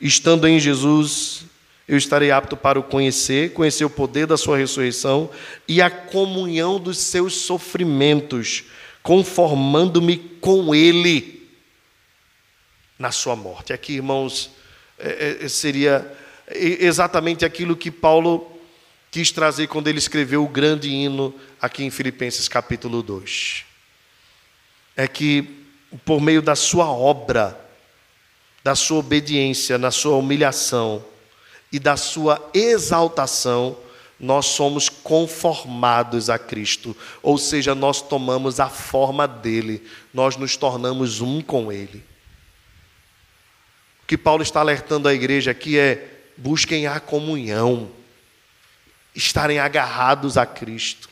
estando 0.00 0.46
em 0.46 0.58
Jesus, 0.58 1.44
eu 1.86 1.98
estarei 1.98 2.30
apto 2.30 2.56
para 2.56 2.78
o 2.78 2.82
conhecer, 2.82 3.52
conhecer 3.52 3.84
o 3.84 3.90
poder 3.90 4.26
da 4.26 4.36
sua 4.36 4.56
ressurreição 4.56 5.30
e 5.66 5.82
a 5.82 5.90
comunhão 5.90 6.78
dos 6.78 6.98
seus 6.98 7.34
sofrimentos, 7.34 8.64
conformando-me 9.02 10.16
com 10.16 10.74
ele 10.74 11.50
na 12.98 13.10
sua 13.10 13.34
morte. 13.34 13.72
Aqui, 13.72 13.94
irmãos, 13.94 14.52
é, 14.98 15.38
é, 15.42 15.48
seria 15.48 16.10
exatamente 16.54 17.44
aquilo 17.44 17.76
que 17.76 17.90
Paulo 17.90 18.51
quis 19.12 19.30
trazer 19.30 19.66
quando 19.66 19.88
ele 19.88 19.98
escreveu 19.98 20.42
o 20.42 20.48
grande 20.48 20.88
hino 20.88 21.34
aqui 21.60 21.84
em 21.84 21.90
Filipenses 21.90 22.48
capítulo 22.48 23.02
2. 23.02 23.66
É 24.96 25.06
que 25.06 25.66
por 26.06 26.18
meio 26.18 26.40
da 26.40 26.56
sua 26.56 26.90
obra, 26.90 27.60
da 28.64 28.74
sua 28.74 29.00
obediência, 29.00 29.76
na 29.76 29.90
sua 29.90 30.16
humilhação, 30.16 31.04
e 31.70 31.78
da 31.78 31.94
sua 31.94 32.50
exaltação, 32.54 33.76
nós 34.18 34.46
somos 34.46 34.88
conformados 34.88 36.30
a 36.30 36.38
Cristo, 36.38 36.96
ou 37.22 37.36
seja, 37.36 37.74
nós 37.74 38.00
tomamos 38.00 38.60
a 38.60 38.70
forma 38.70 39.28
dele, 39.28 39.86
nós 40.14 40.36
nos 40.36 40.56
tornamos 40.56 41.20
um 41.20 41.42
com 41.42 41.70
ele. 41.70 42.02
O 44.02 44.06
que 44.06 44.16
Paulo 44.16 44.42
está 44.42 44.60
alertando 44.60 45.06
a 45.06 45.14
igreja 45.14 45.50
aqui 45.50 45.78
é: 45.78 46.24
busquem 46.36 46.86
a 46.86 47.00
comunhão, 47.00 47.90
estarem 49.14 49.58
agarrados 49.58 50.36
a 50.36 50.46
Cristo, 50.46 51.08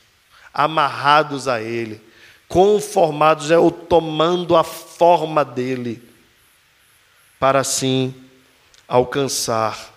amarrados 0.53 1.47
a 1.49 1.61
Ele, 1.61 2.01
conformados, 2.49 3.51
é 3.51 3.59
o 3.59 3.71
tomando 3.71 4.57
a 4.57 4.65
forma 4.65 5.45
dele, 5.45 6.03
para 7.39 7.61
assim 7.61 8.15
alcançar 8.89 9.95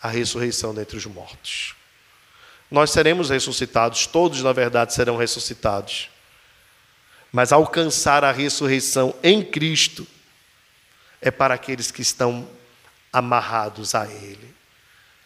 a 0.00 0.08
ressurreição 0.08 0.74
dentre 0.74 0.96
os 0.96 1.06
mortos. 1.06 1.74
Nós 2.70 2.90
seremos 2.90 3.30
ressuscitados, 3.30 4.06
todos, 4.06 4.42
na 4.42 4.52
verdade, 4.52 4.94
serão 4.94 5.16
ressuscitados. 5.16 6.08
Mas 7.32 7.52
alcançar 7.52 8.24
a 8.24 8.32
ressurreição 8.32 9.14
em 9.22 9.42
Cristo 9.42 10.06
é 11.20 11.30
para 11.30 11.54
aqueles 11.54 11.90
que 11.90 12.02
estão 12.02 12.48
amarrados 13.12 13.94
a 13.94 14.06
Ele, 14.06 14.54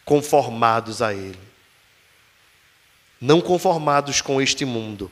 conformados 0.04 1.02
a 1.02 1.12
Ele. 1.12 1.49
Não 3.20 3.40
conformados 3.40 4.20
com 4.20 4.40
este 4.40 4.64
mundo, 4.64 5.10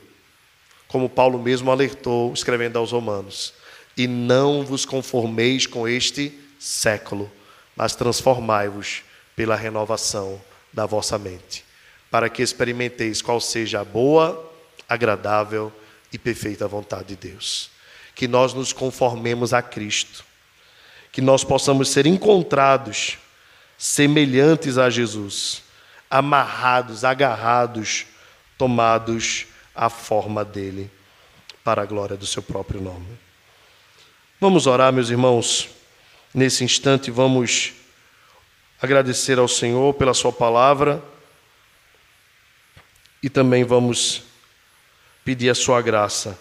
como 0.87 1.07
Paulo 1.07 1.37
mesmo 1.37 1.71
alertou, 1.71 2.33
escrevendo 2.33 2.77
aos 2.77 2.91
Romanos. 2.91 3.53
E 3.95 4.07
não 4.07 4.65
vos 4.65 4.85
conformeis 4.85 5.67
com 5.67 5.87
este 5.87 6.33
século, 6.57 7.31
mas 7.75 7.95
transformai-vos 7.95 9.03
pela 9.35 9.55
renovação 9.55 10.41
da 10.73 10.85
vossa 10.85 11.17
mente, 11.17 11.63
para 12.09 12.29
que 12.29 12.41
experimenteis 12.41 13.21
qual 13.21 13.39
seja 13.39 13.81
a 13.81 13.85
boa, 13.85 14.51
agradável 14.87 15.71
e 16.11 16.17
perfeita 16.17 16.67
vontade 16.67 17.15
de 17.15 17.29
Deus. 17.29 17.69
Que 18.15 18.27
nós 18.27 18.53
nos 18.53 18.73
conformemos 18.73 19.53
a 19.53 19.61
Cristo, 19.61 20.25
que 21.11 21.21
nós 21.21 21.43
possamos 21.43 21.89
ser 21.89 22.05
encontrados 22.05 23.17
semelhantes 23.77 24.77
a 24.77 24.89
Jesus, 24.89 25.61
amarrados, 26.09 27.03
agarrados, 27.03 28.05
tomados 28.57 29.45
à 29.75 29.89
forma 29.89 30.43
dele, 30.43 30.89
para 31.63 31.83
a 31.83 31.85
glória 31.85 32.17
do 32.17 32.25
seu 32.25 32.41
próprio 32.41 32.81
nome. 32.81 33.07
Vamos 34.39 34.65
orar, 34.67 34.91
meus 34.91 35.09
irmãos. 35.09 35.69
Nesse 36.33 36.63
instante, 36.63 37.11
vamos 37.11 37.73
agradecer 38.81 39.37
ao 39.37 39.47
Senhor 39.47 39.93
pela 39.93 40.13
Sua 40.13 40.31
palavra 40.31 41.03
e 43.21 43.29
também 43.29 43.63
vamos 43.63 44.23
pedir 45.23 45.49
a 45.49 45.55
Sua 45.55 45.81
graça 45.81 46.39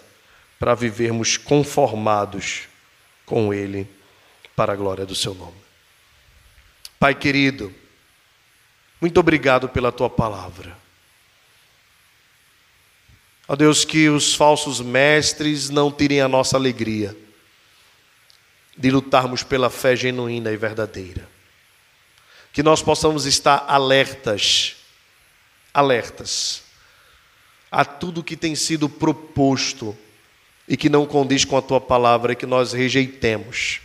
para 0.59 0.75
vivermos 0.75 1.37
conformados 1.37 2.63
com 3.27 3.53
Ele, 3.53 3.89
para 4.57 4.73
a 4.73 4.77
glória 4.77 5.05
do 5.05 5.15
Seu 5.15 5.35
nome. 5.35 5.57
Pai 6.99 7.15
querido, 7.15 7.73
muito 9.01 9.19
obrigado 9.21 9.69
pela 9.69 9.93
Tua 9.93 10.11
palavra. 10.11 10.77
Ó 13.47 13.57
Deus, 13.57 13.85
que 13.85 14.09
os 14.09 14.35
falsos 14.35 14.81
mestres 14.81 15.71
não 15.71 15.91
tirem 15.91 16.21
a 16.21 16.29
nossa 16.29 16.57
alegria 16.57 17.17
de 18.77 18.91
lutarmos 18.91 19.43
pela 19.43 19.71
fé 19.71 19.97
genuína 19.97 20.53
e 20.53 20.57
verdadeira 20.57 21.39
que 22.59 22.63
nós 22.65 22.83
possamos 22.83 23.25
estar 23.25 23.65
alertas, 23.69 24.75
alertas 25.73 26.65
a 27.71 27.85
tudo 27.85 28.25
que 28.25 28.37
tem 28.37 28.57
sido 28.57 28.89
proposto 28.89 29.97
e 30.67 30.77
que 30.77 30.89
não 30.89 31.07
condiz 31.07 31.45
com 31.45 31.57
a 31.57 31.63
tua 31.63 31.81
palavra 31.81 32.35
que 32.35 32.47
nós 32.47 32.73
rejeitemos. 32.73 33.81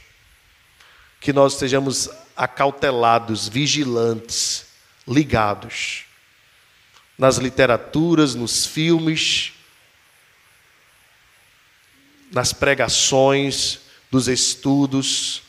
que 1.21 1.31
nós 1.31 1.53
estejamos 1.53 2.09
acautelados, 2.35 3.47
vigilantes, 3.47 4.65
ligados 5.07 6.05
nas 7.17 7.37
literaturas, 7.37 8.35
nos 8.35 8.65
filmes, 8.65 9.53
nas 12.31 12.51
pregações, 12.51 13.79
dos 14.09 14.27
estudos. 14.27 15.41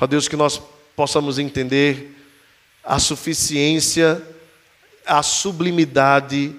Ó 0.00 0.06
Deus, 0.06 0.28
que 0.28 0.36
nós 0.36 0.60
possamos 0.96 1.38
entender 1.38 2.16
a 2.82 2.98
suficiência, 2.98 4.22
a 5.04 5.22
sublimidade 5.22 6.54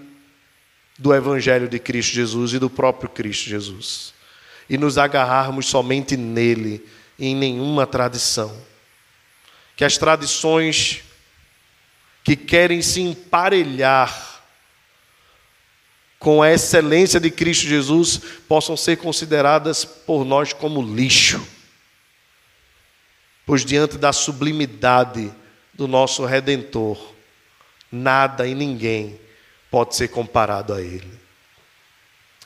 do 0.97 1.13
Evangelho 1.13 1.67
de 1.67 1.79
Cristo 1.79 2.13
Jesus 2.13 2.53
e 2.53 2.59
do 2.59 2.69
próprio 2.69 3.09
Cristo 3.09 3.49
Jesus. 3.49 4.13
E 4.69 4.77
nos 4.77 4.97
agarrarmos 4.97 5.65
somente 5.67 6.15
nele 6.15 6.85
em 7.17 7.35
nenhuma 7.35 7.87
tradição. 7.87 8.55
Que 9.75 9.83
as 9.83 9.97
tradições 9.97 11.03
que 12.23 12.35
querem 12.35 12.81
se 12.81 13.01
emparelhar 13.01 14.43
com 16.21 16.43
a 16.43 16.51
excelência 16.51 17.19
de 17.19 17.31
Cristo 17.31 17.65
Jesus 17.65 18.21
possam 18.47 18.77
ser 18.77 18.97
consideradas 18.97 19.83
por 19.83 20.23
nós 20.23 20.53
como 20.53 20.79
lixo. 20.79 21.43
Pois 23.43 23.65
diante 23.65 23.97
da 23.97 24.13
sublimidade 24.13 25.33
do 25.73 25.87
nosso 25.87 26.23
redentor, 26.23 27.11
nada 27.91 28.47
e 28.47 28.53
ninguém 28.53 29.19
pode 29.71 29.95
ser 29.95 30.09
comparado 30.09 30.75
a 30.75 30.81
ele. 30.81 31.11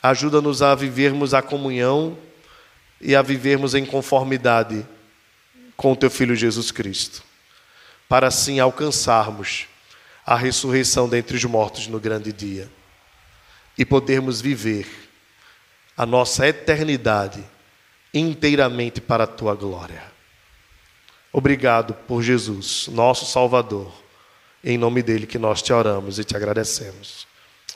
Ajuda-nos 0.02 0.62
a 0.62 0.74
vivermos 0.74 1.34
a 1.34 1.42
comunhão 1.42 2.18
e 3.02 3.14
a 3.14 3.22
vivermos 3.22 3.76
em 3.76 3.86
conformidade 3.86 4.88
com 5.76 5.92
o 5.92 5.96
teu 5.98 6.10
filho 6.10 6.34
Jesus 6.34 6.72
Cristo, 6.72 7.25
para 8.08 8.28
assim 8.28 8.60
alcançarmos 8.60 9.68
a 10.26 10.36
ressurreição 10.36 11.08
dentre 11.08 11.38
os 11.38 11.44
mortos 11.46 11.88
no 11.88 12.00
grande 12.00 12.32
dia 12.32 12.70
e 13.78 13.86
podermos 13.86 14.42
viver 14.42 14.88
a 15.96 16.06
nossa 16.06 16.48
eternidade 16.48 17.44
inteiramente 18.14 19.02
para 19.02 19.26
a 19.26 19.28
tua 19.28 19.54
glória. 19.56 20.04
Obrigado 21.32 21.94
por 21.94 22.24
Jesus, 22.24 22.88
nosso 22.88 23.26
Salvador. 23.26 23.92
Em 24.64 24.78
nome 24.78 25.04
dele 25.04 25.28
que 25.28 25.38
nós 25.38 25.62
te 25.62 25.74
oramos 25.74 26.18
e 26.18 26.24
te 26.24 26.36
agradecemos. 26.36 27.28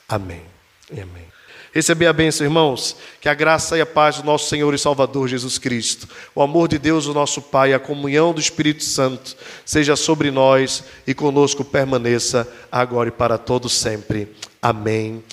Amém. 0.07 0.43
E 0.91 1.01
amém. 1.01 1.38
Receber 1.73 2.07
a 2.07 2.13
bênção, 2.13 2.45
irmãos, 2.45 2.95
que 3.21 3.29
a 3.29 3.33
graça 3.33 3.77
e 3.77 3.81
a 3.81 3.85
paz 3.85 4.17
do 4.17 4.23
nosso 4.23 4.49
Senhor 4.49 4.73
e 4.73 4.79
Salvador 4.79 5.27
Jesus 5.27 5.57
Cristo, 5.57 6.07
o 6.33 6.41
amor 6.41 6.67
de 6.67 6.79
Deus, 6.79 7.05
o 7.05 7.13
nosso 7.13 7.41
Pai, 7.41 7.73
a 7.73 7.79
comunhão 7.79 8.33
do 8.33 8.41
Espírito 8.41 8.83
Santo, 8.83 9.35
seja 9.65 9.95
sobre 9.95 10.31
nós 10.31 10.83
e 11.05 11.13
conosco 11.13 11.63
permaneça 11.63 12.47
agora 12.71 13.09
e 13.09 13.11
para 13.11 13.37
todos 13.37 13.73
sempre. 13.73 14.35
Amém. 14.61 15.23